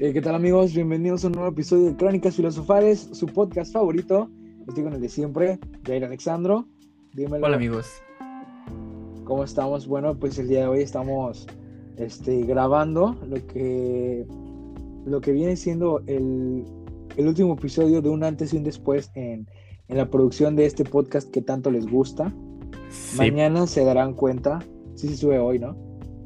Eh, 0.00 0.12
¿Qué 0.12 0.22
tal 0.22 0.36
amigos? 0.36 0.74
Bienvenidos 0.74 1.24
a 1.24 1.26
un 1.26 1.32
nuevo 1.32 1.48
episodio 1.48 1.86
de 1.86 1.96
Crónicas 1.96 2.36
Filosofales, 2.36 3.08
su 3.10 3.26
podcast 3.26 3.72
favorito. 3.72 4.30
Estoy 4.68 4.84
con 4.84 4.92
el 4.92 5.00
de 5.00 5.08
siempre, 5.08 5.58
Jair 5.84 6.04
Alexandro. 6.04 6.68
Dímelo. 7.14 7.44
Hola 7.44 7.56
amigos. 7.56 7.90
¿Cómo 9.24 9.42
estamos? 9.42 9.88
Bueno, 9.88 10.16
pues 10.16 10.38
el 10.38 10.46
día 10.46 10.60
de 10.60 10.66
hoy 10.68 10.82
estamos 10.82 11.48
este, 11.96 12.42
grabando 12.42 13.16
lo 13.26 13.44
que, 13.48 14.24
lo 15.04 15.20
que 15.20 15.32
viene 15.32 15.56
siendo 15.56 16.00
el, 16.06 16.64
el 17.16 17.26
último 17.26 17.54
episodio 17.54 18.00
de 18.00 18.08
un 18.08 18.22
antes 18.22 18.54
y 18.54 18.56
un 18.56 18.62
después 18.62 19.10
en, 19.16 19.48
en 19.88 19.96
la 19.96 20.08
producción 20.08 20.54
de 20.54 20.66
este 20.66 20.84
podcast 20.84 21.28
que 21.28 21.42
tanto 21.42 21.72
les 21.72 21.90
gusta. 21.90 22.32
Mañana 23.16 23.66
se 23.66 23.84
darán 23.84 24.14
cuenta. 24.14 24.60
Sí 24.94 25.08
se 25.08 25.16
sube 25.16 25.40
hoy, 25.40 25.58
¿no? 25.58 25.76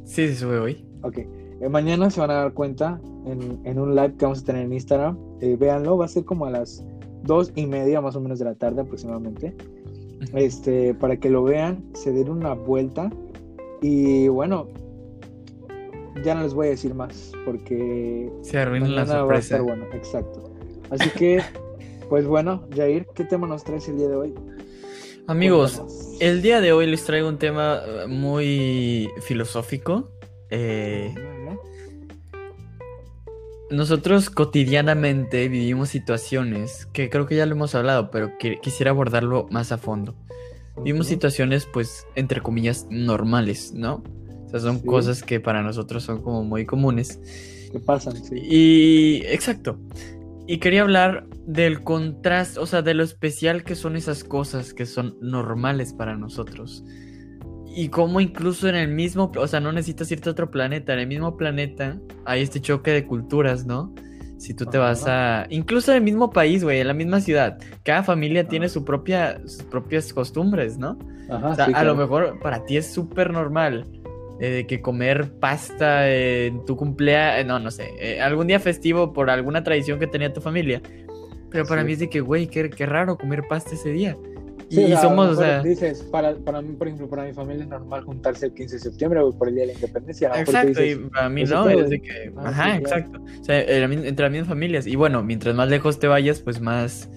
Sí 0.04 0.28
se 0.28 0.34
sube 0.34 0.58
hoy. 0.58 0.84
Ok. 1.00 1.20
Eh, 1.62 1.68
mañana 1.68 2.10
se 2.10 2.20
van 2.20 2.30
a 2.30 2.34
dar 2.34 2.52
cuenta 2.52 3.00
en, 3.24 3.60
en, 3.64 3.78
un 3.78 3.94
live 3.94 4.14
que 4.18 4.24
vamos 4.24 4.40
a 4.40 4.44
tener 4.44 4.64
en 4.64 4.72
Instagram. 4.72 5.16
Eh, 5.40 5.56
véanlo, 5.58 5.96
va 5.96 6.06
a 6.06 6.08
ser 6.08 6.24
como 6.24 6.46
a 6.46 6.50
las 6.50 6.84
dos 7.22 7.52
y 7.54 7.66
media 7.66 8.00
más 8.00 8.16
o 8.16 8.20
menos 8.20 8.40
de 8.40 8.46
la 8.46 8.54
tarde 8.56 8.80
aproximadamente. 8.80 9.54
Este, 10.34 10.92
para 10.94 11.16
que 11.16 11.30
lo 11.30 11.44
vean, 11.44 11.84
se 11.94 12.10
den 12.10 12.30
una 12.30 12.54
vuelta. 12.54 13.10
Y 13.80 14.26
bueno, 14.26 14.66
ya 16.24 16.34
no 16.34 16.42
les 16.42 16.52
voy 16.52 16.66
a 16.66 16.70
decir 16.70 16.94
más 16.94 17.32
porque 17.44 18.28
se 18.42 18.58
arruina 18.58 18.88
la 18.88 19.06
sorpresa. 19.06 19.60
bueno, 19.62 19.84
exacto. 19.92 20.50
Así 20.90 21.10
que, 21.10 21.40
pues 22.08 22.26
bueno, 22.26 22.64
Jair, 22.74 23.06
¿qué 23.14 23.24
tema 23.24 23.46
nos 23.46 23.62
traes 23.62 23.88
el 23.88 23.98
día 23.98 24.08
de 24.08 24.16
hoy? 24.16 24.34
Amigos, 25.28 25.80
el 26.18 26.42
día 26.42 26.60
de 26.60 26.72
hoy 26.72 26.88
les 26.88 27.04
traigo 27.04 27.28
un 27.28 27.38
tema 27.38 27.82
muy 28.08 29.08
filosófico. 29.20 30.10
Eh, 30.50 31.14
nosotros 33.72 34.28
cotidianamente 34.30 35.48
vivimos 35.48 35.88
situaciones 35.88 36.86
que 36.92 37.08
creo 37.08 37.26
que 37.26 37.36
ya 37.36 37.46
lo 37.46 37.52
hemos 37.52 37.74
hablado, 37.74 38.10
pero 38.10 38.36
que 38.38 38.58
quisiera 38.60 38.90
abordarlo 38.90 39.48
más 39.50 39.72
a 39.72 39.78
fondo. 39.78 40.14
Vivimos 40.76 41.06
situaciones, 41.06 41.66
pues, 41.72 42.06
entre 42.14 42.40
comillas, 42.40 42.86
normales, 42.90 43.72
¿no? 43.74 44.02
O 44.46 44.48
sea, 44.50 44.60
son 44.60 44.80
cosas 44.80 45.22
que 45.22 45.40
para 45.40 45.62
nosotros 45.62 46.02
son 46.02 46.22
como 46.22 46.44
muy 46.44 46.66
comunes. 46.66 47.18
Que 47.72 47.78
pasan, 47.78 48.16
sí. 48.22 48.36
Y, 48.36 49.22
exacto. 49.26 49.78
Y 50.46 50.58
quería 50.58 50.82
hablar 50.82 51.26
del 51.46 51.82
contraste, 51.82 52.60
o 52.60 52.66
sea, 52.66 52.82
de 52.82 52.94
lo 52.94 53.02
especial 53.02 53.64
que 53.64 53.74
son 53.74 53.96
esas 53.96 54.22
cosas 54.22 54.74
que 54.74 54.86
son 54.86 55.16
normales 55.20 55.94
para 55.94 56.16
nosotros. 56.16 56.84
Y 57.74 57.88
cómo 57.88 58.20
incluso 58.20 58.68
en 58.68 58.74
el 58.74 58.88
mismo, 58.88 59.32
o 59.36 59.46
sea, 59.46 59.60
no 59.60 59.72
necesitas 59.72 60.10
irte 60.12 60.28
a 60.28 60.32
otro 60.32 60.50
planeta, 60.50 60.92
en 60.92 61.00
el 61.00 61.06
mismo 61.06 61.36
planeta 61.36 61.98
hay 62.24 62.42
este 62.42 62.60
choque 62.60 62.90
de 62.90 63.06
culturas, 63.06 63.64
¿no? 63.64 63.94
Si 64.38 64.54
tú 64.54 64.66
te 64.66 64.76
vas 64.76 65.06
a... 65.06 65.46
Incluso 65.50 65.92
en 65.92 65.98
el 65.98 66.02
mismo 66.02 66.30
país, 66.30 66.64
güey, 66.64 66.80
en 66.80 66.88
la 66.88 66.94
misma 66.94 67.20
ciudad. 67.20 67.58
Cada 67.84 68.02
familia 68.02 68.48
tiene 68.48 68.68
su 68.68 68.84
propia, 68.84 69.40
sus 69.46 69.62
propias 69.62 70.12
costumbres, 70.12 70.78
¿no? 70.78 70.98
o 71.28 71.54
sea, 71.54 71.66
a 71.66 71.84
lo 71.84 71.94
mejor 71.94 72.38
para 72.40 72.64
ti 72.64 72.76
es 72.76 72.92
súper 72.92 73.32
normal 73.32 73.86
eh, 74.40 74.66
que 74.66 74.82
comer 74.82 75.38
pasta 75.38 76.10
en 76.10 76.64
tu 76.64 76.76
cumpleaños, 76.76 77.40
eh, 77.40 77.44
no, 77.44 77.60
no 77.60 77.70
sé, 77.70 77.90
eh, 78.00 78.20
algún 78.20 78.48
día 78.48 78.58
festivo 78.58 79.12
por 79.12 79.30
alguna 79.30 79.62
tradición 79.62 80.00
que 80.00 80.08
tenía 80.08 80.32
tu 80.32 80.40
familia. 80.40 80.82
Pero 81.48 81.64
para 81.64 81.84
mí 81.84 81.92
es 81.92 82.00
de 82.00 82.10
que, 82.10 82.20
güey, 82.20 82.48
qué, 82.48 82.68
qué, 82.68 82.84
raro 82.84 83.16
comer 83.16 83.44
pasta 83.48 83.74
ese 83.74 83.90
día. 83.90 84.16
Y 84.80 84.96
somos, 84.96 85.30
o 85.30 85.40
sea... 85.40 85.62
Dices, 85.62 86.02
para, 86.10 86.34
para 86.36 86.62
mí, 86.62 86.74
por 86.74 86.88
ejemplo, 86.88 87.08
para 87.08 87.24
mi 87.24 87.32
familia 87.32 87.64
es 87.64 87.68
normal 87.68 88.04
juntarse 88.04 88.46
el 88.46 88.54
15 88.54 88.76
de 88.76 88.80
septiembre 88.80 89.20
por 89.38 89.48
el 89.48 89.54
Día 89.54 89.62
de 89.64 89.66
la 89.68 89.72
Independencia. 89.74 90.32
Exacto, 90.34 90.84
y 90.84 90.96
para 90.96 91.28
mí 91.28 91.44
no, 91.44 91.68
es 91.68 91.90
de 91.90 92.00
que... 92.00 92.32
Ah, 92.36 92.48
ajá, 92.48 92.76
exacto. 92.76 93.22
O 93.40 93.44
sea, 93.44 93.60
entre 93.60 94.24
las 94.24 94.30
mismas 94.32 94.48
familias. 94.48 94.86
Y 94.86 94.96
bueno, 94.96 95.22
mientras 95.22 95.54
más 95.54 95.68
lejos 95.68 95.98
te 95.98 96.06
vayas, 96.06 96.40
pues 96.40 96.60
más 96.60 97.08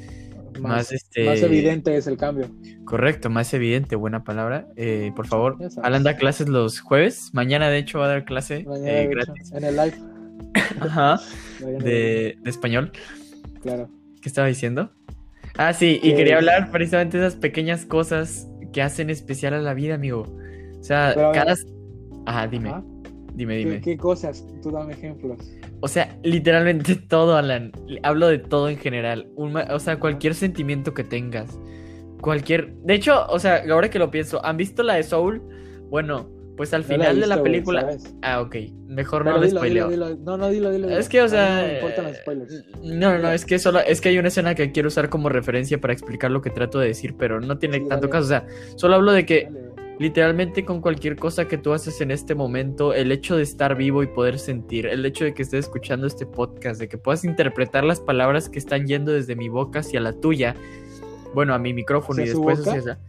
más, 0.59 0.91
este... 0.91 1.25
más 1.25 1.41
evidente 1.41 1.95
es 1.95 2.07
el 2.07 2.17
cambio. 2.17 2.49
Correcto, 2.85 3.29
más 3.29 3.53
evidente, 3.53 3.95
buena 3.95 4.23
palabra. 4.23 4.67
Eh, 4.75 5.11
por 5.15 5.27
favor, 5.27 5.57
Alan 5.81 6.03
da 6.03 6.17
clases 6.17 6.47
los 6.49 6.79
jueves. 6.79 7.31
Mañana, 7.33 7.69
de 7.69 7.77
hecho, 7.77 7.99
va 7.99 8.05
a 8.05 8.09
dar 8.09 8.25
clase 8.25 8.65
eh, 8.85 9.07
gratis. 9.09 9.51
En 9.51 9.63
el 9.63 9.75
live. 9.75 9.95
Ajá. 10.79 11.19
De, 11.59 12.37
de, 12.41 12.49
español. 12.49 12.91
Claro. 13.61 13.89
¿Qué 14.21 14.29
estaba 14.29 14.47
diciendo? 14.47 14.91
Ah, 15.57 15.73
sí, 15.73 15.99
y 16.03 16.13
quería 16.15 16.37
hablar 16.37 16.71
precisamente 16.71 17.17
de 17.17 17.27
esas 17.27 17.39
pequeñas 17.39 17.85
cosas 17.85 18.47
que 18.73 18.81
hacen 18.81 19.09
especial 19.09 19.53
a 19.53 19.59
la 19.59 19.73
vida, 19.73 19.95
amigo. 19.95 20.25
O 20.79 20.83
sea, 20.83 21.13
cada. 21.33 21.55
Ajá, 22.25 22.47
dime. 22.47 22.73
Dime, 23.33 23.57
dime. 23.57 23.81
¿Qué, 23.81 23.97
cosas? 23.97 24.45
Tú 24.61 24.71
dame 24.71 24.93
ejemplos. 24.93 25.37
O 25.81 25.87
sea, 25.87 26.17
literalmente 26.23 26.95
todo, 27.09 27.37
Alan. 27.37 27.71
Hablo 28.03 28.27
de 28.27 28.39
todo 28.39 28.69
en 28.69 28.77
general. 28.77 29.29
o 29.35 29.79
sea, 29.79 29.99
cualquier 29.99 30.35
sentimiento 30.35 30.93
que 30.93 31.03
tengas. 31.03 31.57
Cualquier. 32.21 32.73
De 32.77 32.93
hecho, 32.93 33.25
o 33.27 33.39
sea, 33.39 33.63
ahora 33.69 33.89
que 33.89 33.99
lo 33.99 34.09
pienso, 34.11 34.43
¿han 34.45 34.57
visto 34.57 34.83
la 34.83 34.95
de 34.95 35.03
Soul? 35.03 35.41
Bueno, 35.89 36.29
pues 36.55 36.73
al 36.73 36.83
final 36.83 37.19
de 37.19 37.27
la 37.27 37.41
película. 37.41 37.97
ah, 38.21 38.41
ok. 38.41 38.55
Mejor 38.87 39.25
no 39.25 39.37
lo 39.37 39.49
spoileo. 39.49 39.89
No, 40.17 40.37
no, 40.37 40.49
dilo, 40.49 40.71
dilo, 40.71 40.89
Es 40.89 41.09
que, 41.09 41.21
o 41.21 41.27
sea. 41.27 41.61
No, 41.61 41.67
me 41.67 41.73
importan 41.75 42.05
los 42.05 42.17
spoilers. 42.17 42.65
No, 42.83 43.13
no, 43.13 43.19
no, 43.19 43.31
es 43.31 43.45
que 43.45 43.59
solo. 43.59 43.79
Es 43.79 44.01
que 44.01 44.09
hay 44.09 44.17
una 44.17 44.29
escena 44.29 44.55
que 44.55 44.71
quiero 44.71 44.87
usar 44.87 45.09
como 45.09 45.29
referencia 45.29 45.79
para 45.79 45.93
explicar 45.93 46.31
lo 46.31 46.41
que 46.41 46.49
trato 46.49 46.79
de 46.79 46.87
decir, 46.87 47.15
pero 47.17 47.41
no 47.41 47.57
tiene 47.57 47.81
tanto 47.81 48.09
caso. 48.09 48.25
O 48.25 48.29
sea, 48.29 48.45
solo 48.75 48.95
hablo 48.95 49.11
de 49.11 49.25
que. 49.25 49.49
Literalmente 49.97 50.65
con 50.65 50.81
cualquier 50.81 51.15
cosa 51.15 51.47
que 51.47 51.57
tú 51.57 51.71
haces 51.71 52.01
en 52.01 52.11
este 52.11 52.35
momento, 52.35 52.93
el 52.93 53.13
hecho 53.13 53.37
de 53.37 53.43
estar 53.43 53.77
vivo 53.77 54.03
y 54.03 54.07
poder 54.07 54.39
sentir, 54.39 54.87
el 54.87 55.05
hecho 55.05 55.23
de 55.23 55.33
que 55.33 55.43
estés 55.43 55.67
escuchando 55.67 56.05
este 56.05 56.25
podcast, 56.25 56.81
de 56.81 56.89
que 56.89 56.97
puedas 56.97 57.23
interpretar 57.23 57.85
las 57.85 58.01
palabras 58.01 58.49
que 58.49 58.59
están 58.59 58.87
yendo 58.87 59.13
desde 59.13 59.37
mi 59.37 59.47
boca 59.47 59.79
hacia 59.79 60.01
la 60.01 60.11
tuya, 60.11 60.53
bueno, 61.35 61.53
a 61.53 61.59
mi 61.59 61.73
micrófono 61.73 62.23
y 62.23 62.29
después 62.29 62.59
hacia 62.59 62.79
esa. 62.79 62.99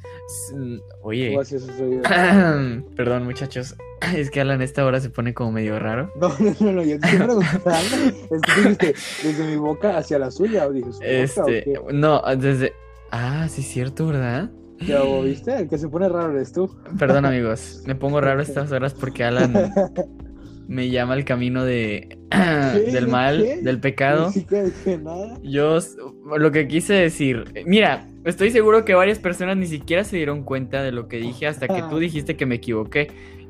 Oye. 1.02 1.34
Perdón, 2.96 3.24
muchachos. 3.24 3.74
Es 4.14 4.30
que 4.30 4.42
Alan 4.42 4.60
a 4.60 4.64
esta 4.64 4.84
hora 4.84 5.00
se 5.00 5.08
pone 5.08 5.32
como 5.32 5.52
medio 5.52 5.78
raro. 5.78 6.12
No, 6.20 6.28
no, 6.38 6.54
no, 6.60 6.72
no 6.72 6.82
yo 6.82 7.00
te 7.00 7.06
estoy 7.06 7.18
preguntando. 7.26 7.96
es 8.30 8.42
que 8.42 8.60
dijiste 8.60 8.94
desde 9.22 9.44
mi 9.44 9.56
boca 9.56 9.96
hacia 9.96 10.18
la 10.18 10.30
suya. 10.30 10.66
O 10.66 10.72
dije, 10.72 10.90
este, 11.00 11.80
no, 11.92 12.20
desde. 12.36 12.74
Ah, 13.10 13.46
sí, 13.48 13.62
es 13.62 13.68
cierto, 13.68 14.08
¿verdad? 14.08 14.50
Ya, 14.80 15.02
¿viste? 15.22 15.56
El 15.56 15.68
que 15.68 15.78
se 15.78 15.88
pone 15.88 16.08
raro 16.08 16.32
eres 16.32 16.52
tú. 16.52 16.76
Perdón, 16.98 17.24
amigos. 17.24 17.82
Me 17.86 17.94
pongo 17.94 18.20
raro 18.20 18.42
estas 18.42 18.70
horas 18.72 18.92
porque 18.92 19.24
Alan 19.24 19.54
me 20.68 20.90
llama 20.90 21.14
al 21.14 21.24
camino 21.24 21.64
de 21.64 22.18
del 22.92 23.08
mal, 23.08 23.62
del 23.62 23.80
pecado. 23.80 24.32
Yo 25.42 25.78
lo 26.36 26.52
que 26.52 26.68
quise 26.68 26.94
decir, 26.94 27.44
mira, 27.66 28.06
estoy 28.24 28.50
seguro 28.50 28.84
que 28.84 28.94
varias 28.94 29.18
personas 29.18 29.56
ni 29.56 29.66
siquiera 29.66 30.04
se 30.04 30.16
dieron 30.16 30.42
cuenta 30.42 30.82
de 30.82 30.92
lo 30.92 31.08
que 31.08 31.18
dije 31.18 31.46
hasta 31.46 31.68
que 31.68 31.82
tú 31.88 31.98
dijiste 31.98 32.36
que 32.36 32.46
me 32.46 32.56
equivoqué. 32.56 33.08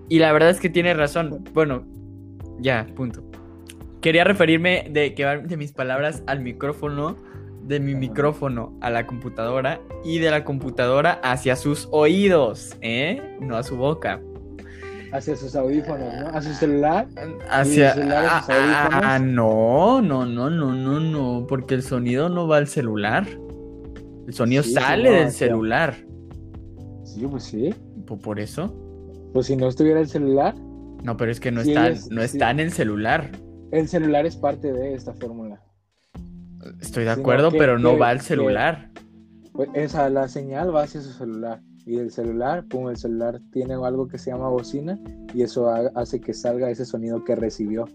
Y 0.09 0.19
la 0.19 0.32
verdad 0.32 0.50
es 0.50 0.60
que 0.60 0.69
tiene 0.69 0.94
razón. 0.94 1.44
Bueno, 1.53 1.84
ya, 2.60 2.87
punto. 2.94 3.25
Quería 4.00 4.25
referirme 4.25 4.87
de 4.91 5.15
que 5.15 5.25
de 5.25 5.56
mis 5.56 5.72
palabras 5.72 6.22
al 6.27 6.41
micrófono 6.41 7.16
de 7.66 7.81
mi 7.81 7.94
micrófono 7.94 8.78
a 8.81 8.91
la 8.91 9.06
computadora 9.06 9.81
y 10.04 10.19
de 10.19 10.31
la 10.31 10.44
computadora 10.44 11.21
hacia 11.25 11.56
sus 11.56 11.88
oídos, 11.91 12.77
¿eh? 12.81 13.37
No 13.41 13.56
a 13.56 13.62
su 13.62 13.77
boca. 13.77 14.21
Hacia 15.12 15.37
sus 15.37 15.55
audífonos, 15.55 16.12
¿no? 16.21 16.28
A 16.28 16.43
su 16.43 16.53
celular. 16.53 17.06
Hacia. 17.49 17.93
Ah, 17.93 18.44
ah, 18.49 19.00
ah, 19.15 19.19
no, 19.19 20.03
no, 20.03 20.27
no, 20.27 20.50
no, 20.50 20.72
no, 20.72 21.00
no. 21.00 21.47
Porque 21.47 21.75
el 21.75 21.83
sonido 21.83 22.28
no 22.28 22.49
va 22.49 22.59
al 22.59 22.67
celular. 22.67 23.27
El 24.27 24.34
sonido 24.34 24.62
sale 24.62 25.11
del 25.11 25.31
celular. 25.31 25.95
Sí, 27.05 27.27
pues 27.27 27.45
sí. 27.45 27.75
¿Por 28.22 28.41
eso? 28.41 28.75
Pues 29.33 29.47
si 29.47 29.56
no 29.56 29.69
estuviera 29.69 30.01
el 30.01 30.09
celular. 30.09 30.54
No, 31.03 31.16
pero 31.16 31.30
es 31.30 31.41
que 31.41 31.53
no, 31.53 31.60
está, 31.60 31.92
no 32.10 32.22
está 32.22 32.51
en 32.51 32.60
el 32.60 32.72
celular. 32.72 33.30
El 33.71 33.89
celular 33.89 34.27
es 34.27 34.36
parte 34.36 34.72
de 34.72 34.95
esta 34.95 35.13
fórmula. 35.15 35.60
Estoy 36.80 37.04
de 37.04 37.10
acuerdo, 37.10 37.51
pero 37.53 37.78
no 37.78 37.97
va 37.97 38.09
al 38.09 38.21
celular. 38.21 38.91
pues 39.53 39.69
esa, 39.75 40.09
la 40.10 40.28
señal 40.28 40.75
va 40.75 40.83
hacia 40.83 41.01
su 41.01 41.13
celular. 41.13 41.60
Y 41.86 41.98
el 41.98 42.10
celular, 42.10 42.65
pum, 42.65 42.91
el 42.91 42.97
celular 42.97 43.41
tiene 43.53 43.74
algo 43.74 44.09
que 44.09 44.18
se 44.18 44.33
llama 44.33 44.48
bocina 44.48 44.98
y 45.33 45.42
eso 45.42 45.68
hace 45.94 46.21
que 46.21 46.34
salga 46.34 46.68
ese 46.68 46.84
sonido 46.84 47.24
que 47.24 47.36
recibió. 47.36 47.88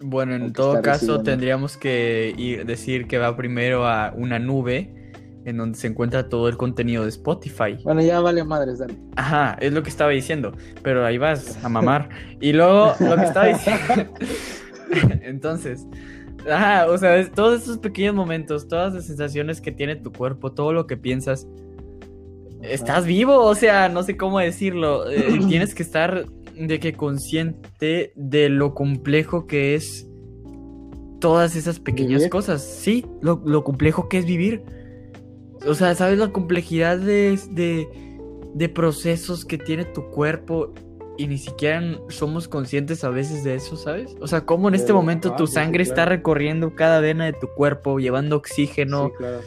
Bueno, 0.00 0.34
en 0.34 0.54
todo 0.54 0.80
caso 0.80 1.22
tendríamos 1.22 1.76
que 1.76 2.34
ir, 2.36 2.64
decir 2.64 3.06
que 3.06 3.18
va 3.18 3.36
primero 3.36 3.86
a 3.86 4.14
una 4.16 4.38
nube 4.38 5.12
en 5.44 5.58
donde 5.58 5.78
se 5.78 5.86
encuentra 5.86 6.30
todo 6.30 6.48
el 6.48 6.56
contenido 6.56 7.02
de 7.02 7.10
Spotify. 7.10 7.76
Bueno, 7.84 8.00
ya 8.00 8.20
vale 8.20 8.42
madres, 8.42 8.78
dale. 8.78 8.94
Ajá, 9.16 9.58
es 9.60 9.74
lo 9.74 9.82
que 9.82 9.90
estaba 9.90 10.10
diciendo, 10.10 10.52
pero 10.82 11.04
ahí 11.04 11.18
vas 11.18 11.58
a 11.62 11.68
mamar. 11.68 12.08
y 12.40 12.54
luego 12.54 12.94
lo 13.00 13.16
que 13.16 13.24
estaba 13.24 13.46
diciendo... 13.48 14.14
Entonces, 15.22 15.86
Ajá, 16.50 16.86
o 16.88 16.98
sea, 16.98 17.30
todos 17.30 17.62
esos 17.62 17.78
pequeños 17.78 18.14
momentos, 18.14 18.68
todas 18.68 18.94
las 18.94 19.06
sensaciones 19.06 19.60
que 19.60 19.72
tiene 19.72 19.96
tu 19.96 20.12
cuerpo, 20.12 20.52
todo 20.52 20.72
lo 20.72 20.86
que 20.86 20.96
piensas. 20.96 21.46
Estás 22.68 23.06
vivo, 23.06 23.40
o 23.40 23.54
sea, 23.54 23.88
no 23.88 24.02
sé 24.02 24.16
cómo 24.16 24.38
decirlo. 24.38 25.10
Eh, 25.10 25.38
tienes 25.48 25.74
que 25.74 25.82
estar 25.82 26.26
de 26.54 26.80
que 26.80 26.94
consciente 26.94 28.12
de 28.14 28.48
lo 28.48 28.74
complejo 28.74 29.46
que 29.46 29.74
es 29.74 30.06
todas 31.20 31.56
esas 31.56 31.80
pequeñas 31.80 32.20
¿Vivir? 32.20 32.30
cosas. 32.30 32.62
Sí, 32.62 33.06
lo, 33.22 33.42
lo 33.44 33.64
complejo 33.64 34.08
que 34.08 34.18
es 34.18 34.26
vivir. 34.26 34.62
O 35.66 35.74
sea, 35.74 35.94
¿sabes 35.94 36.18
la 36.18 36.32
complejidad 36.32 36.98
de, 36.98 37.38
de, 37.50 37.88
de 38.54 38.68
procesos 38.68 39.44
que 39.44 39.56
tiene 39.58 39.84
tu 39.84 40.10
cuerpo 40.10 40.74
y 41.16 41.26
ni 41.26 41.38
siquiera 41.38 41.98
somos 42.08 42.48
conscientes 42.48 43.04
a 43.04 43.10
veces 43.10 43.44
de 43.44 43.54
eso, 43.54 43.76
¿sabes? 43.76 44.14
O 44.20 44.26
sea, 44.26 44.44
cómo 44.44 44.68
en 44.68 44.74
este 44.74 44.92
momento 44.92 45.30
ah, 45.32 45.36
tu 45.36 45.46
sangre 45.46 45.82
está 45.82 46.04
recorriendo 46.04 46.74
cada 46.74 47.00
vena 47.00 47.24
de 47.24 47.32
tu 47.32 47.46
cuerpo, 47.48 47.98
llevando 47.98 48.36
oxígeno. 48.36 49.08
Sí, 49.08 49.12
claro. 49.18 49.40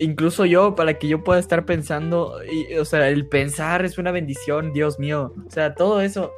Incluso 0.00 0.46
yo, 0.46 0.74
para 0.74 0.98
que 0.98 1.08
yo 1.08 1.22
pueda 1.22 1.38
estar 1.38 1.66
pensando, 1.66 2.36
y, 2.50 2.74
o 2.76 2.86
sea, 2.86 3.08
el 3.10 3.26
pensar 3.28 3.84
es 3.84 3.98
una 3.98 4.10
bendición, 4.10 4.72
Dios 4.72 4.98
mío. 4.98 5.34
O 5.46 5.50
sea, 5.50 5.74
todo 5.74 6.00
eso. 6.00 6.32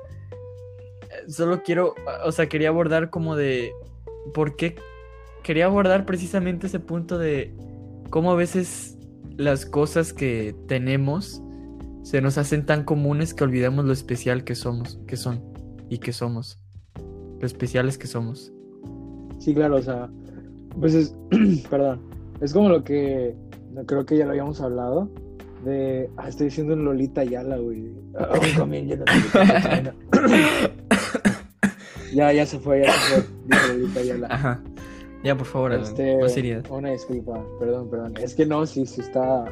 eh, 1.03 1.31
Solo 1.31 1.63
quiero, 1.63 1.95
o 2.25 2.33
sea, 2.33 2.49
quería 2.49 2.71
abordar 2.71 3.09
como 3.09 3.37
de. 3.37 3.73
¿Por 4.35 4.57
qué? 4.57 4.75
Quería 5.45 5.67
abordar 5.67 6.05
precisamente 6.07 6.67
ese 6.67 6.81
punto 6.81 7.19
de 7.19 7.55
cómo 8.11 8.33
a 8.33 8.35
veces 8.35 8.99
las 9.37 9.65
cosas 9.65 10.13
que 10.13 10.55
tenemos 10.67 11.41
se 12.03 12.21
nos 12.21 12.39
hacen 12.39 12.67
tan 12.67 12.85
comunes 12.85 13.33
que 13.33 13.45
olvidamos 13.45 13.85
lo 13.85 13.93
especial 13.93 14.43
que 14.43 14.57
somos, 14.57 14.99
que 15.07 15.17
son 15.17 15.41
y 15.89 15.99
que 15.99 16.13
somos. 16.13 16.61
Lo 17.41 17.47
especiales 17.47 17.97
que 17.97 18.09
somos. 18.09 18.53
Sí, 19.39 19.55
claro, 19.55 19.77
o 19.77 19.83
sea, 19.83 20.09
pues 20.81 20.95
es, 20.95 21.15
perdón, 21.71 22.01
es 22.41 22.53
como 22.53 22.69
lo 22.69 22.83
que, 22.85 23.35
no, 23.73 23.85
creo 23.87 24.07
que 24.07 24.17
ya 24.17 24.25
lo 24.25 24.31
habíamos 24.31 24.61
hablado, 24.61 25.09
de, 25.65 26.09
ah, 26.17 26.29
estoy 26.29 26.47
diciendo 26.47 26.73
en 26.75 26.85
Lolita 26.85 27.25
Yala, 27.25 27.57
güey, 27.57 27.81
un 27.83 28.55
camión 28.57 28.87
lleno 28.87 29.05
de 29.05 29.13
cocaína. 29.33 29.95
ya, 32.15 32.33
ya 32.33 32.47
se 32.47 32.59
fue, 32.59 32.83
ya 32.85 32.93
se 32.93 33.23
fue, 33.23 33.27
dijo 33.47 33.69
Lolita 33.69 34.03
Yala. 34.03 34.27
Ajá. 34.31 34.63
Ya, 35.25 35.37
por 35.37 35.47
favor, 35.47 35.73
Este, 35.73 36.19
una 36.71 36.91
disculpa, 36.91 37.45
perdón, 37.61 37.89
perdón, 37.89 38.15
es 38.21 38.35
que 38.35 38.45
no, 38.45 38.67
sí, 38.67 38.87
sí 38.87 39.01
está, 39.03 39.45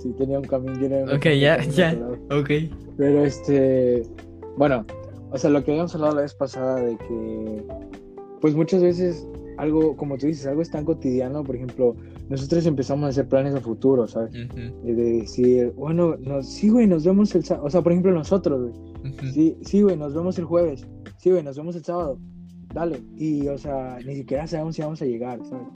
sí 0.00 0.12
tenía 0.16 0.38
un 0.38 0.44
camión 0.46 0.78
lleno 0.80 1.04
de 1.06 1.16
Ok, 1.16 1.24
ya, 1.40 1.60
ya. 1.64 1.90
pero- 2.28 2.40
Ok. 2.40 2.50
Pero 2.96 3.24
este, 3.24 4.04
bueno, 4.56 4.86
o 5.32 5.36
sea, 5.36 5.50
lo 5.50 5.64
que 5.64 5.72
habíamos 5.72 5.92
hablado 5.96 6.14
la 6.14 6.22
vez 6.22 6.32
pasada 6.34 6.76
de 6.76 6.96
que, 6.96 7.64
pues 8.40 8.54
muchas 8.54 8.82
veces 8.82 9.26
algo, 9.56 9.96
como 9.96 10.18
tú 10.18 10.26
dices, 10.26 10.46
algo 10.46 10.62
es 10.62 10.70
tan 10.70 10.84
cotidiano, 10.84 11.42
por 11.42 11.56
ejemplo, 11.56 11.96
nosotros 12.28 12.66
empezamos 12.66 13.04
a 13.04 13.08
hacer 13.08 13.28
planes 13.28 13.54
a 13.54 13.60
futuro, 13.60 14.06
¿sabes? 14.06 14.32
Y 14.84 14.92
de 14.92 15.20
decir, 15.20 15.72
bueno, 15.76 16.16
nos, 16.16 16.46
sí, 16.46 16.68
güey, 16.68 16.86
nos 16.86 17.04
vemos 17.04 17.34
el 17.34 17.44
sábado, 17.44 17.66
o 17.66 17.70
sea, 17.70 17.82
por 17.82 17.92
ejemplo, 17.92 18.12
nosotros, 18.12 18.72
güey, 19.02 19.32
sí, 19.32 19.56
sí, 19.62 19.82
güey, 19.82 19.96
nos 19.96 20.14
vemos 20.14 20.38
el 20.38 20.44
jueves, 20.44 20.86
sí, 21.18 21.30
güey, 21.30 21.42
nos 21.42 21.56
vemos 21.56 21.76
el 21.76 21.84
sábado, 21.84 22.18
dale, 22.74 23.02
y, 23.16 23.48
o 23.48 23.58
sea, 23.58 23.98
ni 24.06 24.16
siquiera 24.16 24.46
sabemos 24.46 24.76
si 24.76 24.82
vamos 24.82 25.02
a 25.02 25.06
llegar, 25.06 25.40
¿sabes? 25.44 25.68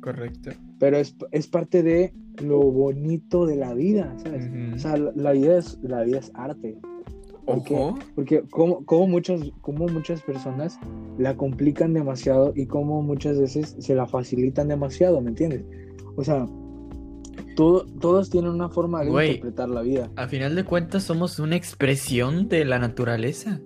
Correcto. 0.00 0.50
Pero 0.78 0.96
es, 0.96 1.16
es 1.32 1.48
parte 1.48 1.82
de 1.82 2.14
lo 2.42 2.60
bonito 2.60 3.46
de 3.46 3.56
la 3.56 3.74
vida, 3.74 4.14
¿sabes? 4.18 4.48
O 4.74 4.78
sea, 4.78 4.96
la, 4.96 5.12
la 5.14 5.32
vida 5.32 5.58
es, 5.58 5.78
la 5.82 6.02
vida 6.02 6.18
es 6.18 6.30
arte. 6.34 6.78
¿Por 7.48 7.62
qué? 7.64 7.74
Ojo. 7.76 7.98
Porque 8.14 8.42
como, 8.50 8.84
como, 8.84 9.06
muchas, 9.08 9.40
como 9.62 9.86
muchas 9.88 10.20
personas 10.22 10.78
la 11.18 11.34
complican 11.36 11.94
demasiado 11.94 12.52
y 12.54 12.66
como 12.66 13.02
muchas 13.02 13.38
veces 13.40 13.74
se 13.78 13.94
la 13.94 14.06
facilitan 14.06 14.68
demasiado, 14.68 15.20
¿me 15.22 15.30
entiendes? 15.30 15.64
O 16.16 16.22
sea, 16.22 16.46
todo, 17.56 17.86
todos 18.00 18.28
tienen 18.30 18.50
una 18.50 18.68
forma 18.68 19.02
de 19.02 19.10
interpretar 19.10 19.68
la 19.70 19.80
vida. 19.82 20.10
A 20.16 20.28
final 20.28 20.54
de 20.54 20.64
cuentas 20.64 21.04
somos 21.04 21.38
una 21.38 21.56
expresión 21.56 22.48
de 22.48 22.64
la 22.64 22.78
naturaleza. 22.78 23.60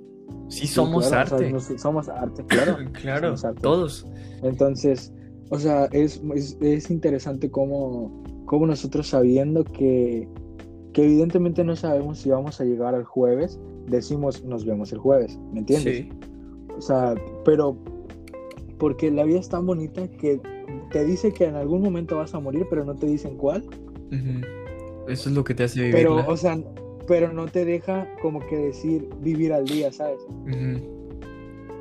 Sí 0.49 0.61
Sí, 0.61 0.67
somos 0.69 1.08
claro, 1.08 1.25
o 1.25 1.29
sea, 1.29 1.37
arte. 1.38 1.52
nos- 1.52 1.81
somos 1.81 2.08
arte, 2.08 2.44
claro. 2.46 2.76
claro, 2.93 3.26
somos 3.29 3.44
arte. 3.44 3.61
todos. 3.62 4.06
Entonces, 4.43 5.12
o 5.50 5.58
sea, 5.58 5.87
es, 5.93 6.23
es, 6.34 6.56
es 6.61 6.90
interesante 6.90 7.50
cómo, 7.50 8.23
cómo 8.46 8.67
nosotros 8.67 9.08
sabiendo 9.08 9.64
que, 9.64 10.29
que 10.93 11.05
evidentemente 11.05 11.64
no 11.64 11.75
sabemos 11.76 12.19
si 12.19 12.31
vamos 12.31 12.61
a 12.61 12.64
llegar 12.64 12.94
al 12.94 13.05
jueves, 13.05 13.58
decimos 13.87 14.44
nos 14.44 14.64
vemos 14.64 14.93
el 14.93 14.99
jueves, 14.99 15.38
¿me 15.52 15.61
entiendes? 15.61 15.96
Sí. 15.99 16.08
O 16.76 16.81
sea, 16.81 17.14
pero 17.44 17.76
porque 18.79 19.11
la 19.11 19.25
vida 19.25 19.38
es 19.40 19.49
tan 19.49 19.67
bonita 19.67 20.08
que 20.08 20.40
te 20.90 21.05
dice 21.05 21.32
que 21.32 21.44
en 21.44 21.55
algún 21.56 21.82
momento 21.82 22.17
vas 22.17 22.34
a 22.34 22.40
morir, 22.40 22.67
pero 22.69 22.84
no 22.84 22.94
te 22.94 23.06
dicen 23.06 23.37
cuál. 23.37 23.64
Eso 25.08 25.29
es 25.29 25.34
lo 25.34 25.44
que 25.44 25.55
te 25.55 25.64
hace 25.64 25.90
Pero, 25.90 26.11
vivirla. 26.12 26.32
o 26.32 26.37
sea, 26.37 26.58
pero 27.06 27.32
no 27.32 27.46
te 27.46 27.64
deja 27.64 28.08
como 28.20 28.40
que 28.40 28.56
decir 28.56 29.08
vivir 29.20 29.52
al 29.52 29.64
día, 29.67 29.93
¿sabes? 29.93 30.19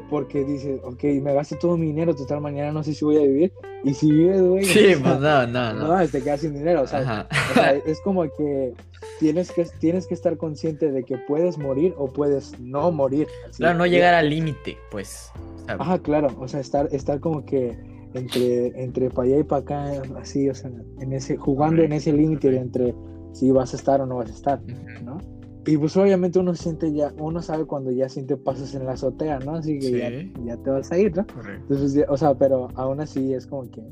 Porque 0.09 0.44
dices, 0.44 0.80
ok, 0.83 1.03
me 1.21 1.33
gasté 1.33 1.56
todo 1.56 1.77
mi 1.77 1.88
dinero, 1.88 2.13
total, 2.13 2.42
mañana 2.42 2.71
no 2.74 2.83
sé 2.83 2.94
si 2.94 3.06
voy 3.06 3.18
a 3.18 3.21
vivir. 3.21 3.53
Y 3.83 3.94
si 3.94 4.12
vives, 4.12 4.42
güey, 4.42 4.65
Sí, 4.65 4.80
o 4.94 4.98
sea, 4.98 5.03
pues 5.03 5.19
no, 5.21 5.48
no, 5.48 5.74
no. 5.74 5.98
no, 5.98 6.07
te 6.07 6.21
quedas 6.21 6.42
sin 6.42 6.53
dinero, 6.53 6.81
o 6.81 6.88
sea, 6.88 7.00
Ajá. 7.00 7.27
o 7.50 7.53
sea, 7.53 7.71
es 7.77 8.00
como 8.01 8.24
que 8.24 8.74
tienes 9.22 9.52
que 9.52 9.66
tienes 9.80 10.08
que 10.08 10.16
estar 10.16 10.36
consciente 10.36 10.92
de 10.92 11.04
que 11.04 11.16
puedes 11.28 11.60
morir 11.60 11.94
o 11.98 12.08
puedes 12.12 12.60
no 12.60 12.92
morir. 12.92 13.28
así. 13.48 13.58
Claro, 13.60 13.78
no 13.78 13.86
llegar 13.86 14.16
al 14.16 14.30
límite, 14.32 14.78
pues. 14.90 15.32
sea, 15.68 15.76
Ajá, 15.80 16.00
claro, 16.00 16.30
o 16.40 16.48
sea, 16.48 16.60
estar, 16.60 16.90
estar 16.92 17.20
como 17.20 17.46
que 17.46 17.78
entre, 18.16 18.68
entre 18.84 19.12
para 19.12 19.28
allá 19.28 19.38
y 19.38 19.44
para 19.44 19.62
acá, 19.62 20.02
así, 20.20 20.50
o 20.50 20.56
sea, 20.56 20.72
en 21.00 21.14
ese, 21.14 21.38
jugando 21.38 21.84
en 21.84 21.94
ese 21.94 22.12
límite 22.12 22.50
de 22.50 22.58
entre 22.58 22.96
si 23.34 23.52
vas 23.52 23.74
a 23.74 23.78
estar 23.78 24.02
o 24.02 24.08
no 24.08 24.16
vas 24.18 24.30
a 24.32 24.34
estar. 24.34 24.62
¿no? 25.06 25.20
Y 25.68 25.78
pues 25.78 25.96
obviamente 25.96 26.40
uno 26.40 26.56
siente 26.56 26.92
ya, 26.92 27.14
uno 27.20 27.40
sabe 27.44 27.66
cuando 27.66 27.92
ya 27.92 28.10
siente 28.10 28.36
pasos 28.38 28.74
en 28.74 28.86
la 28.88 28.94
azotea, 28.94 29.38
¿no? 29.40 29.54
Así 29.56 29.78
que 29.78 29.86
Sí. 29.88 29.98
ya, 30.00 30.56
ya 30.56 30.58
te 30.58 30.70
vas 30.72 30.92
a 30.92 30.98
ir, 30.98 31.16
¿no? 31.16 31.26
Correcto. 31.28 31.62
Entonces, 31.70 32.06
o 32.10 32.18
sea, 32.18 32.34
pero 32.34 32.70
aún 32.74 33.00
así 33.00 33.34
es 33.36 33.46
como 33.46 33.70
que, 33.70 33.84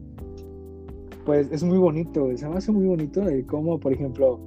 pues 1.26 1.48
es 1.52 1.64
muy 1.64 1.78
bonito, 1.78 2.28
se 2.36 2.50
me 2.50 2.58
hace 2.58 2.72
muy 2.72 2.88
bonito 2.88 3.22
de 3.22 3.46
cómo, 3.46 3.80
por 3.80 3.94
ejemplo, 3.94 4.40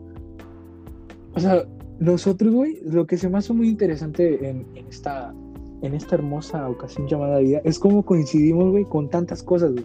o 1.34 1.40
sea, 1.40 1.67
nosotros, 1.99 2.52
güey, 2.52 2.81
lo 2.84 3.06
que 3.06 3.17
se 3.17 3.29
me 3.29 3.38
hace 3.38 3.52
muy 3.52 3.69
interesante 3.69 4.49
en, 4.49 4.67
en 4.75 4.87
esta, 4.88 5.34
en 5.82 5.94
esta 5.94 6.17
hermosa 6.17 6.69
ocasión 6.69 7.06
llamada 7.06 7.38
vida 7.38 7.61
es 7.64 7.79
cómo 7.79 8.05
coincidimos, 8.05 8.70
güey, 8.70 8.84
con 8.84 9.08
tantas 9.08 9.43
cosas, 9.43 9.73
güey. 9.73 9.84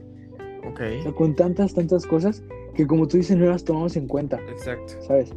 Ok. 0.70 0.82
O 1.00 1.04
sea, 1.04 1.12
con 1.14 1.36
tantas, 1.36 1.74
tantas 1.74 2.06
cosas 2.06 2.44
que 2.74 2.86
como 2.86 3.08
tú 3.08 3.18
dices, 3.18 3.38
no 3.38 3.46
las 3.46 3.64
tomamos 3.64 3.96
en 3.98 4.08
cuenta, 4.08 4.40
Exacto. 4.50 4.94
¿sabes? 5.02 5.32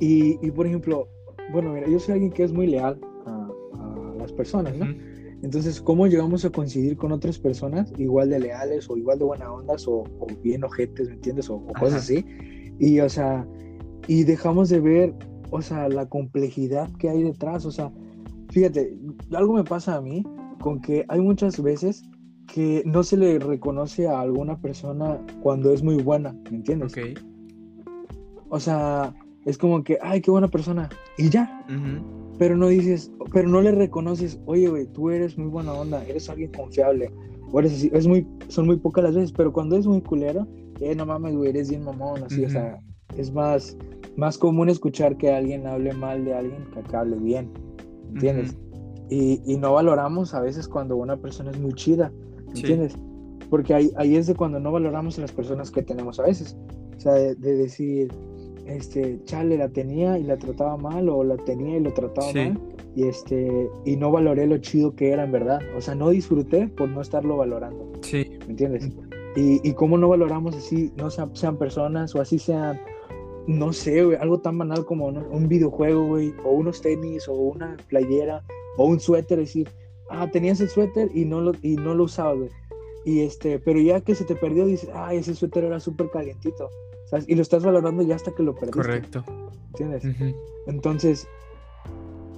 Y, 0.00 0.38
y 0.46 0.50
por 0.50 0.66
ejemplo, 0.66 1.08
bueno, 1.52 1.72
mira, 1.72 1.88
yo 1.88 1.98
soy 1.98 2.14
alguien 2.14 2.32
que 2.32 2.44
es 2.44 2.52
muy 2.52 2.66
leal 2.66 2.98
a, 3.26 3.48
a 3.74 4.14
las 4.18 4.32
personas, 4.32 4.76
¿no? 4.76 4.86
Ujú. 4.86 4.94
Entonces, 5.42 5.80
¿cómo 5.80 6.06
llegamos 6.06 6.44
a 6.44 6.50
coincidir 6.50 6.96
con 6.96 7.12
otras 7.12 7.38
personas 7.38 7.92
igual 7.98 8.30
de 8.30 8.40
leales 8.40 8.88
o 8.90 8.96
igual 8.96 9.18
de 9.18 9.24
buena 9.24 9.52
ondas 9.52 9.86
o, 9.86 10.04
o 10.18 10.26
bien 10.42 10.64
ojetes, 10.64 11.08
¿me 11.08 11.14
entiendes? 11.14 11.50
O, 11.50 11.56
o 11.56 11.72
cosas 11.78 12.02
así. 12.02 12.24
Y, 12.78 13.00
o 13.00 13.08
sea, 13.08 13.46
y 14.06 14.24
dejamos 14.24 14.68
de 14.68 14.80
ver, 14.80 15.14
o 15.50 15.62
sea, 15.62 15.88
la 15.88 16.06
complejidad 16.06 16.90
que 16.98 17.08
hay 17.08 17.22
detrás. 17.22 17.64
O 17.66 17.70
sea, 17.70 17.92
fíjate, 18.50 18.96
algo 19.32 19.54
me 19.54 19.64
pasa 19.64 19.96
a 19.96 20.00
mí 20.00 20.24
con 20.60 20.80
que 20.80 21.04
hay 21.08 21.20
muchas 21.20 21.62
veces 21.62 22.02
que 22.52 22.82
no 22.86 23.02
se 23.02 23.16
le 23.16 23.38
reconoce 23.38 24.06
a 24.06 24.20
alguna 24.20 24.60
persona 24.60 25.20
cuando 25.42 25.72
es 25.72 25.82
muy 25.82 26.02
buena, 26.02 26.32
¿me 26.50 26.58
entiendes? 26.58 26.92
Ok. 26.92 27.18
O 28.48 28.60
sea, 28.60 29.12
es 29.44 29.58
como 29.58 29.82
que, 29.82 29.98
ay, 30.00 30.20
qué 30.20 30.30
buena 30.30 30.48
persona. 30.48 30.88
Y 31.18 31.28
ya, 31.28 31.64
pero 32.38 32.56
no 32.56 32.68
dices, 32.68 33.10
pero 33.32 33.48
no 33.48 33.60
le 33.60 33.72
reconoces, 33.72 34.38
oye, 34.46 34.68
güey, 34.68 34.86
tú 34.86 35.10
eres 35.10 35.36
muy 35.36 35.48
buena 35.48 35.72
onda, 35.72 36.04
eres 36.04 36.28
alguien 36.28 36.52
confiable, 36.52 37.10
o 37.50 37.58
eres 37.58 37.72
así, 37.72 37.90
es 37.92 38.06
muy, 38.06 38.26
son 38.48 38.66
muy 38.66 38.76
pocas 38.76 39.04
las 39.04 39.14
veces, 39.14 39.32
pero 39.32 39.52
cuando 39.52 39.76
es 39.76 39.86
muy 39.86 40.00
culero, 40.00 40.46
eh, 40.80 40.94
no 40.94 41.06
mames, 41.06 41.34
güey, 41.34 41.50
eres 41.50 41.70
bien 41.70 41.84
mamón, 41.84 42.22
así, 42.24 42.44
o 42.44 42.50
sea, 42.50 42.80
es 43.16 43.32
más, 43.32 43.76
más 44.16 44.38
común 44.38 44.68
escuchar 44.68 45.16
que 45.16 45.30
alguien 45.32 45.66
hable 45.66 45.92
mal 45.92 46.24
de 46.24 46.34
alguien 46.34 46.64
que 46.74 46.82
que 46.82 46.96
hable 46.96 47.16
bien, 47.16 47.50
¿entiendes? 48.12 48.56
y, 49.08 49.40
y 49.46 49.56
no 49.56 49.72
valoramos 49.74 50.34
a 50.34 50.40
veces 50.40 50.66
cuando 50.66 50.96
una 50.96 51.16
persona 51.16 51.50
es 51.52 51.58
muy 51.60 51.72
chida, 51.74 52.10
Sí. 52.54 52.60
¿entiendes? 52.62 52.96
Porque 53.50 53.74
ahí, 53.74 53.92
ahí 53.96 54.16
es 54.16 54.26
de 54.26 54.34
cuando 54.34 54.58
no 54.58 54.72
valoramos 54.72 55.18
a 55.18 55.20
las 55.20 55.30
personas 55.32 55.70
que 55.70 55.82
tenemos 55.82 56.18
a 56.18 56.24
veces, 56.24 56.56
o 56.96 57.00
sea, 57.00 57.12
de, 57.12 57.34
de 57.36 57.56
decir, 57.56 58.08
este, 58.66 59.20
chale, 59.24 59.56
la 59.58 59.68
tenía 59.68 60.18
y 60.18 60.24
la 60.24 60.36
trataba 60.36 60.76
mal, 60.76 61.08
o 61.08 61.22
la 61.22 61.36
tenía 61.36 61.76
y 61.76 61.80
lo 61.80 61.92
trataba 61.92 62.26
Sí. 62.32 62.38
mal, 62.38 62.58
y 62.96 63.04
este, 63.06 63.68
y 63.84 63.96
no 63.96 64.10
valoré 64.10 64.46
lo 64.48 64.58
chido 64.58 64.94
que 64.96 65.10
era 65.10 65.22
en 65.24 65.30
verdad, 65.32 65.60
o 65.76 65.80
sea, 65.80 65.94
no 65.94 66.08
disfruté 66.10 66.66
por 66.68 66.88
no 66.88 67.00
estarlo 67.00 67.36
valorando, 67.36 67.92
Sí. 68.00 68.26
¿me 68.40 68.52
entiendes? 68.52 68.88
Y, 69.36 69.60
y 69.68 69.72
cómo 69.74 69.98
no 69.98 70.08
valoramos 70.08 70.56
así, 70.56 70.90
no 70.96 71.10
sean, 71.10 71.30
sean 71.36 71.56
personas 71.58 72.14
o 72.16 72.20
así 72.20 72.38
sean, 72.38 72.80
no 73.46 73.72
sé, 73.72 74.04
güey, 74.04 74.16
algo 74.18 74.40
tan 74.40 74.58
banal 74.58 74.84
como 74.84 75.06
un 75.06 75.48
videojuego, 75.48 76.06
güey, 76.06 76.34
o 76.44 76.50
unos 76.50 76.80
tenis, 76.82 77.28
o 77.28 77.34
una 77.34 77.76
playera, 77.88 78.42
o 78.76 78.86
un 78.86 79.00
suéter, 79.00 79.38
decir, 79.38 79.68
ah, 80.10 80.28
tenías 80.30 80.60
el 80.60 80.68
suéter 80.68 81.10
y 81.14 81.24
no 81.24 81.40
lo, 81.40 81.52
y 81.62 81.76
no 81.76 81.94
lo 81.94 82.04
usabas, 82.04 82.38
güey. 82.38 82.50
Y 83.04 83.20
este, 83.20 83.60
pero 83.60 83.80
ya 83.80 84.00
que 84.00 84.16
se 84.16 84.24
te 84.24 84.34
perdió, 84.34 84.66
dices, 84.66 84.90
ah, 84.92 85.14
ese 85.14 85.34
suéter 85.34 85.64
era 85.64 85.78
súper 85.78 86.10
calientito, 86.10 86.68
¿sabes? 87.08 87.28
Y 87.28 87.36
lo 87.36 87.42
estás 87.42 87.64
valorando 87.64 88.02
ya 88.02 88.16
hasta 88.16 88.32
que 88.32 88.42
lo 88.42 88.54
perdiste, 88.54 88.78
Correcto. 88.80 89.24
¿entiendes? 89.68 90.34
Entonces, 90.66 91.28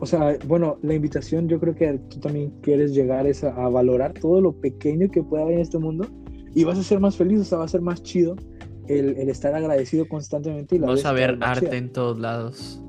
o 0.01 0.05
sea, 0.07 0.37
bueno, 0.47 0.77
la 0.83 0.95
invitación 0.95 1.49
yo 1.49 1.59
creo 1.59 1.75
que 1.75 1.99
tú 2.11 2.21
también 2.21 2.51
quieres 2.61 2.93
llegar 2.95 3.27
es 3.27 3.43
a, 3.45 3.55
a 3.55 3.69
valorar 3.71 4.13
todo 4.13 4.43
lo 4.43 4.53
pequeño 4.53 5.11
que 5.11 5.23
puede 5.23 5.43
haber 5.43 5.55
en 5.55 5.61
este 5.61 5.79
mundo 5.79 6.07
y 6.55 6.65
vas 6.65 6.79
a 6.79 6.83
ser 6.83 7.01
más 7.01 7.17
feliz, 7.17 7.41
o 7.41 7.45
sea, 7.45 7.59
va 7.59 7.65
a 7.65 7.69
ser 7.69 7.81
más 7.81 8.03
chido 8.03 8.37
el, 8.89 9.17
el 9.19 9.29
estar 9.29 9.55
agradecido 9.55 10.09
constantemente. 10.09 10.77
Y 10.77 10.79
la 10.79 10.89
Vas 10.89 11.05
a 11.05 11.13
ver 11.13 11.39
arte 11.41 11.67
chida. 11.67 11.77
en 11.77 11.93
todos 11.93 12.19
lados. 12.19 12.81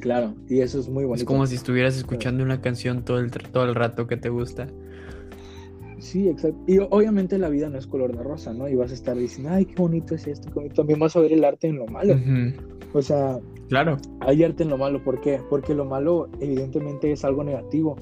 Claro, 0.00 0.34
y 0.48 0.60
eso 0.60 0.78
es 0.80 0.88
muy 0.88 1.04
bonito. 1.04 1.22
Es 1.22 1.24
como 1.24 1.46
si 1.46 1.54
estuvieras 1.54 1.96
escuchando 1.96 2.42
una 2.44 2.60
canción 2.60 3.04
todo 3.04 3.18
el, 3.20 3.30
todo 3.30 3.64
el 3.64 3.74
rato 3.74 4.06
que 4.06 4.16
te 4.18 4.28
gusta. 4.28 4.66
Sí, 5.98 6.28
exacto. 6.28 6.58
Y 6.66 6.78
o- 6.78 6.88
obviamente 6.90 7.38
la 7.38 7.48
vida 7.48 7.70
no 7.70 7.78
es 7.78 7.86
color 7.86 8.14
de 8.14 8.22
rosa, 8.22 8.52
¿no? 8.52 8.68
Y 8.68 8.74
vas 8.74 8.90
a 8.90 8.94
estar 8.94 9.16
diciendo, 9.16 9.50
ay, 9.52 9.64
qué 9.64 9.74
bonito 9.76 10.14
es 10.14 10.26
esto, 10.26 10.48
qué 10.48 10.54
bonito. 10.54 10.74
También 10.74 10.98
vas 10.98 11.16
a 11.16 11.20
ver 11.20 11.32
el 11.32 11.44
arte 11.44 11.68
en 11.68 11.76
lo 11.76 11.86
malo. 11.86 12.16
O 12.92 13.00
sea, 13.00 13.38
Claro. 13.68 13.96
hay 14.20 14.44
arte 14.44 14.62
en 14.64 14.68
lo 14.68 14.76
malo. 14.76 15.02
¿Por 15.02 15.20
qué? 15.22 15.40
Porque 15.48 15.74
lo 15.74 15.86
malo 15.86 16.28
evidentemente 16.40 17.10
es 17.10 17.24
algo 17.24 17.42
negativo. 17.42 17.96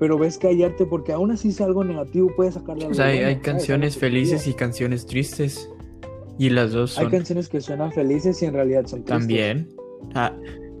Pero 0.00 0.18
ves 0.18 0.38
que 0.38 0.48
hay 0.48 0.62
arte 0.64 0.84
porque 0.86 1.12
aún 1.12 1.30
así 1.30 1.50
es 1.50 1.60
algo 1.60 1.84
negativo, 1.84 2.32
puedes 2.34 2.54
sacarle 2.54 2.84
O 2.84 2.86
algo 2.86 2.94
sea, 2.96 3.06
hay, 3.06 3.18
hay 3.18 3.36
canciones 3.36 3.96
felices 3.96 4.48
y 4.48 4.54
canciones 4.54 5.06
tristes. 5.06 5.70
Y 6.40 6.48
las 6.50 6.72
dos 6.72 6.98
Hay 6.98 7.08
canciones 7.08 7.48
que 7.50 7.60
suenan 7.60 7.92
felices 7.92 8.40
y 8.42 8.46
en 8.46 8.54
realidad 8.54 8.86
son 8.86 9.04
tristes. 9.04 9.18
también. 9.18 9.68
Ah, 10.14 10.32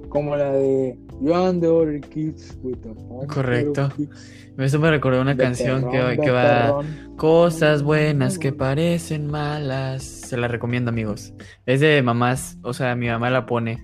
Como 0.08 0.34
la 0.34 0.52
de 0.52 0.96
You 1.20 1.34
and 1.34 1.60
the 1.60 1.68
other 1.68 2.00
kids 2.00 2.56
with 2.62 2.78
the 2.78 2.94
Correcto. 3.26 3.82
little 3.96 4.06
kids". 4.06 4.32
eso 4.56 4.78
me 4.78 4.90
recordó 4.90 5.20
una 5.20 5.34
De 5.34 5.42
canción 5.44 5.90
que, 5.90 6.18
que 6.20 6.30
va. 6.30 6.80
Cosas 7.16 7.82
buenas 7.82 8.38
que 8.38 8.52
parecen 8.52 9.26
malas. 9.26 10.02
Se 10.02 10.36
la 10.38 10.48
recomiendo, 10.48 10.88
amigos. 10.88 11.34
Es 11.66 11.80
de 11.80 12.02
mamás. 12.02 12.58
O 12.62 12.72
sea, 12.72 12.96
mi 12.96 13.08
mamá 13.08 13.28
la 13.30 13.44
pone. 13.44 13.78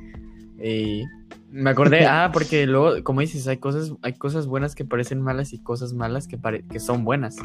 Y 0.62 1.04
me 1.50 1.68
acordé. 1.70 2.06
Ah, 2.08 2.30
porque 2.32 2.66
luego, 2.66 3.04
como 3.04 3.20
dices, 3.20 3.46
hay 3.48 3.58
cosas, 3.58 3.92
hay 4.02 4.14
cosas 4.14 4.46
buenas 4.46 4.74
que 4.74 4.86
parecen 4.86 5.20
malas 5.20 5.52
y 5.52 5.62
cosas 5.62 5.92
malas 5.92 6.26
que, 6.26 6.38
pare- 6.38 6.64
que 6.70 6.80
son 6.80 7.04
buenas. 7.04 7.36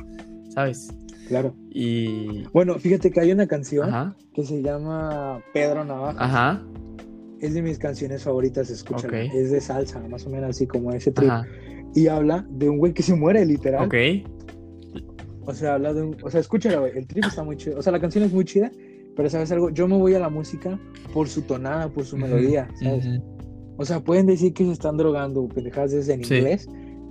¿Sabes? 0.53 0.89
Claro. 1.27 1.55
Y. 1.70 2.43
Bueno, 2.53 2.77
fíjate 2.77 3.10
que 3.12 3.20
hay 3.22 3.31
una 3.31 3.48
canción 3.48 3.89
Ajá. 3.89 4.15
que 4.34 4.43
se 4.43 4.62
llama 4.62 5.41
Pedro 5.53 5.86
Navaja. 5.86 6.24
Ajá. 6.24 6.63
Es 7.39 7.53
de 7.53 7.62
mis 7.62 7.79
canciones 7.79 8.24
favoritas, 8.24 8.70
escúchala. 8.70 9.17
Ok. 9.25 9.34
Es 9.34 9.51
de 9.51 9.62
salsa, 9.62 10.00
más 10.10 10.25
o 10.27 10.29
menos 10.29 10.50
así 10.51 10.67
como 10.67 10.91
ese 10.91 11.12
trip. 11.12 11.29
Ajá. 11.29 11.48
Y 11.96 12.08
habla 12.08 12.46
de 12.50 12.70
un 12.70 12.77
güey 12.77 12.93
que 12.93 13.01
se 13.03 13.15
muere, 13.15 13.46
literal. 13.46 13.86
Ok. 13.86 13.96
O 15.46 15.53
sea, 15.53 15.74
habla 15.75 15.93
de 15.93 16.03
un. 16.03 16.17
O 16.24 16.29
sea, 16.29 16.39
escúchala, 16.39 16.79
güey. 16.79 16.98
El 16.98 17.08
trip 17.08 17.25
está 17.25 17.43
muy 17.43 17.58
chido. 17.58 17.79
O 17.79 17.81
sea, 17.81 17.91
la 17.91 18.00
canción 18.00 18.24
es 18.24 18.31
muy 18.34 18.46
chida, 18.46 18.72
pero 19.15 19.29
¿sabes 19.29 19.51
algo? 19.51 19.70
Yo 19.72 19.88
me 19.88 19.98
voy 19.98 20.13
a 20.13 20.20
la 20.20 20.29
música 20.29 20.79
por 21.13 21.27
su 21.27 21.41
tonada, 21.41 21.89
por 21.89 22.05
su 22.05 22.17
melodía, 22.17 22.70
¿sabes? 22.81 23.08
O 23.77 23.86
sea, 23.86 24.00
pueden 24.01 24.27
decir 24.27 24.53
que 24.53 24.65
se 24.65 24.72
están 24.72 24.98
drogando, 24.98 25.48
pendejadas 25.48 25.93
en 25.93 26.24
Sí. 26.24 26.36
inglés. 26.36 26.67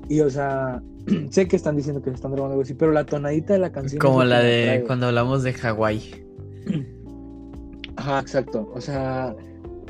Y, 0.08 0.20
o 0.20 0.30
sea, 0.30 0.80
sé 1.30 1.48
que 1.48 1.56
están 1.56 1.76
diciendo 1.76 2.02
que 2.02 2.10
se 2.10 2.16
están 2.16 2.32
drogando, 2.32 2.52
algo 2.54 2.62
así, 2.62 2.74
pero 2.74 2.92
la 2.92 3.04
tonadita 3.04 3.52
de 3.52 3.58
la 3.58 3.72
canción. 3.72 4.00
Como 4.00 4.24
la 4.24 4.40
de 4.40 4.84
cuando 4.86 5.06
hablamos 5.06 5.42
de 5.42 5.52
Hawái. 5.52 6.24
Ajá, 7.96 8.20
exacto. 8.20 8.70
O 8.74 8.80
sea, 8.80 9.34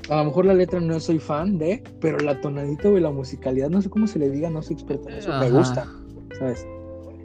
a 0.09 0.17
lo 0.17 0.25
mejor 0.25 0.47
la 0.47 0.55
letra 0.55 0.81
no 0.81 0.99
soy 0.99 1.19
fan 1.19 1.59
de, 1.59 1.83
pero 2.01 2.19
la 2.19 2.41
tonadita, 2.41 2.89
güey, 2.89 3.03
la 3.03 3.11
musicalidad, 3.11 3.71
no 3.71 3.81
sé 3.81 3.89
cómo 3.89 4.07
se 4.07 4.19
le 4.19 4.31
diga, 4.31 4.51
no 4.51 4.63
soy 4.63 4.75
experto 4.75 5.09
en 5.09 5.17
eso, 5.17 5.33
me 5.39 5.51
gusta, 5.51 5.87
¿sabes? 6.39 6.67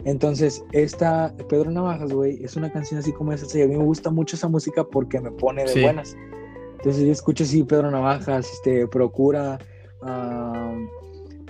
Entonces, 0.03 0.63
esta 0.71 1.33
Pedro 1.49 1.71
Navajas, 1.71 2.13
güey, 2.13 2.43
es 2.43 2.55
una 2.55 2.71
canción 2.71 2.99
así 2.99 3.11
como 3.11 3.33
esa, 3.33 3.57
y 3.57 3.63
a 3.63 3.67
mí 3.67 3.75
me 3.75 3.83
gusta 3.83 4.11
mucho 4.11 4.35
esa 4.35 4.47
música 4.47 4.83
porque 4.83 5.19
me 5.19 5.31
pone 5.31 5.63
de 5.63 5.69
Sí. 5.69 5.81
buenas. 5.81 6.15
Entonces, 6.77 7.03
yo 7.03 7.11
escucho 7.11 7.43
así 7.43 7.63
Pedro 7.63 7.89
Navajas, 7.89 8.51
este, 8.53 8.87
Procura, 8.87 9.57
ah, 10.03 10.77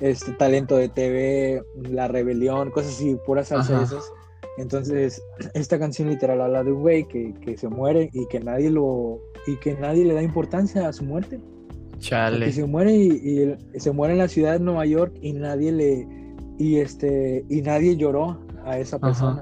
este, 0.01 0.31
Talento 0.33 0.77
de 0.77 0.89
TV, 0.89 1.63
La 1.89 2.07
Rebelión, 2.07 2.71
cosas 2.71 2.93
así, 2.93 3.15
pura 3.25 3.43
salsa 3.43 3.75
Ajá. 3.75 3.83
esas. 3.83 4.11
Entonces, 4.57 5.21
esta 5.53 5.77
canción 5.79 6.09
literal 6.09 6.41
habla 6.41 6.63
de 6.63 6.71
un 6.71 6.81
güey 6.81 7.07
que, 7.07 7.33
que 7.41 7.57
se 7.57 7.67
muere 7.67 8.09
y 8.13 8.27
que 8.27 8.39
nadie 8.39 8.69
lo 8.69 9.19
y 9.47 9.57
que 9.57 9.75
nadie 9.75 10.05
le 10.05 10.13
da 10.13 10.21
importancia 10.23 10.87
a 10.87 10.93
su 10.93 11.03
muerte. 11.03 11.39
O 11.95 11.97
Chale. 11.99 12.45
que 12.45 12.51
se 12.51 12.65
muere 12.65 12.93
y, 12.93 13.55
y 13.73 13.79
se 13.79 13.91
muere 13.91 14.13
en 14.13 14.19
la 14.19 14.27
ciudad 14.27 14.53
de 14.53 14.59
Nueva 14.59 14.85
York 14.85 15.13
y 15.21 15.33
nadie 15.33 15.71
le 15.71 16.07
y 16.57 16.77
este 16.77 17.45
y 17.49 17.61
nadie 17.61 17.95
lloró 17.97 18.39
a 18.65 18.77
esa 18.79 18.99
persona. 18.99 19.41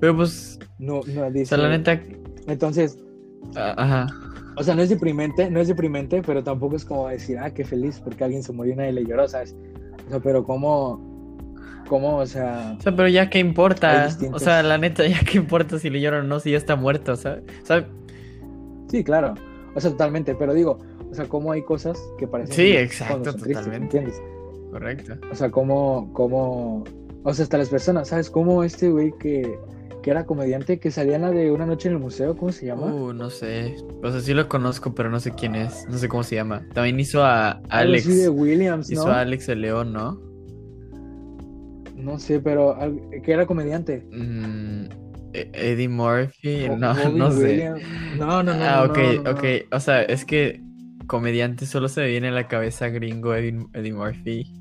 Pero 0.00 0.14
pues, 0.16 0.58
No, 0.78 1.00
no 1.14 1.26
o 1.26 1.30
dice. 1.30 1.46
sea, 1.46 1.58
la 1.58 1.68
neta. 1.70 2.00
Entonces, 2.48 2.98
Ajá. 3.54 4.06
o 4.56 4.62
sea, 4.62 4.74
no 4.74 4.82
es 4.82 4.88
deprimente, 4.90 5.50
no 5.50 5.60
es 5.60 5.68
deprimente, 5.68 6.22
pero 6.22 6.42
tampoco 6.44 6.76
es 6.76 6.84
como 6.84 7.08
decir, 7.08 7.38
ah, 7.38 7.50
qué 7.52 7.64
feliz 7.64 8.00
porque 8.00 8.24
alguien 8.24 8.42
se 8.42 8.52
murió 8.52 8.74
y 8.74 8.76
nadie 8.76 8.92
le 8.92 9.04
lloró, 9.04 9.26
¿sabes? 9.28 9.56
O 10.06 10.10
sea, 10.10 10.20
pero 10.20 10.44
cómo, 10.44 11.00
cómo, 11.88 12.18
o 12.18 12.26
sea, 12.26 12.76
O 12.78 12.82
sea, 12.82 12.94
pero 12.94 13.08
ya 13.08 13.28
que 13.30 13.38
importa. 13.38 14.08
O 14.32 14.38
sea, 14.38 14.62
la 14.62 14.78
neta, 14.78 15.06
ya 15.06 15.20
que 15.20 15.38
importa 15.38 15.78
si 15.78 15.90
le 15.90 16.00
lloran 16.00 16.24
o 16.24 16.28
no, 16.28 16.40
si 16.40 16.52
ya 16.52 16.56
está 16.58 16.76
muerto, 16.76 17.16
¿sabes? 17.16 17.42
O 17.62 17.66
sea, 17.66 17.86
sí, 18.88 19.02
claro. 19.04 19.34
O 19.74 19.80
sea, 19.80 19.90
totalmente, 19.90 20.34
pero 20.34 20.54
digo, 20.54 20.78
o 21.10 21.14
sea, 21.14 21.26
cómo 21.26 21.52
hay 21.52 21.62
cosas 21.62 21.98
que 22.18 22.26
parecen 22.26 22.54
Sí, 22.54 22.72
exacto, 22.76 23.32
tristes, 23.32 23.56
totalmente. 23.56 23.98
¿entiendes? 23.98 24.22
correcto. 24.70 25.14
O 25.30 25.34
sea, 25.34 25.50
cómo, 25.50 26.10
cómo, 26.12 26.84
o 27.22 27.34
sea, 27.34 27.44
hasta 27.44 27.58
las 27.58 27.68
personas, 27.68 28.08
¿sabes? 28.08 28.30
Como 28.30 28.62
este 28.62 28.90
güey 28.90 29.12
que, 29.18 29.58
que 30.06 30.12
era 30.12 30.24
comediante, 30.24 30.78
que 30.78 30.92
salía 30.92 31.16
en 31.16 31.22
la 31.22 31.32
de 31.32 31.50
Una 31.50 31.66
Noche 31.66 31.88
en 31.88 31.96
el 31.96 32.00
Museo, 32.00 32.36
¿cómo 32.36 32.52
se 32.52 32.64
llama? 32.66 32.94
Uh, 32.94 33.12
no 33.12 33.28
sé. 33.28 33.74
O 34.04 34.08
sea, 34.12 34.20
sí 34.20 34.34
lo 34.34 34.48
conozco, 34.48 34.94
pero 34.94 35.10
no 35.10 35.18
sé 35.18 35.32
quién 35.32 35.56
es. 35.56 35.84
No 35.90 35.98
sé 35.98 36.06
cómo 36.06 36.22
se 36.22 36.36
llama. 36.36 36.64
También 36.74 37.00
hizo 37.00 37.24
a 37.24 37.60
Alex. 37.70 38.06
así 38.06 38.14
de 38.14 38.28
Williams, 38.28 38.88
Hizo 38.88 39.06
¿no? 39.06 39.10
a 39.10 39.22
Alex 39.22 39.48
el 39.48 39.62
León, 39.62 39.92
¿no? 39.92 40.20
No 41.96 42.20
sé, 42.20 42.38
pero 42.38 42.78
que 43.24 43.32
era 43.32 43.46
comediante. 43.46 44.06
Mm, 44.12 44.84
E- 45.32 45.50
Eddie 45.52 45.88
Murphy. 45.88 46.68
No, 46.78 46.94
no 47.12 47.32
sé. 47.32 47.68
No, 48.16 48.44
no, 48.44 48.54
no. 48.54 48.64
Ah, 48.64 48.84
no, 48.86 48.92
ok, 48.92 48.98
no, 48.98 49.22
no, 49.24 49.30
ok. 49.32 49.44
O 49.72 49.80
sea, 49.80 50.02
es 50.02 50.24
que 50.24 50.62
comediante 51.08 51.66
solo 51.66 51.88
se 51.88 52.02
me 52.02 52.06
viene 52.10 52.28
a 52.28 52.30
la 52.30 52.46
cabeza 52.46 52.90
gringo 52.90 53.34
Eddie, 53.34 53.58
Eddie 53.72 53.92
Murphy. 53.92 54.52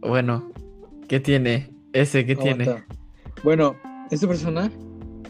Bueno, 0.00 0.50
¿qué 1.06 1.20
tiene? 1.20 1.71
Ese, 1.92 2.24
¿qué 2.24 2.36
tiene? 2.36 2.82
Bueno, 3.44 3.76
esta 4.10 4.26
persona 4.28 4.70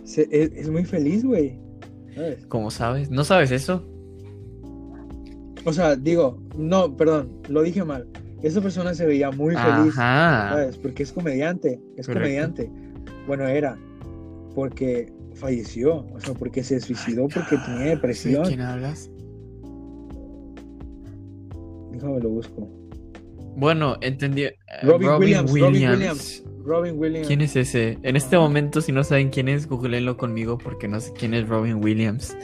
se- 0.05 0.29
es, 0.31 0.53
es 0.55 0.69
muy 0.71 0.85
feliz, 0.85 1.25
güey. 1.25 1.59
¿Cómo 2.49 2.71
sabes? 2.71 3.11
¿No 3.11 3.25
sabes 3.25 3.51
eso? 3.51 3.85
O 5.65 5.73
sea, 5.73 5.97
digo, 5.97 6.39
no, 6.57 6.97
perdón, 6.97 7.31
lo 7.49 7.63
dije 7.63 7.85
mal. 7.85 8.07
Esta 8.43 8.61
persona 8.61 8.93
se 8.95 9.07
veía 9.07 9.31
muy 9.31 9.55
feliz, 9.55 9.97
Ajá. 9.97 10.51
¿sabes? 10.51 10.77
Porque 10.77 11.05
es 11.05 11.13
comediante, 11.13 11.81
es 11.97 12.07
Correcto. 12.07 12.23
comediante. 12.25 12.71
Bueno, 13.27 13.47
era 13.47 13.79
porque 14.55 15.13
falleció, 15.35 16.05
o 16.13 16.21
sea, 16.21 16.35
porque 16.35 16.63
se 16.65 16.81
suicidó 16.81 17.29
porque 17.29 17.57
tenía 17.65 17.81
¿De 17.85 17.89
depresión. 17.91 18.45
quién 18.45 18.61
hablas? 18.61 19.09
Déjame 21.93 22.21
lo 22.21 22.31
busco. 22.31 22.69
Bueno, 23.57 23.97
entendí. 24.01 24.43
eh, 24.45 24.55
Robin 24.83 25.09
Williams, 25.11 25.51
Robin 25.53 25.89
Williams. 25.91 26.43
Robin 26.65 26.99
Williams. 26.99 27.27
¿Quién 27.27 27.41
es 27.41 27.57
ese? 27.57 27.99
En 28.03 28.17
este 28.17 28.37
momento, 28.39 28.81
si 28.81 28.93
no 28.93 29.05
saben 29.05 29.31
quién 29.31 29.49
es, 29.49 29.69
googleenlo 29.69 30.17
conmigo 30.17 30.59
porque 30.59 30.89
no 30.89 31.01
sé 31.01 31.13
quién 31.19 31.35
es 31.35 31.49
Robin 31.49 31.83
Williams. 31.83 32.37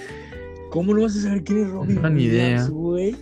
¿Cómo 0.71 0.95
no 0.95 1.03
vas 1.03 1.17
a 1.17 1.21
saber 1.23 1.45
quién 1.45 1.63
es 1.63 1.71
Robin 1.71 2.03
No, 2.03 2.11
ni 2.11 2.27
Williams, 2.27 2.63
idea. 2.63 2.67
güey? 2.69 3.17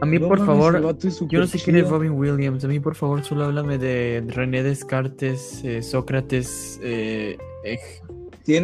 A 0.00 0.06
mí, 0.06 0.18
No 0.18 0.28
por 0.28 0.44
favor, 0.46 0.80
yo 1.28 1.40
no 1.40 1.46
sé 1.46 1.58
quién 1.58 1.76
es. 1.76 1.88
Robin 1.88 2.12
Williams. 2.12 2.64
A 2.64 2.68
mí, 2.68 2.80
por 2.80 2.94
favor, 2.94 3.22
solo 3.22 3.44
háblame 3.44 3.76
de 3.78 4.24
René 4.28 4.62
Descartes, 4.62 5.62
eh, 5.62 5.82
Sócrates. 5.82 6.80
Eh, 6.82 7.36
eh, 7.64 7.78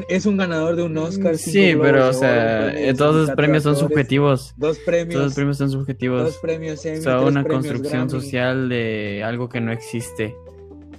es 0.09 0.25
un 0.27 0.37
ganador 0.39 0.75
de 0.77 0.83
un 0.83 0.97
Oscar. 0.97 1.37
cinco 1.37 1.53
sí, 1.53 1.77
pero, 1.81 2.09
o 2.09 2.13
sea, 2.15 2.31
Oro, 2.31 2.67
un 2.67 2.73
premio 2.73 2.87
de 2.87 2.95
todos 2.95 3.15
los 3.29 3.37
premios 3.37 3.63
son 3.63 3.77
subjetivos. 3.77 4.55
Dos 4.57 4.79
premios. 4.79 5.13
Todos 5.13 5.27
los 5.27 5.35
premios 5.35 5.57
son 5.59 5.67
Dos 5.67 5.73
subjetivos. 5.75 6.37
premios 6.39 6.85
Emmy, 6.87 6.99
O 6.99 7.03
sea, 7.03 7.21
una 7.21 7.45
premios 7.45 7.67
construcción 7.67 8.09
Grammy. 8.09 8.11
social 8.11 8.69
de 8.71 9.23
algo 9.23 9.49
que 9.51 9.61
no 9.61 9.71
existe. 9.73 10.35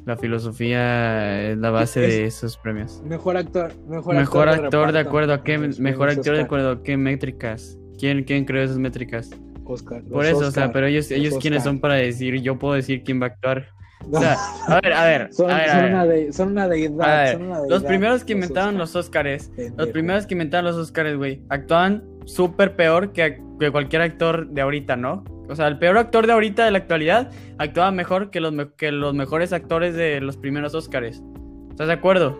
La 0.08 0.16
filosofía 0.16 1.50
es 1.52 1.58
la 1.58 1.70
base 1.70 2.06
Es- 2.06 2.12
de 2.16 2.26
esos 2.26 2.58
premios. 2.58 3.02
Mejor 3.04 3.36
actor. 3.36 3.74
Mejor, 3.90 4.16
Mejor 4.16 4.48
actor, 4.48 4.64
de 4.94 5.00
reparto 5.04 5.10
acuerdo 5.10 5.34
a 5.34 5.44
qué, 5.44 5.58
mejor 5.80 6.10
actor 6.10 6.38
de 6.38 6.42
acuerdo 6.44 6.72
a 6.72 6.82
qué 6.82 6.96
métricas. 6.96 7.78
¿Quién, 8.00 8.24
quién 8.24 8.46
creó 8.46 8.64
esas 8.64 8.78
métricas? 8.78 9.30
Oscar, 9.66 10.02
Por 10.10 10.26
eso, 10.26 10.38
o 10.48 10.52
sea, 10.52 10.72
pero 10.72 10.88
ellos, 10.88 11.12
los 11.12 11.20
ellos 11.20 11.38
quiénes 11.42 11.64
son 11.64 11.82
para 11.82 11.96
decir, 11.96 12.42
yo 12.42 12.58
puedo 12.58 12.76
decir 12.76 13.04
quién 13.04 13.22
va 13.22 13.26
a 13.26 13.30
actuar. 13.32 13.68
O 14.10 14.18
sea, 14.22 14.38
a 14.68 14.80
ver, 14.80 14.94
a 14.94 15.04
ver, 15.06 15.34
Son, 15.34 15.52
a 15.52 15.56
ver, 15.58 15.70
a 15.70 15.74
son 15.74 15.82
ver. 15.82 15.92
una 15.92 16.06
de, 16.06 16.32
son 16.32 16.52
una 16.52 16.68
deidad. 16.70 17.02
A 17.02 17.24
ver, 17.24 17.34
son 17.34 17.42
una 17.48 17.60
Los 17.68 17.84
primeros 17.84 18.24
que 18.24 18.32
inventaron 18.34 18.78
los 18.78 18.96
Óscares, 18.96 19.52
los 19.76 19.90
primeros 19.90 20.26
que 20.26 20.36
inventaron 20.36 20.66
los 20.72 20.78
Óscares, 20.78 21.18
güey, 21.18 21.42
actuaban 21.50 22.04
súper 22.26 22.78
peor 22.78 23.12
que, 23.12 23.42
que 23.60 23.72
cualquier 23.72 24.04
actor 24.04 24.48
de 24.48 24.62
ahorita, 24.62 24.96
¿no? 24.96 25.26
O 25.50 25.56
sea, 25.56 25.68
el 25.68 25.80
peor 25.80 25.98
actor 25.98 26.28
de 26.28 26.34
ahorita 26.34 26.66
de 26.66 26.72
la 26.72 26.78
actualidad 26.80 27.32
actuaba 27.58 27.92
mejor 27.92 28.30
que 28.32 28.40
los, 28.40 28.52
me- 28.54 28.70
que 28.74 28.92
los 28.92 29.14
mejores 29.14 29.54
actores 29.54 29.96
de 29.96 30.20
los 30.22 30.36
primeros 30.38 30.74
Óscares. 30.76 31.24
¿Estás 31.72 31.88
de 31.88 31.94
acuerdo? 31.94 32.38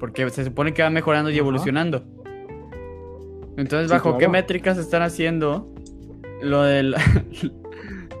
Porque 0.00 0.28
se 0.30 0.44
supone 0.44 0.72
que 0.72 0.82
va 0.82 0.90
mejorando 0.90 1.30
y 1.30 1.34
Ajá. 1.34 1.40
evolucionando. 1.40 2.04
Entonces, 3.56 3.88
Sí, 3.88 3.92
¿bajo 3.92 4.18
qué 4.18 4.28
métricas 4.28 4.78
están 4.78 5.02
haciendo 5.02 5.68
lo 6.42 6.62
del... 6.62 6.94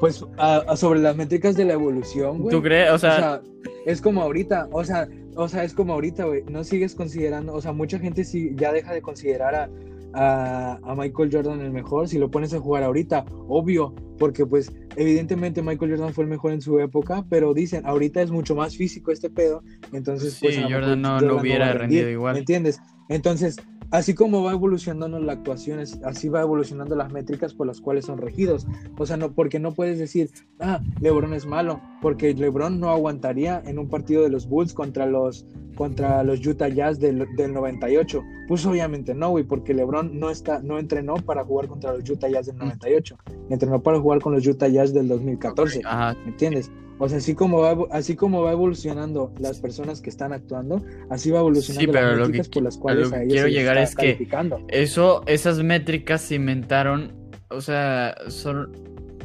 Pues 0.00 0.24
a- 0.36 0.58
a 0.68 0.76
sobre 0.76 1.00
las 1.00 1.16
métricas 1.16 1.56
de 1.56 1.64
la 1.64 1.72
evolución, 1.72 2.38
güey. 2.38 2.54
¿Tú 2.54 2.62
crees? 2.62 2.88
O 2.90 2.94
O 2.94 2.98
sea, 2.98 3.16
sea, 3.16 3.40
es 3.84 4.00
como 4.00 4.22
ahorita, 4.22 4.68
o 4.70 4.84
sea, 4.84 5.08
o 5.34 5.48
sea, 5.48 5.64
es 5.64 5.74
como 5.74 5.92
ahorita, 5.94 6.24
güey. 6.24 6.44
No 6.48 6.62
sigues 6.62 6.94
considerando, 6.94 7.52
o 7.52 7.60
sea, 7.60 7.72
mucha 7.72 7.98
gente 7.98 8.22
sí 8.22 8.52
ya 8.54 8.72
deja 8.72 8.92
de 8.94 9.02
considerar 9.02 9.56
a, 9.56 9.68
a, 10.14 10.78
a 10.82 10.94
Michael 10.94 11.30
Jordan 11.32 11.60
el 11.60 11.70
mejor 11.72 12.08
si 12.08 12.18
lo 12.18 12.30
pones 12.30 12.54
a 12.54 12.60
jugar 12.60 12.82
ahorita, 12.82 13.24
obvio, 13.48 13.94
porque 14.18 14.44
pues 14.46 14.72
evidentemente 14.96 15.62
Michael 15.62 15.92
Jordan 15.92 16.14
fue 16.14 16.24
el 16.24 16.30
mejor 16.30 16.52
en 16.52 16.60
su 16.60 16.78
época, 16.80 17.24
pero 17.28 17.54
dicen, 17.54 17.84
ahorita 17.86 18.22
es 18.22 18.30
mucho 18.30 18.54
más 18.56 18.76
físico 18.76 19.12
este 19.12 19.30
pedo, 19.30 19.62
entonces 19.92 20.38
pues 20.40 20.54
Sí, 20.54 20.62
Jordan 20.62 21.02
no- 21.02 21.08
a 21.18 21.34
hubiera 21.40 21.72
rendido 21.72 22.08
igual. 22.08 22.34
¿Me 22.34 22.40
entiendes? 22.40 22.80
Entonces, 23.08 23.56
así 23.90 24.14
como 24.14 24.42
va 24.42 24.52
evolucionando 24.52 25.18
la 25.18 25.32
actuación, 25.32 25.80
así 26.04 26.28
va 26.28 26.42
evolucionando 26.42 26.94
las 26.96 27.12
métricas 27.12 27.54
por 27.54 27.66
las 27.66 27.80
cuales 27.80 28.06
son 28.06 28.18
regidos. 28.18 28.66
O 28.98 29.06
sea, 29.06 29.16
no, 29.16 29.32
porque 29.32 29.58
no 29.58 29.72
puedes 29.72 29.98
decir, 29.98 30.30
ah, 30.60 30.80
LeBron 31.00 31.34
es 31.34 31.46
malo, 31.46 31.80
porque 32.02 32.34
LeBron 32.34 32.80
no 32.80 32.90
aguantaría 32.90 33.62
en 33.64 33.78
un 33.78 33.88
partido 33.88 34.22
de 34.22 34.30
los 34.30 34.48
Bulls 34.48 34.74
contra 34.74 35.06
los, 35.06 35.46
contra 35.76 36.22
los 36.22 36.44
Utah 36.46 36.68
Jazz 36.68 36.98
del, 36.98 37.26
del 37.36 37.52
98. 37.52 38.22
Pues 38.46 38.64
obviamente 38.66 39.14
no, 39.14 39.30
güey, 39.30 39.44
porque 39.44 39.74
LeBron 39.74 40.18
no, 40.18 40.30
está, 40.30 40.60
no 40.60 40.78
entrenó 40.78 41.16
para 41.16 41.44
jugar 41.44 41.68
contra 41.68 41.94
los 41.94 42.08
Utah 42.08 42.28
Jazz 42.28 42.46
del 42.46 42.58
98, 42.58 43.16
entrenó 43.50 43.82
para 43.82 44.00
jugar 44.00 44.20
con 44.20 44.32
los 44.34 44.46
Utah 44.46 44.68
Jazz 44.68 44.92
del 44.92 45.08
2014. 45.08 45.82
ajá, 45.84 46.16
¿Me 46.24 46.30
entiendes? 46.30 46.70
O 47.00 47.08
sea, 47.08 47.18
así 47.18 47.34
como, 47.34 47.58
va, 47.60 47.76
así 47.92 48.16
como 48.16 48.42
va 48.42 48.52
evolucionando 48.52 49.32
las 49.38 49.60
personas 49.60 50.00
que 50.00 50.10
están 50.10 50.32
actuando, 50.32 50.82
así 51.10 51.30
va 51.30 51.38
evolucionando 51.40 51.80
Sí, 51.80 51.86
pero 51.92 52.06
las 52.08 52.16
que 52.16 52.22
métricas 52.32 52.48
por 52.48 52.62
las 52.64 52.76
a 52.76 52.80
cuales 52.80 53.04
lo 53.04 53.10
que 53.10 53.16
a 53.16 53.22
ellos 53.22 53.32
quiero 53.32 53.48
se 53.48 53.52
llegar 53.54 53.78
es 53.78 53.94
que- 53.94 54.28
eso, 54.68 55.22
esas 55.26 55.62
métricas 55.62 56.20
se 56.22 56.34
inventaron, 56.34 57.12
o 57.50 57.60
sea, 57.60 58.14
son... 58.28 58.72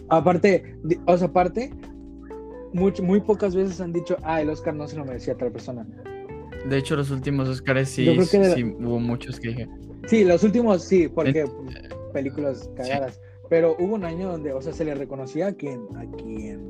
Aparte, 0.09 0.75
o 1.07 1.17
sea, 1.17 1.27
aparte, 1.27 1.73
much- 2.73 3.01
muy 3.01 3.21
pocas 3.21 3.55
veces 3.55 3.81
han 3.81 3.91
dicho, 3.93 4.17
ah, 4.23 4.41
el 4.41 4.49
Oscar 4.49 4.75
no 4.75 4.87
se 4.87 4.95
lo 4.97 5.05
merecía 5.05 5.33
a 5.33 5.37
tal 5.37 5.51
persona. 5.51 5.85
De 6.69 6.77
hecho, 6.77 6.95
los 6.95 7.09
últimos 7.11 7.49
Oscars 7.49 7.89
sí, 7.89 8.05
Yo 8.05 8.13
creo 8.15 8.27
que 8.29 8.39
de 8.39 8.49
la- 8.49 8.55
sí 8.55 8.63
hubo 8.63 8.99
muchos 8.99 9.39
que 9.39 9.49
dije. 9.49 9.67
Sí, 10.07 10.23
los 10.23 10.43
últimos 10.43 10.83
sí, 10.83 11.07
porque 11.07 11.45
pues, 11.45 11.77
películas 12.13 12.69
cagadas. 12.75 13.19
Pero 13.49 13.75
hubo 13.79 13.95
un 13.95 14.05
año 14.05 14.31
donde, 14.31 14.53
o 14.53 14.61
sea, 14.61 14.73
se 14.73 14.85
le 14.85 14.95
reconocía 14.95 15.47
a 15.47 15.53
quien, 15.53 15.81
a 15.97 16.05
quien, 16.17 16.69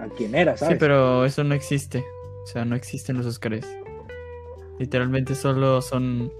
a 0.00 0.08
quien 0.08 0.34
era, 0.34 0.56
¿sabes? 0.56 0.74
Sí, 0.74 0.78
pero 0.80 1.24
eso 1.24 1.44
no 1.44 1.54
existe. 1.54 2.04
O 2.44 2.46
sea, 2.46 2.64
no 2.64 2.74
existen 2.74 3.16
los 3.18 3.26
Oscars. 3.26 3.66
Literalmente 4.78 5.34
solo 5.34 5.82
son 5.82 6.32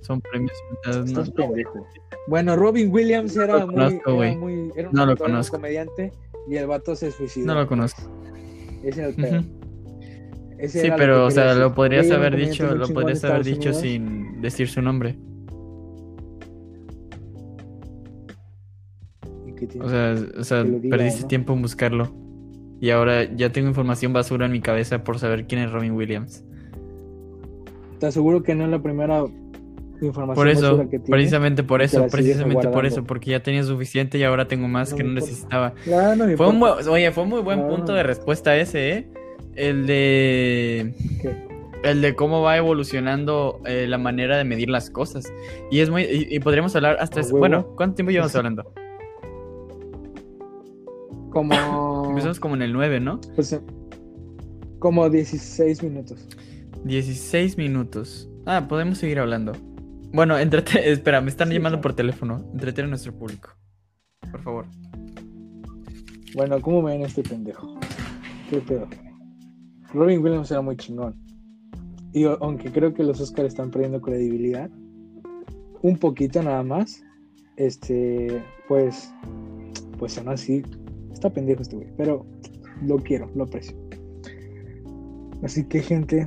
son 0.00 0.20
premios 0.20 0.52
Estás 0.86 1.28
¿no? 1.28 1.34
pendejo. 1.34 1.86
Bueno, 2.26 2.56
Robin 2.56 2.90
Williams 2.92 3.36
era, 3.36 3.64
muy, 3.66 4.00
era 4.06 4.36
muy, 4.38 4.72
era 4.76 4.88
un 4.90 4.94
No 4.94 5.06
lo 5.06 5.12
actor, 5.12 5.26
un 5.28 5.32
conozco. 5.32 5.56
comediante 5.56 6.12
y 6.48 6.56
el 6.56 6.66
vato 6.66 6.94
se 6.96 7.10
suicidó. 7.10 7.46
No 7.46 7.54
lo 7.54 7.66
conozco. 7.66 8.02
Ese 8.82 9.00
era 9.00 9.08
el 9.08 9.14
pedo. 9.14 9.42
Ese 10.58 10.80
Sí, 10.80 10.86
era 10.86 10.96
pero, 10.96 11.26
o 11.26 11.30
sea, 11.30 11.54
lo 11.54 11.74
podrías 11.74 12.10
haber 12.10 12.36
dicho, 12.36 12.74
lo 12.74 12.86
podrías 12.88 13.24
haber 13.24 13.44
dicho 13.44 13.70
Unidos. 13.70 13.80
sin 13.80 14.40
decir 14.40 14.68
su 14.68 14.80
nombre. 14.82 15.16
¿Y 19.46 19.52
qué 19.54 19.66
tiene? 19.66 19.86
O 19.86 19.88
sea, 19.88 20.14
o 20.38 20.44
sea 20.44 20.62
diga, 20.64 20.96
perdiste 20.96 21.24
tiempo 21.26 21.52
en 21.54 21.62
buscarlo. 21.62 22.12
Y 22.80 22.90
ahora 22.90 23.24
ya 23.34 23.50
tengo 23.50 23.68
información 23.68 24.12
basura 24.12 24.46
en 24.46 24.52
mi 24.52 24.60
cabeza 24.60 25.04
por 25.04 25.18
saber 25.18 25.46
quién 25.46 25.62
es 25.62 25.70
Robin 25.72 25.92
Williams. 25.92 26.44
Te 27.98 28.06
aseguro 28.06 28.42
que 28.42 28.54
no 28.54 28.64
es 28.64 28.70
la 28.70 28.82
primera 28.82 29.24
información 30.02 30.34
Por 30.34 30.48
eso, 30.48 30.62
basura 30.72 30.84
que 30.90 30.98
tiene. 30.98 31.10
precisamente 31.10 31.62
por 31.62 31.80
eso, 31.80 32.06
precisamente 32.10 32.68
por 32.68 32.84
eso, 32.84 33.04
porque 33.04 33.30
ya 33.30 33.42
tenía 33.42 33.62
suficiente 33.62 34.18
y 34.18 34.24
ahora 34.24 34.46
tengo 34.48 34.68
más 34.68 34.90
No 34.90 34.96
que 34.98 35.02
no 35.04 35.10
importa. 35.10 35.30
necesitaba. 35.30 35.74
Claro, 35.84 36.16
no 36.16 36.26
me 36.26 36.36
Fue 36.36 36.48
un 36.48 36.62
oye, 36.62 37.10
fue 37.12 37.24
muy 37.24 37.40
buen 37.40 37.66
punto 37.68 37.94
de 37.94 38.02
respuesta 38.02 38.56
ese, 38.56 38.92
¿eh? 38.92 39.08
El 39.54 39.86
de 39.86 40.92
¿Qué? 41.22 41.34
el 41.84 42.00
de 42.02 42.14
cómo 42.16 42.42
va 42.42 42.56
evolucionando 42.56 43.60
eh, 43.66 43.86
la 43.88 43.98
manera 43.98 44.36
de 44.36 44.44
medir 44.44 44.68
las 44.68 44.90
cosas. 44.90 45.32
Y 45.70 45.78
es 45.80 45.88
muy 45.90 46.02
y, 46.02 46.26
y 46.34 46.40
podríamos 46.40 46.74
hablar 46.76 46.96
hasta 46.98 47.18
¿A 47.18 47.22
ese- 47.22 47.32
huevo? 47.32 47.38
bueno, 47.40 47.66
¿cuánto 47.76 47.94
tiempo 47.94 48.10
llevamos 48.10 48.34
hablando? 48.34 48.72
Como, 51.30 51.54
Empezamos 52.14 52.40
como 52.40 52.54
en 52.54 52.62
el 52.62 52.72
9, 52.72 53.00
¿no? 53.00 53.20
pues, 53.34 53.52
eh, 53.52 53.60
como 54.78 55.08
16 55.08 55.82
minutos. 55.82 56.26
16 56.84 57.56
minutos. 57.58 58.28
Ah, 58.46 58.66
podemos 58.68 58.98
seguir 58.98 59.18
hablando. 59.18 59.52
Bueno, 60.12 60.38
entrete... 60.38 60.90
espera, 60.92 61.20
me 61.20 61.30
están 61.30 61.48
Sí, 61.48 61.54
llamando 61.54 61.78
claro. 61.78 61.82
por 61.82 61.94
teléfono. 61.94 62.36
Entreten 62.52 62.86
a 62.86 62.88
nuestro 62.88 63.12
público. 63.12 63.50
Por 64.30 64.42
favor. 64.42 64.66
Bueno, 66.34 66.60
¿cómo 66.60 66.82
ven 66.82 67.02
este 67.02 67.22
pendejo? 67.22 67.78
¿Qué 68.50 68.58
pedo? 68.58 68.88
Robin 69.92 70.22
Williams 70.22 70.50
era 70.50 70.60
muy 70.60 70.76
chingón. 70.76 71.14
Y 72.12 72.24
aunque 72.24 72.70
creo 72.70 72.92
que 72.94 73.02
los 73.02 73.20
Oscars 73.20 73.48
están 73.48 73.70
perdiendo 73.70 74.00
credibilidad, 74.00 74.70
un 75.82 75.96
poquito 75.98 76.42
nada 76.42 76.62
más, 76.62 77.02
este, 77.56 78.42
pues, 78.68 79.12
pues 79.98 80.18
aún 80.18 80.28
así, 80.28 80.62
está 81.14 81.32
pendejo 81.32 81.62
este 81.62 81.76
güey, 81.76 81.88
pero 81.96 82.26
lo 82.82 82.98
quiero, 82.98 83.30
lo 83.34 83.44
aprecio. 83.44 83.76
Así 85.42 85.64
que 85.64 85.80
gente, 85.80 86.26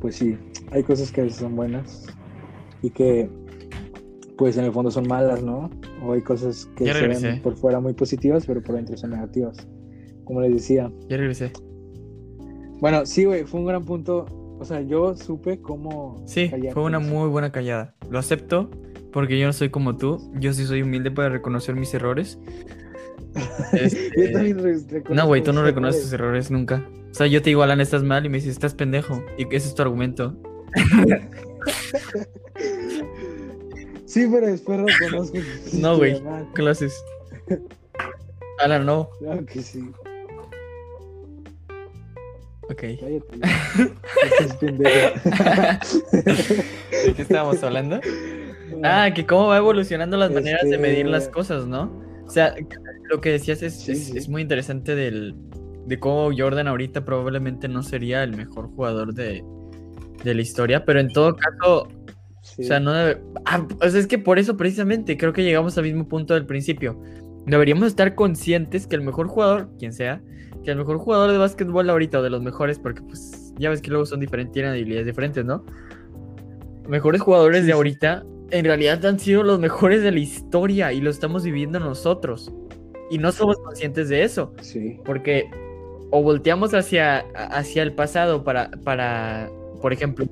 pues 0.00 0.16
sí, 0.16 0.36
hay 0.72 0.82
cosas 0.82 1.12
que 1.12 1.20
a 1.20 1.24
veces 1.24 1.40
son 1.40 1.56
buenas 1.56 2.06
y 2.82 2.90
que 2.90 3.28
pues 4.36 4.56
en 4.56 4.64
el 4.64 4.72
fondo 4.72 4.90
son 4.90 5.06
malas, 5.08 5.42
¿no? 5.42 5.68
O 6.02 6.12
hay 6.12 6.22
cosas 6.22 6.68
que 6.76 6.92
se 6.92 7.08
ven 7.08 7.42
por 7.42 7.56
fuera 7.56 7.80
muy 7.80 7.92
positivas, 7.92 8.46
pero 8.46 8.62
por 8.62 8.76
dentro 8.76 8.96
son 8.96 9.10
negativas. 9.10 9.56
Como 10.24 10.40
les 10.40 10.52
decía. 10.52 10.92
Ya 11.08 11.16
regresé. 11.16 11.50
Bueno, 12.80 13.04
sí, 13.04 13.24
güey, 13.24 13.44
fue 13.44 13.60
un 13.60 13.66
gran 13.66 13.84
punto. 13.84 14.26
O 14.60 14.64
sea, 14.64 14.80
yo 14.80 15.16
supe 15.16 15.60
cómo. 15.60 16.22
Sí, 16.26 16.50
fue 16.72 16.84
una 16.84 16.98
eso. 16.98 17.08
muy 17.08 17.28
buena 17.28 17.50
callada. 17.50 17.96
Lo 18.10 18.18
acepto 18.18 18.70
porque 19.12 19.38
yo 19.38 19.46
no 19.46 19.52
soy 19.52 19.70
como 19.70 19.96
tú. 19.96 20.30
Yo 20.38 20.52
sí 20.52 20.64
soy 20.64 20.82
humilde 20.82 21.10
para 21.10 21.30
reconocer 21.30 21.74
mis 21.74 21.92
errores. 21.94 22.38
Este, 23.72 24.10
Yo 24.16 24.32
también 24.32 24.58
re- 24.58 24.72
reconozco 24.88 25.14
No, 25.14 25.26
güey, 25.26 25.42
tú 25.42 25.52
no 25.52 25.62
reconoces 25.62 26.02
tus 26.02 26.12
errores 26.12 26.50
nunca. 26.50 26.84
O 27.10 27.14
sea, 27.14 27.26
yo 27.26 27.40
te 27.42 27.50
digo, 27.50 27.62
Alan, 27.62 27.80
estás 27.80 28.02
mal 28.02 28.24
y 28.26 28.28
me 28.28 28.36
dices, 28.38 28.52
estás 28.52 28.74
pendejo. 28.74 29.24
Y 29.38 29.44
ese 29.54 29.68
es 29.68 29.74
tu 29.74 29.82
argumento. 29.82 30.36
Sí, 34.06 34.26
pero 34.32 34.46
después 34.46 34.80
reconozco. 35.00 35.36
No, 35.74 35.96
güey. 35.98 36.20
mal. 36.22 36.48
¿Qué 36.54 36.62
lo 36.62 36.70
haces? 36.70 37.04
Alan, 38.58 38.86
no. 38.86 39.10
Claro 39.18 39.44
que 39.44 39.60
sí. 39.62 39.90
Ok. 42.70 42.82
¿De 46.02 47.14
qué 47.14 47.22
estábamos 47.22 47.62
hablando? 47.62 48.00
Ah, 48.84 49.10
que 49.14 49.24
cómo 49.26 49.46
va 49.48 49.56
evolucionando 49.56 50.16
las 50.18 50.30
maneras 50.30 50.68
de 50.68 50.76
medir 50.78 51.06
las 51.06 51.22
Este- 51.24 51.32
cosas, 51.34 51.66
¿no? 51.66 51.90
O 52.26 52.30
sea, 52.30 52.54
lo 53.08 53.20
que 53.20 53.30
decías 53.32 53.62
es, 53.62 53.74
Sí, 53.74 53.92
es, 53.92 54.06
sí. 54.06 54.18
es 54.18 54.28
muy 54.28 54.42
interesante 54.42 54.94
del, 54.94 55.34
de 55.86 55.98
cómo 55.98 56.30
Jordan 56.36 56.68
ahorita 56.68 57.04
probablemente 57.04 57.68
no 57.68 57.82
sería 57.82 58.22
el 58.22 58.36
mejor 58.36 58.68
jugador 58.68 59.14
de, 59.14 59.42
de 60.24 60.34
la 60.34 60.40
historia, 60.42 60.84
pero 60.84 61.00
en 61.00 61.08
todo 61.08 61.34
caso, 61.36 61.88
Sí. 62.40 62.62
o 62.62 62.66
sea, 62.66 62.80
no 62.80 62.92
debe... 62.92 63.20
Ah, 63.44 63.66
o 63.82 63.88
sea, 63.90 64.00
es 64.00 64.06
que 64.06 64.18
por 64.18 64.38
eso 64.38 64.56
precisamente 64.56 65.18
creo 65.18 65.32
que 65.32 65.42
llegamos 65.42 65.76
al 65.76 65.84
mismo 65.84 66.08
punto 66.08 66.34
del 66.34 66.46
principio. 66.46 66.98
Deberíamos 67.46 67.86
estar 67.88 68.14
conscientes 68.14 68.86
que 68.86 68.96
el 68.96 69.02
mejor 69.02 69.26
jugador, 69.28 69.68
quien 69.78 69.92
sea, 69.92 70.22
que 70.64 70.70
el 70.70 70.78
mejor 70.78 70.98
jugador 70.98 71.30
de 71.30 71.38
básquetbol 71.38 71.90
ahorita 71.90 72.20
o 72.20 72.22
de 72.22 72.30
los 72.30 72.42
mejores, 72.42 72.78
porque 72.78 73.02
pues 73.02 73.52
ya 73.58 73.70
ves 73.70 73.82
que 73.82 73.90
luego 73.90 74.06
son 74.06 74.20
diferentes, 74.20 74.52
tienen 74.52 74.72
habilidades 74.72 75.06
diferentes, 75.06 75.44
¿no? 75.44 75.64
Mejores 76.88 77.20
jugadores 77.20 77.66
de 77.66 77.72
ahorita 77.72 78.24
en 78.50 78.64
realidad 78.64 79.04
han 79.04 79.18
sido 79.18 79.42
los 79.42 79.58
mejores 79.60 80.02
de 80.02 80.10
la 80.12 80.20
historia 80.20 80.92
y 80.92 81.00
lo 81.00 81.10
estamos 81.10 81.44
viviendo 81.44 81.78
nosotros. 81.80 82.50
Y 83.10 83.18
no 83.18 83.32
somos 83.32 83.56
conscientes 83.58 84.08
de 84.08 84.22
eso, 84.24 84.52
Sí. 84.60 84.98
porque 85.04 85.48
o 86.10 86.22
volteamos 86.22 86.72
hacia, 86.74 87.18
hacia 87.34 87.82
el 87.82 87.92
pasado 87.94 88.42
para, 88.44 88.70
para, 88.84 89.50
por 89.82 89.92
ejemplo, 89.92 90.26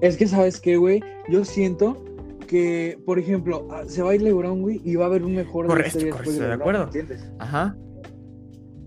Es 0.00 0.16
que, 0.16 0.26
¿sabes 0.26 0.60
qué, 0.60 0.76
güey? 0.76 1.00
Yo 1.28 1.44
siento 1.44 2.04
que, 2.46 2.98
por 3.06 3.18
ejemplo, 3.18 3.66
ah, 3.70 3.84
se 3.86 4.02
va 4.02 4.10
a 4.10 4.14
ir 4.14 4.22
LeBron, 4.22 4.60
güey, 4.62 4.80
y 4.84 4.96
va 4.96 5.04
a 5.04 5.08
haber 5.08 5.24
un 5.24 5.34
mejor 5.34 5.64
de 5.64 5.68
Correcto, 5.70 5.98
historia 5.98 6.12
correcto, 6.12 6.42
de 6.44 6.52
acuerdo. 6.52 6.84
¿Entiendes? 6.84 7.32
ajá, 7.38 7.76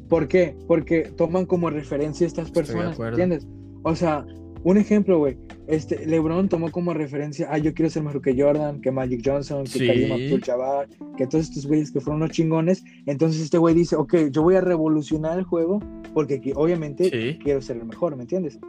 ¿Por 0.10 0.28
qué? 0.28 0.56
Porque 0.68 1.12
toman 1.18 1.46
como 1.46 1.70
referencia 1.70 2.26
a 2.26 2.28
estas 2.28 2.48
Estoy 2.48 2.64
de 2.64 2.68
personas. 2.74 3.00
¿entiendes? 3.10 3.48
O 3.84 3.94
sea, 3.96 4.26
un 4.64 4.78
ejemplo, 4.78 5.18
güey. 5.20 5.38
Este, 5.68 6.06
LeBron 6.06 6.48
tomó 6.48 6.72
como 6.72 6.94
referencia, 6.94 7.48
ah, 7.52 7.58
yo 7.58 7.74
quiero 7.74 7.90
ser 7.90 8.04
mejor 8.04 8.22
que 8.22 8.42
Jordan, 8.42 8.80
que 8.82 8.92
Magic 8.92 9.22
Johnson, 9.24 9.66
que 9.66 9.80
Sí. 9.80 9.88
Kareem 9.88 10.12
Abdul-Jabbar, 10.12 10.88
que 11.18 11.28
todos 11.28 11.50
estos 11.50 11.68
güeyes 11.68 11.92
que 11.92 12.00
fueron 12.00 12.22
unos 12.22 12.32
chingones. 12.32 12.84
Entonces 13.06 13.42
este 13.42 13.58
güey 13.58 13.76
dice, 13.76 13.96
ok, 13.96 14.30
yo 14.32 14.44
voy 14.44 14.56
a 14.56 14.62
revolucionar 14.62 15.38
el 15.38 15.44
juego 15.44 15.80
porque 16.14 16.42
obviamente 16.56 17.10
sí, 17.10 17.40
quiero 17.44 17.62
ser 17.62 17.78
el 17.78 17.86
mejor, 17.86 18.16
¿me 18.16 18.24
entiendes? 18.24 18.60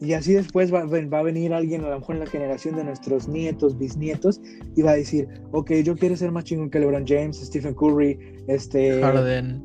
Y 0.00 0.12
así 0.12 0.34
después 0.34 0.72
va, 0.72 0.84
va, 0.84 1.18
a 1.18 1.22
venir 1.22 1.54
alguien, 1.54 1.84
a 1.84 1.88
lo 1.88 1.98
mejor 1.98 2.16
en 2.16 2.20
la 2.20 2.26
generación 2.26 2.76
de 2.76 2.84
nuestros 2.84 3.28
nietos, 3.28 3.78
bisnietos, 3.78 4.42
y 4.74 4.82
va 4.82 4.90
a 4.90 4.96
decir, 4.96 5.26
ok, 5.52 5.72
yo 5.84 5.96
quiero 5.96 6.16
ser 6.16 6.32
más 6.32 6.44
chingón 6.44 6.68
que 6.68 6.78
LeBron 6.80 7.06
James, 7.06 7.38
Stephen 7.38 7.74
Curry, 7.74 8.18
este... 8.46 9.00
Harden. 9.00 9.62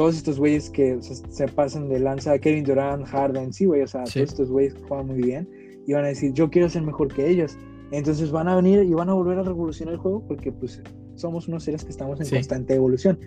Todos 0.00 0.16
estos 0.16 0.38
güeyes 0.38 0.70
que 0.70 0.98
se, 1.02 1.46
pasan 1.48 1.90
de 1.90 2.00
lanza, 2.00 2.38
Kevin 2.38 2.64
Durant, 2.64 3.04
Harden, 3.04 3.52
sí, 3.52 3.66
güey, 3.66 3.82
o 3.82 3.86
sea, 3.86 4.04
todos 4.04 4.16
estos 4.16 4.50
güeyes 4.50 4.72
que 4.72 4.80
juegan 4.84 5.08
muy 5.08 5.20
bien, 5.20 5.46
y 5.86 5.92
van 5.92 6.06
a 6.06 6.08
decir, 6.08 6.32
yo 6.32 6.48
quiero 6.48 6.70
ser 6.70 6.80
mejor 6.84 7.12
que 7.12 7.28
ellos. 7.28 7.58
Entonces 7.90 8.30
van 8.30 8.48
a 8.48 8.56
venir 8.56 8.82
y 8.82 8.94
van 8.94 9.10
a 9.10 9.12
volver 9.12 9.38
a 9.38 9.42
revolucionar 9.42 9.92
el 9.92 10.00
juego 10.00 10.26
porque 10.26 10.52
pues 10.52 10.82
somos 11.16 11.48
unos 11.48 11.64
seres 11.64 11.84
que 11.84 11.90
estamos 11.90 12.18
en 12.18 12.30
constante 12.30 12.74
evolución. 12.74 13.18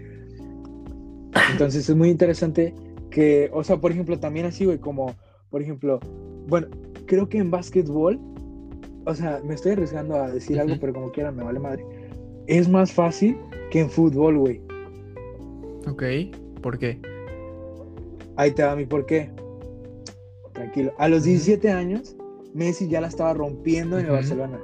Entonces 1.51 1.87
es 1.87 1.95
muy 1.95 2.09
interesante 2.09 2.73
que, 3.11 3.51
o 3.53 3.63
sea, 3.63 3.77
por 3.77 3.91
ejemplo, 3.91 4.17
también 4.17 4.47
así, 4.47 4.65
güey, 4.65 4.79
como, 4.79 5.13
por 5.51 5.61
ejemplo, 5.61 5.99
bueno, 6.47 6.69
creo 7.05 7.29
que 7.29 7.37
en 7.37 7.51
básquetbol, 7.51 8.19
o 9.05 9.13
sea, 9.13 9.43
me 9.45 9.53
estoy 9.53 9.73
arriesgando 9.73 10.15
a 10.15 10.31
decir 10.31 10.59
algo, 10.59 10.77
pero 10.81 10.91
como 10.91 11.11
quiera, 11.11 11.31
me 11.31 11.43
vale 11.43 11.59
madre. 11.59 11.85
Es 12.47 12.67
más 12.67 12.91
fácil 12.91 13.37
que 13.69 13.81
en 13.81 13.91
fútbol, 13.91 14.39
güey. 14.39 14.59
Ok, 15.85 16.01
¿por 16.63 16.79
qué? 16.79 16.99
Ahí 18.35 18.49
te 18.51 18.63
va 18.63 18.75
mi 18.75 18.87
por 18.87 19.05
qué. 19.05 19.29
Tranquilo. 20.53 20.93
A 20.97 21.07
los 21.07 21.23
17 21.23 21.69
años, 21.69 22.15
Messi 22.55 22.87
ya 22.87 23.01
la 23.01 23.07
estaba 23.07 23.35
rompiendo 23.35 23.99
en 23.99 24.05
el 24.05 24.11
Barcelona. 24.11 24.59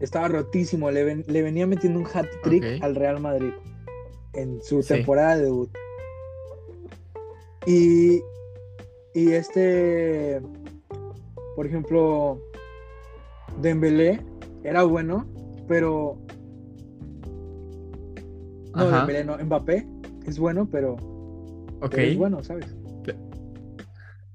Estaba 0.00 0.28
rotísimo, 0.28 0.90
le, 0.90 1.02
venía 1.24 1.66
metiendo 1.66 1.98
un 1.98 2.06
hat 2.12 2.26
trick 2.42 2.82
al 2.82 2.94
Real 2.94 3.20
Madrid 3.20 3.52
en 4.34 4.60
su 4.62 4.82
temporada 4.82 5.36
de 5.36 5.44
debut. 5.44 5.70
Y, 7.66 8.20
y 9.14 9.32
este, 9.32 10.42
por 11.56 11.66
ejemplo, 11.66 12.38
Dembélé 13.62 14.20
era 14.62 14.82
bueno, 14.82 15.26
pero 15.66 16.18
no, 18.74 18.90
Dembélé 18.90 19.24
no, 19.24 19.38
Mbappé 19.38 19.93
es 20.26 20.38
bueno, 20.38 20.68
pero, 20.70 20.96
es 21.92 22.16
bueno, 22.16 22.42
¿sabes? 22.42 22.74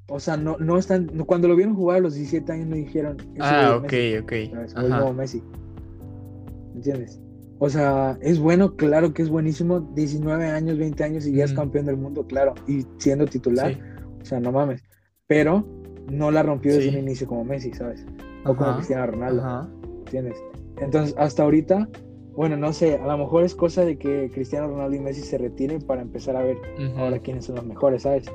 O 0.10 0.19
sea, 0.19 0.38
no, 0.38 0.58
no 0.58 0.78
están. 0.78 1.08
Cuando 1.25 1.47
lo 1.47 1.56
vieron 1.56 1.75
jugar 1.75 1.97
a 1.97 2.02
los 2.02 2.15
17 2.15 2.52
años 2.52 2.67
me 2.67 2.78
dijeron. 2.78 3.17
Ah, 3.39 3.75
ok, 3.78 3.93
ok. 4.23 4.34
nuevo 4.88 5.13
Messi. 5.13 5.43
¿Entiendes? 6.73 7.21
O 7.60 7.69
sea, 7.69 8.17
es 8.21 8.39
bueno, 8.39 8.75
claro 8.75 9.13
que 9.13 9.21
es 9.21 9.30
buenísimo. 9.30 9.82
19 9.82 10.45
años, 10.47 10.78
20 10.78 11.04
años 11.04 11.28
y 11.28 11.34
ya 11.34 11.45
es 11.45 11.54
campeón 11.54 11.86
del 11.86 11.97
mundo, 11.97 12.25
claro. 12.25 12.56
Y 12.67 12.86
siendo 12.97 13.25
titular. 13.25 13.78
O 14.21 14.25
sea, 14.25 14.39
no 14.39 14.52
mames. 14.52 14.82
Pero 15.28 15.67
no 16.10 16.32
la 16.32 16.41
rompió 16.41 16.73
desde 16.73 16.89
un 16.89 16.97
inicio 16.97 17.28
como 17.28 17.43
Messi, 17.43 17.71
¿sabes? 17.73 18.06
O 18.45 18.56
como 18.56 18.75
Cristiano 18.75 19.06
Ronaldo. 19.08 19.69
¿Entiendes? 20.06 20.38
Entonces, 20.78 21.13
hasta 21.17 21.43
ahorita, 21.43 21.88
bueno, 22.36 22.58
no 22.58 22.72
sé, 22.74 22.96
a 22.96 23.06
lo 23.06 23.18
mejor 23.18 23.44
es 23.44 23.56
cosa 23.56 23.84
de 23.84 23.98
que 23.98 24.30
Cristiano 24.34 24.68
Ronaldo 24.68 24.96
y 24.96 25.00
Messi 25.00 25.22
se 25.22 25.38
retiren 25.38 25.82
para 25.82 26.02
empezar 26.02 26.36
a 26.36 26.44
ver 26.44 26.58
ahora 26.98 27.20
quiénes 27.20 27.46
son 27.46 27.56
los 27.56 27.65
mejores, 27.65 28.04
¿sabes? 28.04 28.26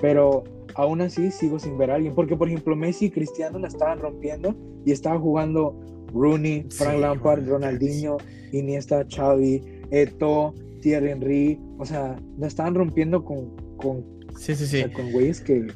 Pero 0.00 0.44
aún 0.74 1.00
así 1.00 1.30
sigo 1.30 1.58
sin 1.58 1.78
ver 1.78 1.90
a 1.90 1.94
alguien. 1.96 2.14
Porque, 2.14 2.36
por 2.36 2.48
ejemplo, 2.48 2.76
Messi 2.76 3.06
y 3.06 3.10
Cristiano 3.10 3.58
la 3.58 3.68
estaban 3.68 3.98
rompiendo 3.98 4.54
y 4.84 4.92
estaba 4.92 5.18
jugando 5.18 5.78
Rooney, 6.12 6.66
Frank 6.70 7.00
Lampard, 7.00 7.48
Ronaldinho, 7.48 8.18
Iniesta, 8.52 9.06
Xavi, 9.08 9.62
Eto, 9.90 10.54
Thierry 10.80 11.10
Henry. 11.10 11.60
O 11.78 11.84
sea, 11.84 12.16
la 12.38 12.46
estaban 12.46 12.74
rompiendo 12.74 13.24
con, 13.24 13.56
con, 13.76 14.04
sí, 14.36 14.54
sí, 14.54 14.66
sí. 14.66 14.84
con 14.90 15.12
güeyes 15.12 15.40
que, 15.40 15.66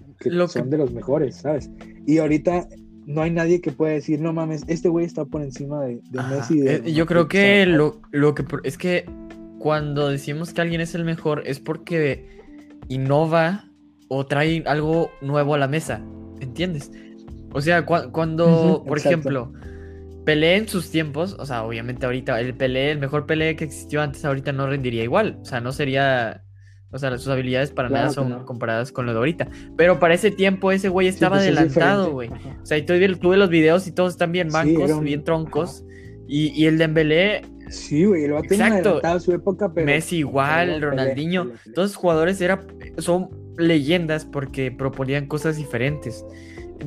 son 0.48 0.70
de 0.70 0.78
los 0.78 0.92
mejores, 0.92 1.36
¿sabes? 1.36 1.70
Y 2.06 2.18
ahorita 2.18 2.68
no 3.08 3.22
hay 3.22 3.30
nadie 3.30 3.62
que 3.62 3.72
pueda 3.72 3.94
decir, 3.94 4.20
no 4.20 4.34
mames, 4.34 4.64
este 4.66 4.90
güey 4.90 5.06
está 5.06 5.24
por 5.24 5.40
encima 5.40 5.82
de, 5.82 6.02
Messi. 6.12 6.60
Eh, 6.68 6.92
yo 6.92 7.06
creo 7.06 7.26
que 7.26 7.64
lo, 7.64 8.02
lo 8.10 8.34
que 8.34 8.44
es 8.64 8.76
que 8.76 9.06
cuando 9.58 10.10
decimos 10.10 10.52
que 10.52 10.60
alguien 10.60 10.82
es 10.82 10.94
el 10.94 11.04
mejor 11.04 11.42
es 11.46 11.58
porque 11.58 12.28
innova 12.88 13.64
o 14.08 14.26
trae 14.26 14.62
algo 14.66 15.10
nuevo 15.22 15.54
a 15.54 15.58
la 15.58 15.68
mesa, 15.68 16.02
¿entiendes? 16.40 16.92
O 17.54 17.62
sea, 17.62 17.86
cuando, 17.86 18.84
por 18.86 18.98
ejemplo, 18.98 19.54
Pelé 20.26 20.56
en 20.56 20.68
sus 20.68 20.90
tiempos, 20.90 21.34
o 21.38 21.46
sea, 21.46 21.64
obviamente 21.64 22.04
ahorita 22.04 22.38
el 22.38 22.54
Pelé, 22.54 22.90
el 22.90 22.98
mejor 22.98 23.24
Pelé 23.24 23.56
que 23.56 23.64
existió 23.64 24.02
antes, 24.02 24.22
ahorita 24.26 24.52
no 24.52 24.66
rendiría 24.66 25.02
igual, 25.02 25.38
o 25.40 25.46
sea, 25.46 25.62
no 25.62 25.72
sería, 25.72 26.44
o 26.90 26.98
sea, 26.98 27.16
sus 27.18 27.28
habilidades 27.28 27.70
para 27.70 27.88
nada 27.88 28.10
son 28.10 28.44
comparadas 28.44 28.92
con 28.92 29.06
lo 29.06 29.12
de 29.12 29.18
ahorita. 29.18 29.48
Pero 29.76 29.98
para 29.98 30.14
ese 30.14 30.30
tiempo 30.30 30.72
ese 30.72 30.88
güey 30.88 31.06
estaba 31.06 31.36
pues, 31.36 31.42
adelantado, 31.42 32.12
güey. 32.12 32.30
O 32.30 32.66
sea, 32.66 32.78
y 32.78 32.82
tuve, 32.82 33.14
tuve, 33.16 33.36
los 33.36 33.50
videos 33.50 33.86
y 33.86 33.92
todos 33.92 34.12
están 34.12 34.32
bien 34.32 34.48
bancos, 34.48 35.00
bien 35.00 35.22
troncos. 35.24 35.84
Y, 36.26 36.48
y, 36.60 36.66
el 36.66 36.76
Dembélé 36.76 37.42
Sí, 37.70 38.04
güey, 38.04 38.26
lo 38.26 38.36
ha 38.36 38.40
adelantado 38.40 39.20
su 39.20 39.32
época, 39.32 39.72
pero. 39.72 39.86
Messi 39.86 40.18
igual, 40.18 40.80
Ronaldinho. 40.80 41.52
Todos 41.74 41.90
los 41.90 41.96
jugadores 41.96 42.40
era, 42.40 42.60
son 42.98 43.30
leyendas 43.56 44.24
porque 44.24 44.70
proponían 44.70 45.26
cosas 45.26 45.56
diferentes. 45.56 46.24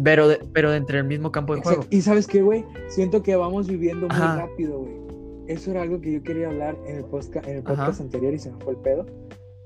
Pero, 0.03 0.29
de, 0.29 0.39
pero 0.53 0.71
dentro 0.71 0.97
del 0.97 1.05
mismo 1.05 1.31
campo 1.31 1.55
de 1.55 1.61
juego. 1.61 1.85
Y 1.89 2.01
sabes 2.01 2.25
qué, 2.25 2.41
güey, 2.41 2.65
siento 2.87 3.21
que 3.21 3.35
vamos 3.35 3.67
viviendo 3.67 4.07
muy 4.07 4.17
rápido, 4.17 4.79
güey. 4.79 5.01
Eso 5.47 5.71
era 5.71 5.81
algo 5.81 5.99
que 5.99 6.13
yo 6.13 6.23
quería 6.23 6.47
hablar 6.47 6.77
en 6.87 6.97
el 6.97 7.05
podcast, 7.05 7.45
en 7.45 7.57
el 7.57 7.63
podcast 7.63 7.99
anterior 7.99 8.33
y 8.33 8.39
se 8.39 8.51
me 8.51 8.57
fue 8.63 8.73
el 8.73 8.79
pedo. 8.79 9.05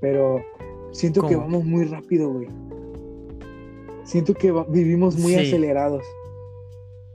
Pero 0.00 0.42
siento 0.92 1.26
que 1.26 1.36
vamos 1.36 1.64
muy 1.64 1.84
rápido, 1.84 2.30
güey. 2.30 2.48
Siento 4.04 4.34
que 4.34 4.52
vivimos 4.68 5.18
muy 5.18 5.34
acelerados. 5.34 6.04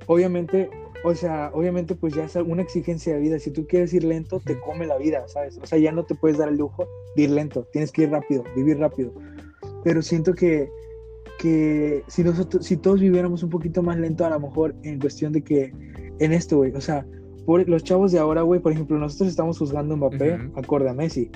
Obviamente, 0.07 0.69
o 1.05 1.15
sea, 1.15 1.51
obviamente 1.53 1.95
pues 1.95 2.13
ya 2.13 2.25
es 2.25 2.35
una 2.35 2.61
exigencia 2.61 3.13
de 3.13 3.19
vida. 3.19 3.39
Si 3.39 3.51
tú 3.51 3.65
quieres 3.65 3.93
ir 3.93 4.03
lento, 4.03 4.41
te 4.43 4.59
come 4.59 4.85
la 4.85 4.97
vida, 4.97 5.27
¿sabes? 5.27 5.57
O 5.61 5.65
sea, 5.65 5.79
ya 5.79 5.91
no 5.91 6.03
te 6.03 6.15
puedes 6.15 6.37
dar 6.37 6.49
el 6.49 6.57
lujo 6.57 6.87
de 7.15 7.23
ir 7.23 7.31
lento. 7.31 7.65
Tienes 7.71 7.91
que 7.91 8.03
ir 8.03 8.11
rápido, 8.11 8.43
vivir 8.55 8.77
rápido 8.77 9.13
pero 9.83 10.01
siento 10.01 10.33
que, 10.33 10.69
que 11.39 12.03
si, 12.07 12.23
nosotros, 12.23 12.65
si 12.65 12.77
todos 12.77 12.99
viviéramos 12.99 13.43
un 13.43 13.49
poquito 13.49 13.81
más 13.81 13.97
lento, 13.97 14.25
a 14.25 14.29
lo 14.29 14.39
mejor 14.39 14.75
en 14.83 14.99
cuestión 14.99 15.33
de 15.33 15.43
que 15.43 15.73
en 16.19 16.33
esto, 16.33 16.57
güey, 16.57 16.71
o 16.73 16.81
sea, 16.81 17.05
por, 17.45 17.67
los 17.67 17.83
chavos 17.83 18.11
de 18.11 18.19
ahora, 18.19 18.43
güey, 18.43 18.59
por 18.59 18.71
ejemplo, 18.71 18.97
nosotros 18.97 19.29
estamos 19.29 19.57
juzgando 19.57 19.95
a 19.95 19.97
Mbappé 19.97 20.51
acorde 20.55 20.89
a 20.89 20.93
Messi. 20.93 21.31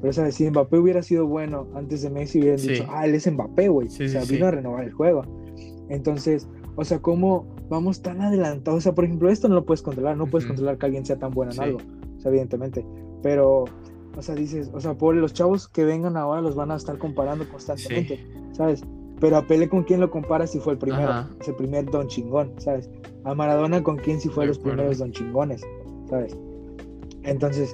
Pero, 0.00 0.12
¿sabes? 0.12 0.34
Si 0.34 0.48
Mbappé 0.48 0.78
hubiera 0.78 1.02
sido 1.02 1.26
bueno 1.26 1.66
antes 1.74 2.02
de 2.02 2.10
Messi, 2.10 2.40
hubieran 2.40 2.60
dicho, 2.60 2.84
ah, 2.90 3.06
él 3.06 3.14
es 3.14 3.30
Mbappé, 3.30 3.68
güey. 3.68 3.88
o 3.88 3.90
sea, 3.90 4.24
vino 4.24 4.46
a 4.46 4.50
renovar 4.50 4.84
el 4.84 4.92
juego. 4.92 5.22
Entonces, 5.88 6.48
o 6.76 6.84
sea, 6.84 6.98
¿cómo 6.98 7.46
vamos 7.68 8.02
tan 8.02 8.20
adelantados? 8.20 8.78
O 8.78 8.80
sea, 8.80 8.94
por 8.94 9.04
ejemplo, 9.04 9.30
esto 9.30 9.48
no 9.48 9.54
lo 9.54 9.64
puedes 9.64 9.82
controlar. 9.82 10.16
No 10.16 10.26
puedes 10.26 10.46
controlar 10.46 10.78
que 10.78 10.86
alguien 10.86 11.06
sea 11.06 11.16
tan 11.16 11.30
bueno 11.30 11.52
en 11.52 11.60
algo. 11.60 11.78
O 12.16 12.20
sea, 12.20 12.30
evidentemente. 12.30 12.84
Pero, 13.22 13.64
o 14.16 14.22
sea, 14.22 14.34
dices, 14.34 14.70
o 14.72 14.80
sea, 14.80 14.94
por 14.94 15.14
los 15.14 15.32
chavos 15.32 15.68
que 15.68 15.84
vengan 15.84 16.16
ahora 16.16 16.40
los 16.40 16.54
van 16.54 16.70
a 16.70 16.76
estar 16.76 16.98
comparando 16.98 17.48
constantemente, 17.48 18.24
¿sabes? 18.52 18.82
Pero 19.20 19.36
a 19.36 19.46
Pele 19.46 19.68
con 19.68 19.84
quién 19.84 20.00
lo 20.00 20.10
comparas 20.10 20.50
si 20.50 20.60
fue 20.60 20.74
el 20.74 20.78
primero, 20.78 21.26
es 21.40 21.48
el 21.48 21.54
primer 21.54 21.86
don 21.86 22.08
chingón, 22.08 22.52
¿sabes? 22.58 22.90
A 23.24 23.34
Maradona 23.34 23.82
con 23.82 23.96
quién 23.96 24.20
si 24.20 24.28
fue 24.28 24.46
los 24.46 24.58
primeros 24.58 24.98
don 24.98 25.12
chingones, 25.12 25.62
¿sabes? 26.10 26.36
Entonces, 27.22 27.72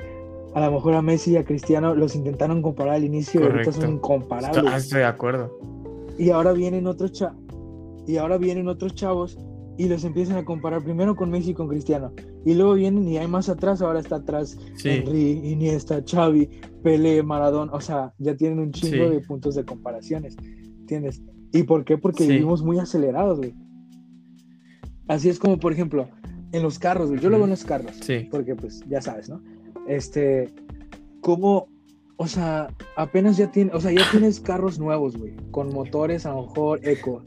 a 0.55 0.67
lo 0.67 0.73
mejor 0.73 0.95
a 0.95 1.03
Messi 1.03 1.33
y 1.33 1.37
a 1.37 1.45
Cristiano 1.45 1.95
los 1.95 2.17
intentaron 2.17 2.63
comparar 2.63 2.95
al 2.95 3.05
inicio 3.05 3.41
y 3.41 3.45
ahorita 3.45 3.73
son 3.73 3.95
incomparables. 3.95 4.75
Estoy 4.75 5.01
de 5.01 5.05
acuerdo. 5.05 5.59
Y 6.19 6.31
ahora 6.31 6.53
vienen 6.53 6.87
otros 6.87 7.13
chavos 7.13 7.39
y 8.07 8.17
ahora 8.17 8.39
vienen 8.39 8.69
otros 8.69 8.95
chavos 8.95 9.39
y 9.79 9.89
los 9.89 10.05
empiezan 10.05 10.37
a 10.37 10.45
comparar 10.45 10.83
primero 10.83 11.17
con 11.17 11.31
Messi 11.31 11.51
y 11.51 11.55
con 11.55 11.69
Cristiano. 11.69 12.13
Y 12.45 12.55
luego 12.55 12.75
vienen 12.75 13.09
y 13.09 13.17
hay 13.19 13.27
más 13.27 13.49
atrás, 13.49 13.81
ahora 13.81 14.01
está 14.01 14.17
atrás 14.17 14.59
Henry, 14.85 15.41
Iniesta, 15.45 16.03
Xavi, 16.05 16.49
Pele, 16.83 17.23
Maradona, 17.23 17.73
o 17.73 17.81
sea, 17.81 18.13
ya 18.19 18.37
tienen 18.37 18.59
un 18.59 18.73
chingo 18.73 19.09
de 19.09 19.21
puntos 19.21 19.55
de 19.55 19.65
comparaciones, 19.65 20.37
¿entiendes? 20.81 21.23
¿Y 21.53 21.63
por 21.63 21.85
qué? 21.85 21.97
Porque 21.97 22.27
vivimos 22.27 22.63
muy 22.63 22.79
acelerados, 22.79 23.39
güey. 23.39 23.55
Así 25.09 25.29
es 25.29 25.39
como, 25.39 25.59
por 25.59 25.73
ejemplo, 25.73 26.09
en 26.53 26.63
los 26.63 26.79
carros, 26.79 27.09
güey. 27.09 27.21
Yo 27.21 27.31
lo 27.31 27.37
veo 27.37 27.45
en 27.45 27.51
los 27.51 27.65
carros. 27.65 27.97
Sí. 28.01 28.29
Porque, 28.31 28.55
pues, 28.55 28.81
ya 28.89 29.01
sabes, 29.01 29.29
¿no? 29.29 29.43
Este, 29.87 30.49
como, 31.21 31.69
o 32.17 32.27
sea, 32.27 32.69
apenas 32.97 33.37
ya 33.37 33.51
tienes, 33.51 33.75
o 33.75 33.81
sea, 33.81 33.93
ya 33.93 34.03
tienes 34.11 34.41
carros 34.41 34.79
nuevos, 34.79 35.17
güey, 35.17 35.35
con 35.51 35.73
motores 35.73 36.27
a 36.27 36.31
lo 36.31 36.47
mejor 36.47 36.81
eco, 36.83 37.23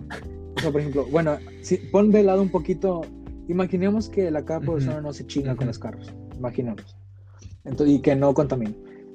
por 0.72 0.80
ejemplo, 0.80 1.06
bueno, 1.12 1.38
si, 1.62 1.78
pon 1.78 2.12
de 2.12 2.24
lado 2.24 2.42
un 2.42 2.50
poquito, 2.50 3.02
imaginemos 3.48 4.10
que 4.10 4.32
la 4.32 4.46
cada 4.46 4.62
persona 4.62 5.02
no 5.02 5.12
se 5.14 5.26
chinga 5.26 5.56
con 5.56 5.68
los 5.68 5.80
carros, 5.80 6.14
imaginemos, 6.38 6.96
Entonces, 7.66 7.96
y 7.96 8.02
que 8.02 8.16
no 8.16 8.34
contamina. 8.34 8.74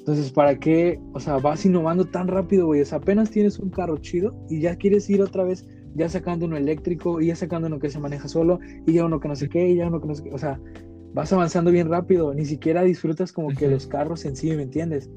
Entonces, 0.08 0.32
¿para 0.32 0.58
qué? 0.58 0.98
O 1.12 1.20
sea, 1.20 1.36
vas 1.36 1.66
innovando 1.66 2.06
tan 2.06 2.28
rápido, 2.28 2.64
güey. 2.64 2.80
O 2.80 2.84
sea, 2.86 2.96
apenas 2.96 3.30
tienes 3.30 3.58
un 3.58 3.68
carro 3.68 3.98
chido 3.98 4.34
y 4.48 4.58
ya 4.58 4.74
quieres 4.76 5.10
ir 5.10 5.20
otra 5.20 5.44
vez, 5.44 5.68
ya 5.94 6.08
sacando 6.08 6.46
uno 6.46 6.56
eléctrico 6.56 7.20
y 7.20 7.26
ya 7.26 7.36
sacando 7.36 7.66
uno 7.66 7.78
que 7.78 7.90
se 7.90 7.98
maneja 7.98 8.26
solo 8.26 8.58
y 8.86 8.94
ya 8.94 9.04
uno 9.04 9.20
que 9.20 9.28
no 9.28 9.36
sé 9.36 9.50
qué 9.50 9.68
y 9.68 9.76
ya 9.76 9.88
uno 9.88 10.00
que 10.00 10.08
no 10.08 10.14
sé 10.14 10.24
qué. 10.24 10.32
O 10.32 10.38
sea, 10.38 10.58
vas 11.14 11.32
avanzando 11.32 11.70
bien 11.70 11.88
rápido. 11.88 12.34
Ni 12.34 12.44
siquiera 12.44 12.82
disfrutas 12.82 13.32
como 13.32 13.48
que 13.48 13.68
los 13.68 13.86
carros 13.86 14.24
en 14.24 14.36
sí, 14.36 14.50
¿me 14.54 14.62
entiendes? 14.62 15.08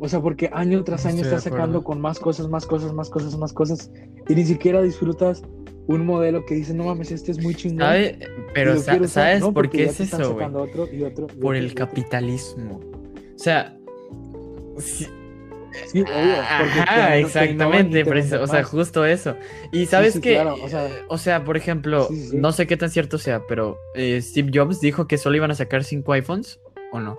O 0.00 0.08
sea, 0.08 0.20
porque 0.20 0.50
año 0.52 0.82
tras 0.84 1.06
año 1.06 1.16
de 1.16 1.22
estás 1.22 1.44
sacando 1.44 1.82
con 1.82 2.00
más 2.00 2.18
cosas, 2.18 2.48
más 2.48 2.66
cosas, 2.66 2.92
más 2.92 3.08
cosas, 3.08 3.38
más 3.38 3.52
cosas. 3.52 3.90
Y 4.28 4.34
ni 4.34 4.44
siquiera 4.44 4.82
disfrutas 4.82 5.42
un 5.86 6.04
modelo 6.04 6.44
que 6.46 6.54
dices, 6.56 6.74
no 6.74 6.84
mames, 6.84 7.12
este 7.12 7.30
es 7.32 7.42
muy 7.42 7.54
chingón. 7.54 7.80
¿Sabe? 7.86 8.18
Pero 8.54 8.76
sa- 8.78 8.90
quiero 8.92 9.04
usar". 9.06 9.24
¿sabes 9.24 9.40
No, 9.40 9.52
por 9.54 9.70
qué 9.70 9.84
es 9.84 10.00
eso, 10.00 10.34
güey? 10.34 10.50
Por 10.50 10.60
otro 10.62 10.86
el 10.86 11.04
otro. 11.04 11.26
capitalismo. 11.74 12.80
O 13.34 13.38
sea, 13.38 13.78
sí- 14.78 15.06
Sí, 15.86 16.02
obvio. 16.02 16.12
te- 16.12 16.38
Ajá, 16.40 17.08
te 17.08 17.20
exactamente, 17.20 18.04
o 18.38 18.46
sea, 18.46 18.62
justo 18.64 19.04
eso. 19.04 19.36
Y 19.72 19.86
sabes 19.86 20.14
sí, 20.14 20.20
que, 20.20 20.34
claro, 20.34 20.56
o 20.62 20.68
sea- 20.68 20.88
o 21.08 21.18
sea, 21.18 21.44
por 21.44 21.56
ejemplo, 21.56 22.08
no 22.32 22.52
sé 22.52 22.66
qué 22.66 22.76
tan 22.76 22.90
cierto 22.90 23.18
sea, 23.18 23.42
pero 23.48 23.78
eh, 23.94 24.20
Steve 24.22 24.50
Jobs 24.54 24.80
dijo 24.80 25.06
que 25.06 25.18
solo 25.18 25.36
iban 25.36 25.50
a 25.50 25.54
sacar 25.54 25.84
cinco 25.84 26.12
iPhones, 26.12 26.60
¿o 26.92 27.00
no? 27.00 27.18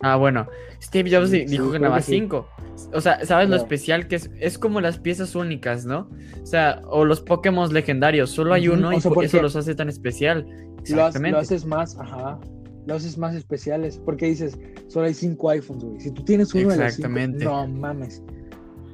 Ah, 0.00 0.16
bueno, 0.16 0.48
Steve 0.82 1.10
Jobs 1.10 1.30
dijo 1.30 1.72
que 1.72 1.78
nada 1.78 1.94
más 1.94 2.04
cinco. 2.04 2.46
O 2.92 3.00
sea, 3.00 3.24
¿sabes 3.24 3.48
lo 3.48 3.56
especial 3.56 4.06
que 4.08 4.16
es? 4.16 4.30
Es 4.38 4.58
como 4.58 4.80
las 4.80 4.98
piezas 4.98 5.34
únicas, 5.34 5.86
¿no? 5.86 6.10
O 6.42 6.46
sea, 6.46 6.82
o 6.88 7.04
los 7.04 7.20
Pokémon 7.20 7.72
legendarios, 7.72 8.30
solo 8.30 8.52
hay 8.52 8.68
uno 8.68 8.88
o 8.88 8.92
y 8.92 9.00
por 9.00 9.24
eso 9.24 9.40
los 9.40 9.56
hace 9.56 9.74
tan 9.74 9.88
especial. 9.88 10.46
Exactamente. 10.80 11.30
lo 11.30 11.38
haces 11.38 11.64
más, 11.64 11.96
ajá. 11.98 12.38
Lo 12.86 12.94
haces 12.94 13.16
más 13.18 13.34
especiales. 13.34 14.00
Porque 14.04 14.26
dices, 14.26 14.58
solo 14.88 15.06
hay 15.06 15.14
cinco 15.14 15.50
iPhones, 15.50 15.84
güey. 15.84 16.00
Si 16.00 16.10
tú 16.10 16.24
tienes 16.24 16.52
uno 16.54 16.60
de 16.62 16.66
los 16.68 16.74
cinco, 16.76 16.84
Exactamente. 16.86 17.44
no 17.44 17.66
mames. 17.68 18.22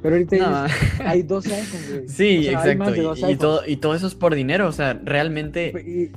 Pero 0.02 0.14
ahorita 0.14 0.36
No. 0.38 0.66
hay 1.06 1.22
dos 1.22 1.44
iPhones, 1.46 1.90
güey. 1.92 2.08
Sí, 2.08 2.38
O 2.38 2.42
sea, 2.62 2.72
exacto. 2.72 2.94
y- 2.96 3.00
iPhones. 3.00 3.38
todo, 3.38 3.60
y 3.66 3.76
todo 3.76 3.94
eso 3.94 4.06
es 4.06 4.14
por 4.14 4.34
dinero. 4.34 4.68
O 4.68 4.72
sea, 4.72 4.94
realmente. 5.04 5.72
Y- 5.86 6.12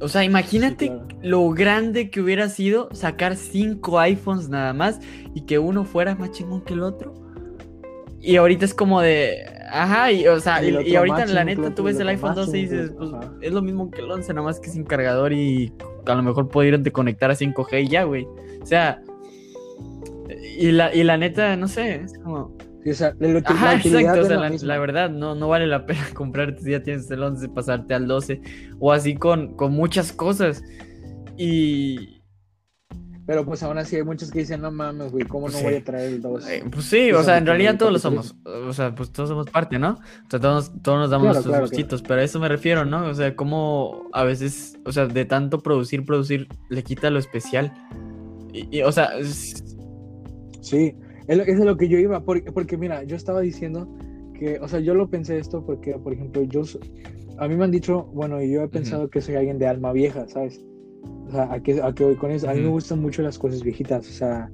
O 0.00 0.08
sea, 0.08 0.24
imagínate 0.24 0.86
Sí, 0.86 0.90
claro. 0.90 1.06
lo 1.22 1.50
grande 1.50 2.10
que 2.10 2.20
hubiera 2.20 2.48
sido 2.48 2.88
sacar 2.92 3.36
cinco 3.36 4.00
iPhones 4.00 4.48
nada 4.48 4.72
más 4.72 4.98
y 5.32 5.42
que 5.42 5.60
uno 5.60 5.84
fuera 5.84 6.16
más 6.16 6.32
chingón 6.32 6.60
que 6.62 6.74
el 6.74 6.82
otro. 6.82 7.14
Y 8.20 8.36
ahorita 8.36 8.64
es 8.64 8.74
como 8.74 9.00
de. 9.00 9.44
Ajá, 9.70 10.12
y, 10.12 10.26
o 10.26 10.38
sea, 10.40 10.62
Y 10.62 10.70
y, 10.90 10.96
ahorita 10.96 11.24
la 11.26 11.44
neta 11.44 11.74
tú 11.74 11.84
ves 11.84 11.98
el 11.98 12.08
iPhone 12.08 12.30
más 12.30 12.36
12 12.36 12.58
y 12.58 12.62
dices, 12.62 12.92
pues 12.98 13.10
ajá. 13.12 13.32
es 13.40 13.52
lo 13.52 13.62
mismo 13.62 13.90
que 13.90 14.00
el 14.00 14.10
11, 14.10 14.34
nada 14.34 14.44
más 14.44 14.60
que 14.60 14.68
sin 14.70 14.84
cargador 14.84 15.32
y 15.32 15.72
a 16.06 16.14
lo 16.14 16.22
mejor 16.22 16.48
puede 16.48 16.68
ir 16.68 16.80
de 16.80 16.92
conectar 16.92 17.30
a 17.30 17.34
5G 17.34 17.84
y 17.84 17.88
ya, 17.88 18.04
güey. 18.04 18.26
O 18.60 18.66
sea. 18.66 19.00
Y 20.58 20.72
la, 20.72 20.94
y 20.94 21.02
la 21.02 21.16
neta, 21.16 21.56
no 21.56 21.68
sé, 21.68 22.02
es 22.02 22.18
como. 22.18 22.56
y, 22.84 22.90
o 22.90 22.94
sea, 22.94 23.14
la, 23.18 23.42
Ajá, 23.44 23.74
exacto. 23.76 24.20
O 24.20 24.24
sea, 24.24 24.66
la 24.66 24.78
verdad, 24.78 25.10
no, 25.10 25.34
no 25.34 25.48
vale 25.48 25.66
la 25.66 25.86
pena 25.86 26.06
comprarte 26.14 26.62
si 26.62 26.70
ya 26.70 26.82
tienes 26.82 27.10
el 27.10 27.22
11, 27.22 27.48
pasarte 27.50 27.94
al 27.94 28.06
12. 28.06 28.40
O 28.78 28.92
así 28.92 29.14
con, 29.14 29.54
con 29.54 29.72
muchas 29.72 30.12
cosas. 30.12 30.62
Y. 31.36 32.21
Pero 33.24 33.44
pues 33.44 33.62
aún 33.62 33.78
así 33.78 33.96
hay 33.96 34.02
muchos 34.02 34.30
que 34.32 34.40
dicen, 34.40 34.60
no 34.60 34.72
mames, 34.72 35.12
güey, 35.12 35.24
¿cómo 35.26 35.42
Pues 35.42 35.54
no 35.54 35.58
sí. 35.60 35.64
voy 35.66 35.74
a 35.76 35.84
traer 35.84 36.12
el 36.14 36.20
2? 36.22 36.48
eh, 36.48 36.64
pues 36.72 36.84
sí, 36.86 37.12
O 37.12 37.20
o 37.20 37.22
sea, 37.22 37.38
en 37.38 37.46
realidad 37.46 37.78
todos 37.78 37.92
lo 37.92 37.98
somos. 38.00 38.34
O 38.44 38.72
sea, 38.72 38.94
pues 38.94 39.10
todos 39.12 39.28
somos 39.28 39.48
parte, 39.48 39.78
¿no? 39.78 39.90
O 40.26 40.30
sea, 40.30 40.40
todos, 40.40 40.72
todos 40.82 40.98
nos 40.98 41.10
damos 41.10 41.26
Claro, 41.26 41.34
nuestros 41.34 41.52
claro, 41.52 41.62
gustitos. 41.66 42.02
Pero 42.02 42.20
a 42.20 42.24
eso 42.24 42.40
me 42.40 42.48
refiero, 42.48 42.84
¿no? 42.84 43.06
O 43.06 43.14
sea, 43.14 43.36
como 43.36 44.08
a 44.12 44.24
veces, 44.24 44.76
o 44.84 44.90
sea, 44.90 45.06
de 45.06 45.24
tanto 45.24 45.60
producir, 45.60 46.04
producir, 46.04 46.48
le 46.68 46.82
quita 46.82 47.10
lo 47.10 47.20
especial. 47.20 47.72
Y, 48.52 48.78
y, 48.78 48.82
o 48.82 48.90
sea, 48.90 49.16
es- 49.18 49.76
Sí, 50.60 50.94
es 51.28 51.36
lo, 51.36 51.44
es 51.44 51.58
lo 51.58 51.76
que 51.76 51.88
yo 51.88 51.98
iba, 51.98 52.20
porque, 52.24 52.50
porque 52.52 52.76
mira, 52.76 53.04
yo 53.04 53.14
estaba 53.16 53.40
diciendo 53.40 53.88
que, 54.38 54.58
o 54.60 54.66
sea, 54.66 54.80
yo 54.80 54.94
lo 54.94 55.08
pensé 55.08 55.38
esto 55.38 55.64
porque, 55.64 55.92
por 55.94 56.12
ejemplo, 56.12 56.42
yo, 56.42 56.62
a 57.38 57.46
mí 57.48 57.54
me 57.56 57.64
han 57.64 57.70
dicho, 57.70 58.04
bueno, 58.12 58.42
y 58.42 58.50
yo 58.52 58.62
he 58.62 58.68
pensado 58.68 59.08
que 59.08 59.20
soy 59.20 59.36
alguien 59.36 59.58
de 59.58 59.66
alma 59.68 59.92
vieja, 59.92 60.26
¿sabes? 60.28 60.60
O 61.28 61.30
sea, 61.30 61.52
¿a 61.52 61.60
qué, 61.62 61.80
a 61.82 61.92
qué 61.94 62.04
voy 62.04 62.16
con 62.16 62.30
eso? 62.30 62.48
A 62.48 62.54
mí 62.54 62.60
me 62.60 62.68
gustan 62.68 63.00
mucho 63.00 63.22
las 63.22 63.38
cosas 63.38 63.62
viejitas, 63.62 64.08
o 64.08 64.12
sea, 64.12 64.50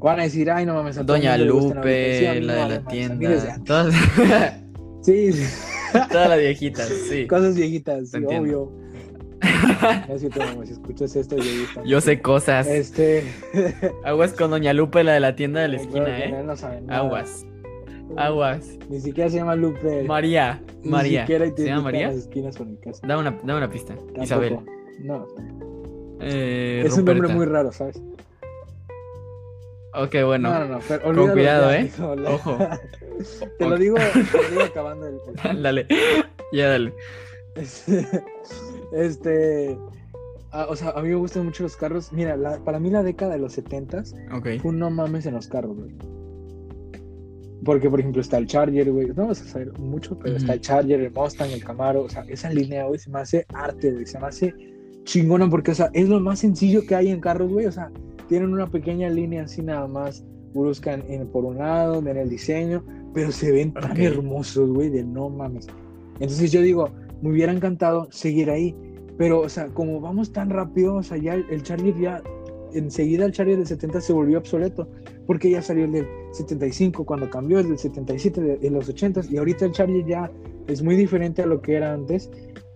van 0.00 0.20
a 0.20 0.22
decir, 0.24 0.50
ay, 0.50 0.64
no 0.66 0.74
mames, 0.74 0.98
a 0.98 1.02
Doña 1.02 1.36
mundo 1.36 1.44
le 1.44 1.50
gustan 1.52 1.76
las 1.76 1.84
viejitas". 1.86 2.18
Sí, 2.18 2.26
a 2.26 2.34
Lupe, 2.34 2.46
la 2.46 2.54
de 2.54 2.68
la 2.68 2.84
tienda. 2.84 3.64
Todas, 3.64 3.94
Sí, 5.02 5.32
sí, 5.32 5.44
todas 6.10 6.28
las 6.28 6.38
viejitas, 6.38 6.88
sí. 6.88 7.26
cosas 7.26 7.56
viejitas, 7.56 8.10
sí, 8.10 8.18
obvio. 8.24 8.72
No 10.08 10.14
es 10.14 10.20
cierto, 10.20 10.40
mamá, 10.40 10.64
si 10.66 10.72
escuchas 10.72 11.14
esto, 11.14 11.36
yo 11.84 12.00
sé 12.00 12.20
cosas. 12.20 12.66
Este. 12.66 13.24
Aguas 14.04 14.32
con 14.32 14.50
Doña 14.50 14.72
Lupe, 14.72 15.04
la 15.04 15.12
de 15.12 15.20
la 15.20 15.36
tienda 15.36 15.60
de 15.60 15.68
la 15.68 15.76
esquina, 15.76 16.18
¿eh? 16.24 16.42
no 16.42 16.56
saben 16.56 16.86
nada. 16.86 17.00
Aguas, 17.00 17.46
aguas. 18.16 18.66
Ni 18.88 19.00
siquiera 19.00 19.28
se 19.30 19.36
llama 19.36 19.54
Lupe. 19.54 20.04
María, 20.04 20.60
Ni 20.82 20.90
María. 20.90 21.20
siquiera 21.22 21.46
¿Se 21.54 21.64
llama 21.66 21.82
María? 21.82 22.08
las 22.08 22.16
esquinas 22.16 22.58
mi 22.60 22.76
casa. 22.78 23.06
Dame 23.06 23.28
una, 23.28 23.56
una 23.56 23.68
pista. 23.68 23.94
Tampoco. 23.94 24.22
Isabel. 24.24 24.58
No, 25.00 25.26
Eh, 26.20 26.82
es 26.86 26.96
un 26.96 27.04
nombre 27.04 27.28
muy 27.28 27.46
raro, 27.46 27.72
¿sabes? 27.72 28.00
Ok, 29.94 30.14
bueno. 30.26 30.50
no, 30.50 30.58
no, 30.60 30.68
no, 30.74 30.80
pero 30.86 31.08
olvídalo 31.08 31.32
cuidado, 31.32 31.70
ya, 31.70 31.80
¿eh? 31.80 31.90
Ojo. 32.26 32.58
te 33.58 33.68
lo 33.68 33.78
digo, 33.78 33.96
te 33.96 34.38
lo 34.42 34.48
digo 34.50 34.62
acabando 34.70 35.06
el. 35.06 35.18
el- 35.44 35.62
dale. 35.62 35.86
Ya 36.52 36.68
dale. 36.68 36.92
Este. 37.54 38.06
este, 38.92 39.78
ah, 40.52 40.66
o 40.68 40.76
sea, 40.76 40.90
a 40.90 41.00
mí 41.02 41.08
me 41.08 41.14
gustan 41.14 41.46
mucho 41.46 41.62
los 41.62 41.76
carros. 41.76 42.12
Mira, 42.12 42.36
la- 42.36 42.58
para 42.58 42.78
mí 42.78 42.90
la 42.90 43.02
década 43.02 43.32
de 43.32 43.38
los 43.38 43.54
70 43.54 44.02
Ok. 44.34 44.48
fue 44.60 44.70
un 44.70 44.78
no 44.78 44.90
mames 44.90 45.24
en 45.26 45.34
los 45.34 45.48
carros, 45.48 45.76
güey. 45.76 45.94
Porque, 47.64 47.88
por 47.88 47.98
ejemplo, 47.98 48.20
está 48.20 48.36
el 48.36 48.46
Charger, 48.46 48.92
güey. 48.92 49.08
No 49.16 49.28
vas 49.28 49.40
a 49.40 49.46
saber 49.46 49.72
mucho, 49.78 50.18
pero 50.18 50.36
está 50.36 50.52
el 50.52 50.60
Charger, 50.60 51.00
el 51.00 51.10
Mustang, 51.10 51.50
el 51.50 51.64
Camaro. 51.64 52.02
O 52.02 52.08
sea, 52.08 52.22
esa 52.28 52.50
línea, 52.50 52.84
güey, 52.84 52.98
se 53.00 53.08
me 53.10 53.20
hace 53.20 53.46
arte, 53.54 53.92
güey. 53.92 54.04
Se 54.06 54.20
me 54.20 54.26
hace 54.26 54.54
chingona 55.06 55.48
porque, 55.48 55.70
o 55.70 55.74
sea, 55.74 55.88
es 55.94 56.08
lo 56.10 56.20
más 56.20 56.40
sencillo 56.40 56.84
que 56.86 56.94
hay 56.94 57.08
en 57.08 57.20
carros, 57.20 57.50
güey. 57.50 57.64
O 57.66 57.72
sea, 57.72 57.90
tienen 58.28 58.52
una 58.52 58.66
pequeña 58.66 59.08
línea 59.08 59.44
así 59.44 59.62
nada 59.62 59.86
más 59.86 60.22
brusca 60.52 60.92
en, 60.94 61.02
en- 61.10 61.28
por 61.28 61.44
un 61.46 61.58
lado, 61.58 61.98
en 62.00 62.16
el 62.16 62.28
diseño, 62.28 62.84
pero 63.14 63.32
se 63.32 63.50
ven 63.52 63.72
tan 63.72 63.96
hermosos, 64.00 64.68
güey, 64.70 64.90
de 64.90 65.02
no 65.04 65.30
mames. 65.30 65.66
Entonces 66.20 66.52
yo 66.52 66.60
digo, 66.60 66.90
me 67.22 67.30
hubiera 67.30 67.52
encantado 67.52 68.08
seguir 68.10 68.50
ahí, 68.50 68.74
pero, 69.16 69.40
o 69.40 69.48
sea, 69.48 69.68
como 69.68 70.00
vamos 70.00 70.32
tan 70.32 70.50
rápido, 70.50 70.96
o 70.96 71.02
sea, 71.02 71.16
ya 71.18 71.34
el, 71.34 71.46
el 71.50 71.62
Charger 71.62 71.96
ya, 71.98 72.22
enseguida 72.74 73.24
el 73.26 73.32
Charger 73.32 73.56
del 73.58 73.66
70 73.66 74.00
se 74.00 74.12
volvió 74.12 74.38
obsoleto, 74.38 74.88
porque 75.26 75.50
ya 75.50 75.62
salió 75.62 75.84
el 75.84 75.92
del 75.92 76.06
75 76.32 77.04
cuando 77.04 77.30
cambió, 77.30 77.58
el 77.60 77.68
del 77.68 77.78
77 77.78 78.40
de, 78.40 78.56
de 78.58 78.70
los 78.70 78.88
80 78.88 79.22
y 79.30 79.36
ahorita 79.38 79.64
el 79.66 79.72
Charger 79.72 80.04
ya 80.06 80.30
es 80.66 80.82
muy 80.82 80.96
diferente 80.96 81.42
a 81.42 81.46
lo 81.46 81.60
que 81.62 81.74
era 81.76 81.92
antes, 81.92 82.30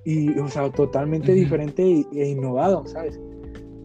y, 0.05 0.39
o 0.39 0.49
sea, 0.49 0.71
totalmente 0.71 1.33
diferente 1.33 2.07
e 2.13 2.29
innovado, 2.29 2.87
¿sabes? 2.87 3.21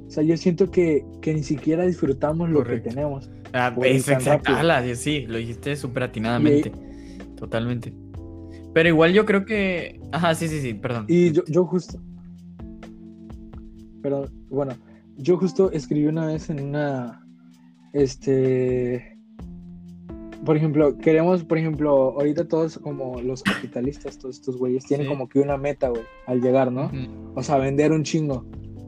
O 0.07 0.09
sea, 0.09 0.23
yo 0.23 0.37
siento 0.37 0.71
que, 0.71 1.05
que 1.21 1.33
ni 1.33 1.43
siquiera 1.43 1.85
disfrutamos 1.85 2.49
lo 2.49 2.63
que 2.63 2.79
tenemos. 2.79 3.29
Ah, 3.53 3.73
ir 3.77 3.85
es 3.87 4.07
exacto. 4.07 4.51
sí, 4.95 5.25
lo 5.27 5.37
dijiste 5.37 5.75
súper 5.75 6.03
atinadamente. 6.03 6.71
Totalmente. 7.35 7.93
Pero 8.73 8.89
igual 8.89 9.13
yo 9.13 9.25
creo 9.25 9.45
que. 9.45 9.99
Ajá, 10.11 10.35
sí, 10.35 10.47
sí, 10.47 10.61
sí, 10.61 10.73
perdón. 10.73 11.05
Y 11.07 11.31
yo, 11.31 11.43
yo 11.47 11.65
justo. 11.65 11.99
Pero 14.01 14.27
bueno, 14.49 14.73
yo 15.17 15.37
justo 15.37 15.71
escribí 15.71 16.07
una 16.07 16.27
vez 16.27 16.49
en 16.49 16.59
una. 16.61 17.25
Este. 17.93 19.14
Por 20.45 20.55
ejemplo, 20.57 20.97
queremos, 20.97 21.43
por 21.43 21.57
ejemplo, 21.57 22.13
ahorita 22.17 22.47
todos 22.47 22.77
como 22.77 23.19
los 23.21 23.41
capitalistas, 23.43 24.17
todos 24.17 24.35
estos 24.35 24.57
güeyes, 24.57 24.85
tienen 24.85 25.07
Sí. 25.07 25.11
como 25.11 25.27
que 25.27 25.39
una 25.39 25.57
meta, 25.57 25.89
güey, 25.89 26.03
al 26.27 26.39
llegar, 26.41 26.71
¿no? 26.71 26.85
Ujú. 26.85 27.31
O 27.35 27.43
sea, 27.43 27.57
vender 27.57 27.91
un 27.91 28.03
chingo. 28.03 28.45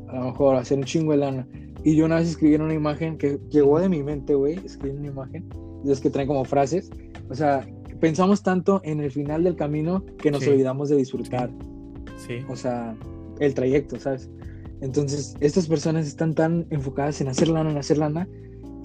A 0.08 0.16
lo 0.20 0.26
mejor 0.26 0.56
hacer 0.56 0.78
un 0.78 0.84
chingo 0.86 1.12
de 1.12 1.18
lana. 1.18 1.48
Y 1.84 1.96
yo 1.96 2.06
una 2.06 2.18
vez 2.18 2.30
escribí 2.30 2.56
en 2.56 2.62
una 2.62 2.74
imagen 2.74 3.18
que 3.18 3.40
llegó 3.50 3.80
de 3.80 3.90
mi 3.90 4.04
mente, 4.04 4.36
güey. 4.36 4.56
Escribí 4.64 4.92
en 4.92 5.00
una 5.00 5.08
imagen. 5.08 5.50
De 5.84 5.90
las 5.90 6.00
que 6.00 6.10
traen 6.10 6.28
como 6.28 6.46
frases. 6.46 6.90
O 7.30 7.36
sea, 7.36 7.66
pensamos 8.00 8.44
tanto 8.44 8.80
en 8.84 9.00
el 9.02 9.12
final 9.12 9.44
del 9.44 9.56
camino 9.56 10.06
que 10.18 10.32
nos 10.32 10.44
Sí. 10.44 10.50
olvidamos 10.50 10.90
de 10.90 10.96
disfrutar 10.98 11.50
Sí. 12.18 12.40
o 12.50 12.56
sea, 12.56 12.96
el 13.40 13.54
trayecto, 13.54 14.00
¿sabes? 14.00 14.30
Entonces, 14.82 15.36
estas 15.40 15.68
personas 15.68 16.06
están 16.08 16.34
tan 16.36 16.68
enfocadas 16.70 17.20
en 17.22 17.28
hacer 17.30 17.48
lana, 17.48 17.72
en 17.72 17.78
hacer 17.78 17.98
lana, 17.98 18.28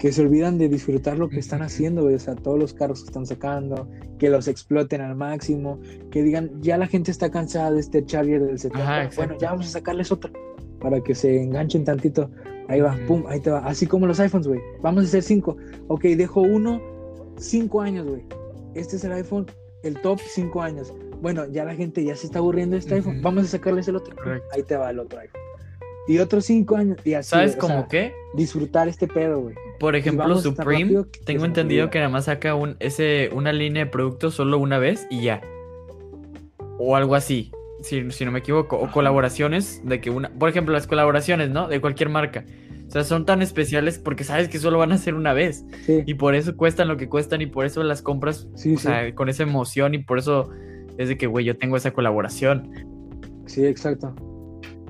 que 0.03 0.11
se 0.11 0.21
olvidan 0.21 0.57
de 0.57 0.67
disfrutar 0.67 1.17
lo 1.17 1.29
que 1.29 1.39
están 1.39 1.61
haciendo, 1.61 2.01
güey. 2.01 2.15
O 2.15 2.19
sea, 2.19 2.35
todos 2.35 2.59
los 2.59 2.73
carros 2.73 3.03
que 3.03 3.05
están 3.07 3.25
sacando, 3.25 3.87
que 4.19 4.29
los 4.29 4.49
exploten 4.49 4.99
al 4.99 5.15
máximo, 5.15 5.79
que 6.11 6.21
digan, 6.23 6.61
ya 6.61 6.77
la 6.77 6.87
gente 6.87 7.09
está 7.09 7.31
cansada 7.31 7.71
de 7.71 7.79
este 7.79 8.05
Charger 8.05 8.43
del 8.43 8.59
70, 8.59 8.83
Ajá, 8.83 9.09
bueno, 9.15 9.37
ya 9.39 9.51
vamos 9.51 9.67
a 9.67 9.69
sacarles 9.69 10.11
otro, 10.11 10.29
para 10.81 10.99
que 10.99 11.15
se 11.15 11.41
enganchen 11.41 11.85
tantito. 11.85 12.29
Ahí 12.67 12.81
va, 12.81 12.95
Ujú. 12.95 13.05
pum, 13.07 13.23
ahí 13.29 13.39
te 13.39 13.49
va. 13.49 13.59
Así 13.59 13.87
como 13.87 14.05
los 14.05 14.19
iPhones, 14.19 14.45
güey. 14.45 14.59
Vamos 14.81 15.05
a 15.05 15.07
hacer 15.07 15.23
cinco. 15.23 15.55
Ok, 15.87 16.01
dejo 16.03 16.41
uno, 16.41 16.81
cinco 17.37 17.79
años, 17.79 18.05
güey. 18.05 18.25
Este 18.75 18.97
es 18.97 19.05
el 19.05 19.13
iPhone, 19.13 19.45
el 19.83 20.01
top 20.01 20.19
cinco 20.19 20.61
años. 20.61 20.93
Bueno, 21.21 21.49
ya 21.49 21.63
la 21.63 21.75
gente 21.75 22.03
ya 22.03 22.17
se 22.17 22.25
está 22.25 22.39
aburriendo 22.39 22.73
de 22.73 22.79
este 22.79 22.95
iPhone. 22.95 23.21
Vamos 23.21 23.45
a 23.45 23.47
sacarles 23.47 23.87
el 23.87 23.95
otro. 23.95 24.13
Correcto. 24.17 24.49
Ahí 24.51 24.63
te 24.63 24.75
va 24.75 24.89
el 24.89 24.99
otro 24.99 25.17
iPhone. 25.21 25.42
Y 26.07 26.17
otros 26.17 26.45
cinco 26.45 26.75
años. 26.75 26.97
Y 27.05 27.13
así. 27.13 27.29
¿Sabes 27.29 27.55
o 27.55 27.59
cómo 27.59 27.79
sea, 27.79 27.87
qué? 27.87 28.13
Disfrutar 28.33 28.87
este 28.87 29.07
pedo, 29.07 29.41
güey. 29.41 29.55
Por 29.79 29.95
ejemplo, 29.95 30.37
Supreme, 30.39 30.83
rápido 30.83 31.07
tengo 31.25 31.45
entendido 31.45 31.89
que 31.89 31.99
nada 31.99 32.09
más 32.09 32.25
saca 32.25 32.55
un, 32.55 32.75
ese, 32.79 33.29
una 33.33 33.53
línea 33.53 33.85
de 33.85 33.91
productos 33.91 34.33
solo 34.33 34.57
una 34.57 34.79
vez 34.79 35.07
y 35.09 35.23
ya. 35.23 35.41
O 36.77 36.95
algo 36.95 37.15
así, 37.15 37.51
si, 37.81 38.11
si 38.11 38.25
no 38.25 38.31
me 38.31 38.39
equivoco. 38.39 38.77
O 38.77 38.91
colaboraciones 38.91 39.81
de 39.85 40.01
que 40.01 40.09
una... 40.09 40.29
Por 40.29 40.49
ejemplo, 40.49 40.73
las 40.73 40.87
colaboraciones, 40.87 41.49
¿no? 41.49 41.67
De 41.67 41.79
cualquier 41.79 42.09
marca. 42.09 42.43
sea, 42.89 43.05
son 43.05 43.25
tan 43.25 43.41
especiales 43.41 43.97
porque 43.97 44.25
sabes 44.25 44.49
que 44.49 44.59
solo 44.59 44.79
van 44.79 44.91
a 44.91 44.97
ser 44.97 45.15
una 45.15 45.33
vez. 45.33 45.63
Sí, 45.85 46.03
Y 46.05 46.15
por 46.15 46.35
eso 46.35 46.57
cuestan 46.57 46.89
lo 46.89 46.97
que 46.97 47.07
cuestan 47.07 47.41
y 47.41 47.45
por 47.45 47.65
eso 47.65 47.81
las 47.83 48.01
compras, 48.01 48.47
sí, 48.55 48.75
o 48.75 48.77
sea, 48.77 49.15
con 49.15 49.29
esa 49.29 49.43
emoción 49.43 49.93
y 49.93 49.99
por 49.99 50.19
eso 50.19 50.49
es 50.97 51.07
de 51.07 51.17
que, 51.17 51.27
güey, 51.27 51.45
yo 51.45 51.57
tengo 51.57 51.77
esa 51.77 51.91
colaboración. 51.91 52.69
sí, 53.45 53.65
exacto. 53.65 54.13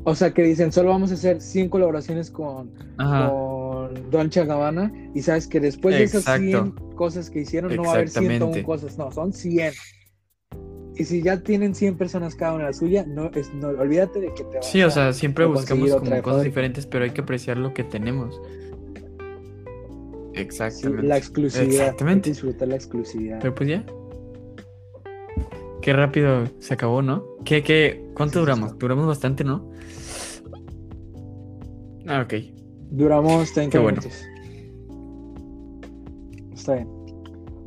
O 0.06 0.16
sea, 0.16 0.34
que 0.34 0.44
dicen, 0.44 0.72
solo 0.72 0.90
vamos 0.90 1.12
a 1.12 1.14
hacer 1.14 1.42
100 1.42 1.70
colaboraciones 1.70 2.30
con, 2.30 2.72
Ajá. 2.98 3.30
con 3.30 4.12
Dolce 4.12 4.44
Gabbana 4.46 4.92
y 5.16 5.22
sabes 5.22 5.48
que 5.48 5.60
después 5.60 5.96
de 5.96 6.04
esas 6.04 6.22
Exacto. 6.22 6.74
100 6.76 6.96
cosas 6.96 7.30
que 7.30 7.42
hicieron 7.42 7.74
no 7.76 7.84
va 7.84 7.90
a 7.90 7.94
haber 7.94 8.10
101 8.10 8.34
Exactamente. 8.34 8.64
cosas, 8.66 8.98
no, 8.98 9.12
son 9.12 9.32
100. 9.32 9.74
Y 10.96 11.06
si 11.06 11.24
ya 11.24 11.42
tienen 11.42 11.74
100 11.74 11.98
personas 11.98 12.36
cada 12.36 12.54
una 12.54 12.66
la 12.66 12.74
suya, 12.74 13.06
no, 13.08 13.32
es, 13.34 13.52
no 13.54 13.70
olvídate 13.70 14.20
de 14.20 14.34
que 14.34 14.44
te 14.44 14.58
vas 14.58 14.70
Sí, 14.70 14.84
o 14.84 14.92
sea, 14.92 15.14
siempre 15.14 15.46
buscamos 15.46 15.96
como 15.96 16.22
cosas 16.22 16.44
diferentes, 16.44 16.86
pero 16.86 17.06
hay 17.06 17.12
que 17.12 17.22
apreciar 17.22 17.58
lo 17.58 17.74
que 17.74 17.84
tenemos. 17.84 18.40
Sí, 20.34 20.42
Exactamente. 20.42 21.08
la 21.08 21.18
exclusividad. 21.18 21.82
Exactamente. 21.86 22.30
disfrutar 22.30 22.68
la 22.68 22.76
exclusividad. 22.76 23.40
Pero 23.40 23.56
pues 23.56 23.70
ya. 23.70 23.84
Qué 25.82 25.94
rápido 25.94 26.46
se 26.60 26.74
acabó, 26.74 27.02
¿no? 27.02 27.26
¿Qué, 27.44 27.64
qué, 27.64 28.06
cuánto 28.14 28.36
sí, 28.36 28.40
duramos? 28.40 28.72
sí. 28.72 28.78
Duramos 28.80 29.08
bastante, 29.08 29.44
¿no? 29.44 29.70
Ah, 32.08 32.22
ok. 32.22 32.34
Duramos 32.92 33.52
30 33.54 33.72
Qué 33.72 33.80
bueno. 33.80 34.00
minutos. 34.02 34.24
Está 36.54 36.76
bien. 36.76 36.88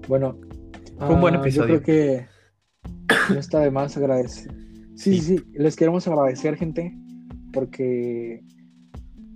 Bueno, 0.09 0.38
Fue 0.99 1.14
un 1.14 1.20
buen 1.20 1.37
ah, 1.37 1.40
episodio. 1.40 1.75
Yo 1.75 1.83
creo 1.83 1.85
que 1.85 2.27
no 3.35 3.40
está 3.40 3.61
de 3.61 3.70
más 3.70 3.96
agradecer. 3.96 4.53
Sí, 4.94 5.20
sí, 5.20 5.37
sí, 5.37 5.44
les 5.55 5.77
queremos 5.77 6.07
agradecer, 6.09 6.57
gente, 6.57 6.96
porque. 7.53 8.42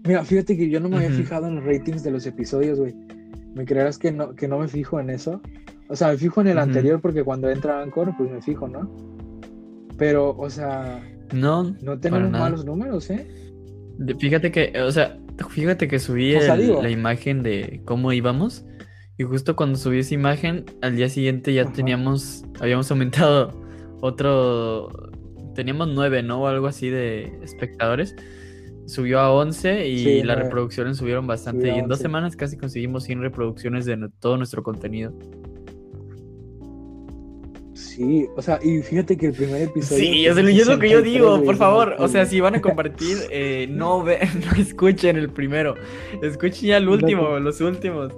Mira, 0.06 0.24
fíjate 0.24 0.56
que 0.56 0.70
yo 0.70 0.80
no 0.80 0.88
me 0.88 0.96
había 0.96 1.10
fijado 1.10 1.46
en 1.46 1.56
los 1.56 1.64
ratings 1.64 2.02
de 2.02 2.10
los 2.10 2.26
episodios, 2.26 2.78
güey. 2.78 2.94
¿Me 3.54 3.66
creerás 3.66 3.98
que 3.98 4.12
no, 4.12 4.34
que 4.34 4.48
no 4.48 4.58
me 4.58 4.68
fijo 4.68 4.98
en 4.98 5.10
eso? 5.10 5.42
O 5.88 5.96
sea, 5.96 6.08
me 6.08 6.16
fijo 6.16 6.40
en 6.40 6.46
el 6.46 6.58
anterior 6.58 7.00
porque 7.00 7.22
cuando 7.24 7.50
entra 7.50 7.82
Anchor, 7.82 8.14
pues 8.16 8.30
me 8.30 8.40
fijo, 8.40 8.68
¿no? 8.68 8.90
Pero, 9.98 10.34
o 10.38 10.48
sea, 10.48 11.02
No, 11.34 11.64
no 11.82 11.98
tenemos 12.00 12.30
malos 12.30 12.64
números, 12.64 13.10
¿eh? 13.10 13.26
De- 14.00 14.14
fíjate 14.16 14.50
que, 14.50 14.72
o 14.80 14.90
sea, 14.90 15.18
fíjate 15.50 15.86
que 15.88 15.98
subí 15.98 16.34
O 16.34 16.40
sea, 16.40 16.54
el- 16.54 16.62
digo- 16.62 16.82
la 16.82 16.90
imagen 16.90 17.42
de 17.42 17.80
cómo 17.84 18.12
íbamos. 18.12 18.64
Y 19.18 19.22
justo 19.24 19.54
cuando 19.54 19.76
subí 19.78 19.98
esa 19.98 20.14
imagen, 20.14 20.64
al 20.82 20.96
día 20.96 21.08
siguiente 21.08 21.52
ya 21.52 21.62
Ajá. 21.62 21.72
teníamos, 21.72 22.44
habíamos 22.60 22.90
aumentado 22.90 23.52
otro, 24.00 24.88
teníamos 25.54 25.88
nueve, 25.88 26.22
¿no? 26.22 26.42
O 26.42 26.46
algo 26.46 26.66
así 26.66 26.88
de 26.88 27.38
espectadores. 27.42 28.14
Subió 28.86 29.20
a 29.20 29.30
11 29.32 29.86
y 29.86 29.98
Sí, 29.98 30.22
las 30.24 30.38
reproducciones 30.38 30.96
subieron 30.96 31.26
bastante. 31.26 31.68
Y 31.68 31.78
en 31.78 31.82
dos 31.86 31.98
11. 31.98 32.02
semanas 32.02 32.34
casi 32.36 32.56
conseguimos 32.56 33.04
100 33.04 33.20
reproducciones 33.20 33.84
de 33.84 34.08
todo 34.18 34.36
nuestro 34.36 34.62
contenido. 34.62 35.12
Sí, 37.80 38.28
o 38.36 38.42
sea, 38.42 38.58
y 38.62 38.82
fíjate 38.82 39.16
que 39.16 39.26
el 39.26 39.32
primer 39.32 39.62
episodio. 39.62 40.00
Sí, 40.02 40.26
es, 40.26 40.36
y 40.38 40.60
es 40.60 40.66
lo 40.66 40.78
que 40.78 40.88
yo 40.90 40.98
63, 40.98 41.04
digo, 41.04 41.42
por 41.42 41.56
favor. 41.56 41.96
O 41.98 42.08
sea, 42.08 42.26
si 42.26 42.40
van 42.40 42.54
a 42.54 42.60
compartir, 42.60 43.16
eh, 43.30 43.66
no, 43.70 44.02
ve, 44.02 44.18
no 44.46 44.62
escuchen 44.62 45.16
el 45.16 45.30
primero. 45.30 45.74
Escuchen 46.22 46.68
ya 46.68 46.76
el 46.76 46.88
último, 46.88 47.22
no. 47.22 47.40
los 47.40 47.60
últimos. 47.60 48.12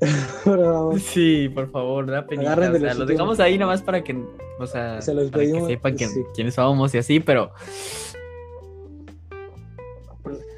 Sí, 0.98 1.50
por 1.54 1.70
favor, 1.70 2.06
da 2.06 2.26
penita. 2.26 2.54
O 2.54 2.78
sea, 2.78 2.94
los 2.94 3.06
dejamos 3.06 3.38
ahí 3.40 3.58
nada 3.58 3.72
más 3.72 3.82
para 3.82 4.02
que, 4.02 4.16
o 4.58 4.66
sea, 4.66 5.00
Se 5.02 5.12
los 5.12 5.30
para 5.30 5.44
que 5.44 5.60
sepan 5.66 5.96
que- 5.96 6.06
sí. 6.06 6.20
quiénes 6.34 6.54
somos 6.54 6.94
y 6.94 6.98
así, 6.98 7.20
pero 7.20 7.50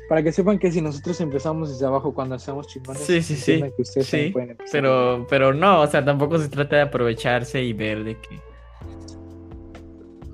Para 0.09 0.23
que 0.23 0.33
sepan 0.33 0.59
que 0.59 0.71
si 0.71 0.81
nosotros 0.83 1.21
empezamos 1.21 1.71
desde 1.71 1.87
abajo 1.87 2.13
cuando 2.13 2.35
hacemos 2.35 2.67
chingones, 2.67 3.03
Sí, 3.03 3.23
sí, 3.23 3.35
sí. 3.37 3.61
que 3.77 3.83
ustedes 3.83 4.07
sí, 4.07 4.31
pueden 4.33 4.51
empezar. 4.51 4.73
pero, 4.73 5.27
pero 5.31 5.55
no, 5.55 5.81
o 5.83 5.87
sea, 5.87 6.05
tampoco 6.05 6.39
se 6.39 6.49
trata 6.49 6.77
de 6.77 6.83
aprovecharse 6.83 7.63
y 7.63 7.73
ver 7.73 8.05
de 8.05 8.17
que. 8.21 8.41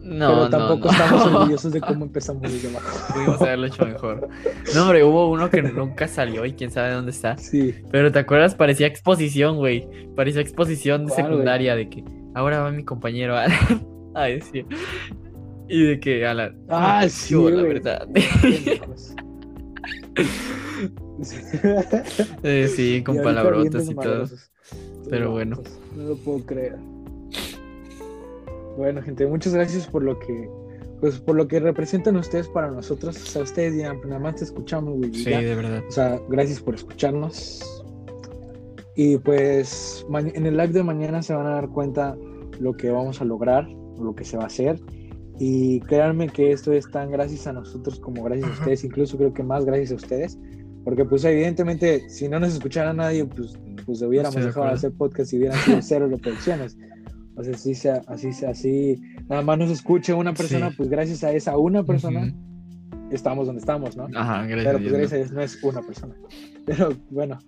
No, 0.02 0.28
Pero 0.31 0.37
no, 0.44 0.50
tampoco 0.50 0.87
no. 0.87 0.90
estamos 0.92 1.26
orgullosos 1.33 1.72
de 1.72 1.81
cómo 1.83 2.07
empezamos 2.07 2.40
desde 2.42 2.70
abajo. 2.70 3.12
Pudimos 3.12 3.42
haberlo 3.42 3.66
hecho 3.66 3.85
mejor. 3.85 4.28
No, 4.74 4.83
hombre, 4.85 5.04
hubo 5.04 5.31
uno 5.31 5.50
que 5.50 5.61
nunca 5.62 6.09
salió 6.09 6.46
y 6.46 6.54
quién 6.54 6.70
sabe 6.70 6.92
dónde 6.94 7.11
está. 7.11 7.37
Sí, 7.37 7.74
Pero 7.90 8.11
¿te 8.11 8.18
acuerdas? 8.18 8.54
Parecía 8.54 8.87
exposición, 8.87 9.59
güey. 9.59 9.87
Parecía 10.16 10.40
exposición 10.40 11.04
¿Cuál, 11.09 11.14
secundaria 11.26 11.76
de 11.76 11.90
que 11.90 12.04
ahora 12.35 12.61
va 12.61 12.70
mi 12.70 12.85
compañero 12.85 13.37
a, 13.37 13.46
a 14.14 14.24
decir. 14.24 14.64
Y 15.68 15.83
de 15.85 16.00
que 16.00 16.26
a 16.26 16.33
la. 16.33 16.54
Ah, 16.70 17.07
sí, 17.07 17.35
la 17.35 17.62
verdad. 17.62 18.09
Eh, 22.42 22.68
sí, 22.68 23.02
con 23.02 23.16
Y 23.16 23.20
palabrotas 23.20 23.90
y 23.90 23.94
todo. 23.94 24.26
Pero 25.11 25.33
bueno. 25.33 25.57
Vatos, 25.57 25.78
No 25.96 26.04
lo 26.04 26.16
puedo 26.16 26.46
creer. 26.46 26.76
Bueno, 28.76 29.02
gente, 29.02 29.26
muchas 29.26 29.52
gracias 29.54 29.87
por 29.87 30.04
lo 30.04 30.18
que 30.20 30.48
pues 31.00 31.18
por 31.18 31.37
lo 31.37 31.46
que 31.46 31.61
representan 31.61 32.16
ustedes 32.16 32.48
para 32.48 32.70
nosotros. 32.70 33.16
O 33.16 33.26
sea, 33.26 33.42
ustedes 33.42 33.74
dirán, 33.74 33.98
"Pues 33.98 34.09
nada 34.09 34.20
más 34.20 34.37
te 34.37 34.44
escuchamos, 34.44 34.96
güey. 34.96 35.14
Sí, 35.14 35.31
ya". 35.31 35.40
de 35.40 35.54
verdad. 35.54 35.83
O 35.88 35.92
sea, 35.92 36.20
gracias 36.28 36.61
por 36.61 36.74
escucharnos. 36.74 37.85
Y 38.96 39.16
pues 39.18 40.04
en 40.12 40.46
el 40.46 40.57
live 40.57 40.72
de 40.72 40.83
mañana 40.83 41.22
se 41.22 41.33
van 41.35 41.46
a 41.46 41.50
dar 41.50 41.68
cuenta 41.68 42.16
lo 42.59 42.72
que 42.72 42.90
vamos 42.90 43.20
a 43.20 43.24
lograr, 43.24 43.68
lo 43.68 44.14
que 44.16 44.24
se 44.24 44.37
va 44.37 44.44
a 44.44 44.46
hacer. 44.46 44.81
Y 45.38 45.81
créanme 45.81 46.29
que 46.29 46.53
esto 46.53 46.72
es 46.72 46.90
tan 46.90 47.11
gracias 47.11 47.46
a 47.46 47.53
nosotros 47.53 48.01
como 48.01 48.24
gracias 48.24 48.48
a 48.51 48.53
ustedes, 48.55 48.85
incluso 48.85 49.16
creo 49.16 49.33
que 49.33 49.42
más 49.42 49.64
gracias 49.64 49.92
a 49.92 49.94
ustedes. 49.94 50.38
Porque 50.85 51.05
pues 51.05 51.24
evidentemente 51.24 52.09
si 52.09 52.29
no 52.29 52.40
nos 52.40 52.55
escuchara 52.55 52.92
nadie, 52.92 53.24
pues, 53.24 53.59
pues 53.85 54.03
hubiéramos 54.03 54.35
de 54.37 54.46
dejado 54.46 54.66
de 54.66 54.72
hacer 54.72 54.92
podcast 54.92 55.33
y 55.33 55.38
hubieran 55.38 55.59
sido 55.59 55.83
cero 55.83 56.09
reproducciones. 56.09 56.77
O 57.37 57.44
sea, 57.44 57.55
así 57.55 57.74
sea, 57.74 58.03
así 58.09 58.33
sea, 58.33 58.51
así 58.51 59.01
nada 59.29 59.42
más 59.42 59.59
nos 59.59 59.70
escuche 59.70 60.12
una 60.12 60.35
persona, 60.35 60.70
Sí. 60.70 60.77
pues 60.77 60.88
gracias 60.88 61.22
a 61.22 61.31
esa 61.33 61.57
una 61.57 61.85
persona 61.85 62.35
estamos 63.12 63.46
donde 63.46 63.61
estamos, 63.61 63.96
¿no? 63.96 64.09
Ajá, 64.14 64.44
gracias. 64.46 64.64
Pero 64.64 64.79
pues 64.79 64.92
gracias 64.92 65.12
a 65.12 65.16
Dios 65.16 65.33
no 65.33 65.40
es 65.42 65.62
una 65.62 65.83
persona. 65.83 66.14
Pero 66.66 66.88
bueno, 67.11 67.38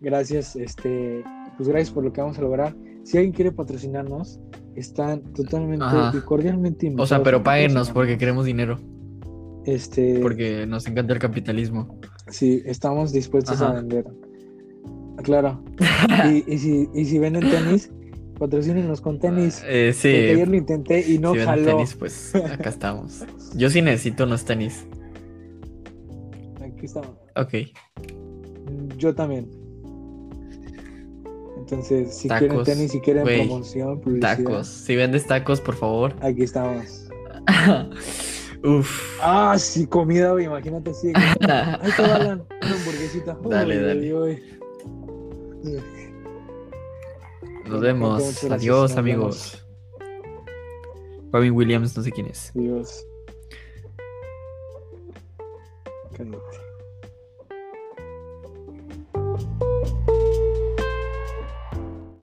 gracias, 0.00 0.56
este, 0.56 1.22
pues 1.56 1.68
gracias 1.68 1.90
por 1.92 2.04
lo 2.04 2.12
que 2.12 2.20
vamos 2.20 2.38
a 2.38 2.42
lograr. 2.42 2.74
Si 3.04 3.16
alguien 3.16 3.32
quiere 3.32 3.52
patrocinarnos, 3.52 4.40
están 4.78 5.22
totalmente 5.34 5.84
Ajá. 5.84 6.12
y 6.16 6.20
cordialmente 6.20 6.86
¿no? 6.86 6.88
O 6.88 6.92
invitados. 6.92 7.08
sea, 7.08 7.22
pero 7.22 7.42
páguenos 7.42 7.90
porque 7.90 8.16
queremos 8.18 8.46
dinero. 8.46 8.78
Este, 9.66 10.20
Porque 10.20 10.64
nos 10.66 10.86
encanta 10.86 11.12
el 11.12 11.18
capitalismo. 11.18 11.98
sí, 12.28 12.62
estamos 12.64 13.12
dispuestos 13.12 13.60
a 13.60 13.72
vender. 13.72 14.06
Claro. 15.24 15.62
y, 16.30 16.54
y 16.54 16.58
si, 16.58 16.88
y 16.94 17.04
si 17.04 17.18
venden 17.18 17.50
tenis, 17.50 17.90
patrocínenos 18.38 19.00
con 19.02 19.18
tenis. 19.18 19.62
Eh, 19.66 19.92
sí. 19.92 20.08
Porque 20.08 20.30
ayer 20.32 20.48
lo 20.48 20.56
intenté 20.56 21.04
y 21.06 21.18
no 21.18 21.34
si 21.34 21.40
jaló. 21.40 21.66
tenis, 21.66 21.94
pues 21.96 22.34
acá 22.34 22.70
estamos. 22.70 23.24
Yo 23.56 23.68
sí 23.68 23.82
necesito 23.82 24.24
unos 24.24 24.44
tenis. 24.46 24.86
Aquí 26.62 26.86
estamos. 26.86 27.10
Ok. 27.36 27.54
Yo 28.96 29.14
también. 29.14 29.50
Entonces, 31.70 32.16
si 32.16 32.28
quieren 32.28 32.48
Tacos, 32.48 32.64
tenis, 32.66 32.92
si 32.92 33.00
quieren 33.00 33.24
güey. 33.24 33.46
promoción, 33.46 34.00
publicidad, 34.00 34.38
Tacos. 34.38 34.66
Si 34.68 34.96
vendes 34.96 35.26
tacos, 35.26 35.60
por 35.60 35.74
favor. 35.74 36.14
aquí 36.22 36.44
estamos. 36.44 37.06
Uf. 38.64 39.18
Ah, 39.22 39.54
sí, 39.58 39.86
comida, 39.86 40.40
imagínate 40.42 40.90
así. 40.90 41.12
Ahí 41.14 41.90
te 41.94 42.02
va 42.02 42.14
Alan, 42.16 42.46
una 42.62 42.74
hamburguesita. 42.74 43.38
Dale, 43.44 43.76
Uy, 43.78 43.84
dale. 43.84 44.14
uy. 44.14 44.42
Nos 47.66 47.80
vemos. 47.82 48.44
Adiós, 48.44 48.90
nos 48.90 48.96
amigos. 48.98 49.66
Robin 51.30 51.52
Williams, 51.52 51.94
no 51.94 52.02
sé 52.02 52.10
quién 52.10 52.28
es. 52.28 52.50
Dios. 52.54 53.06
Cállate. 56.16 56.67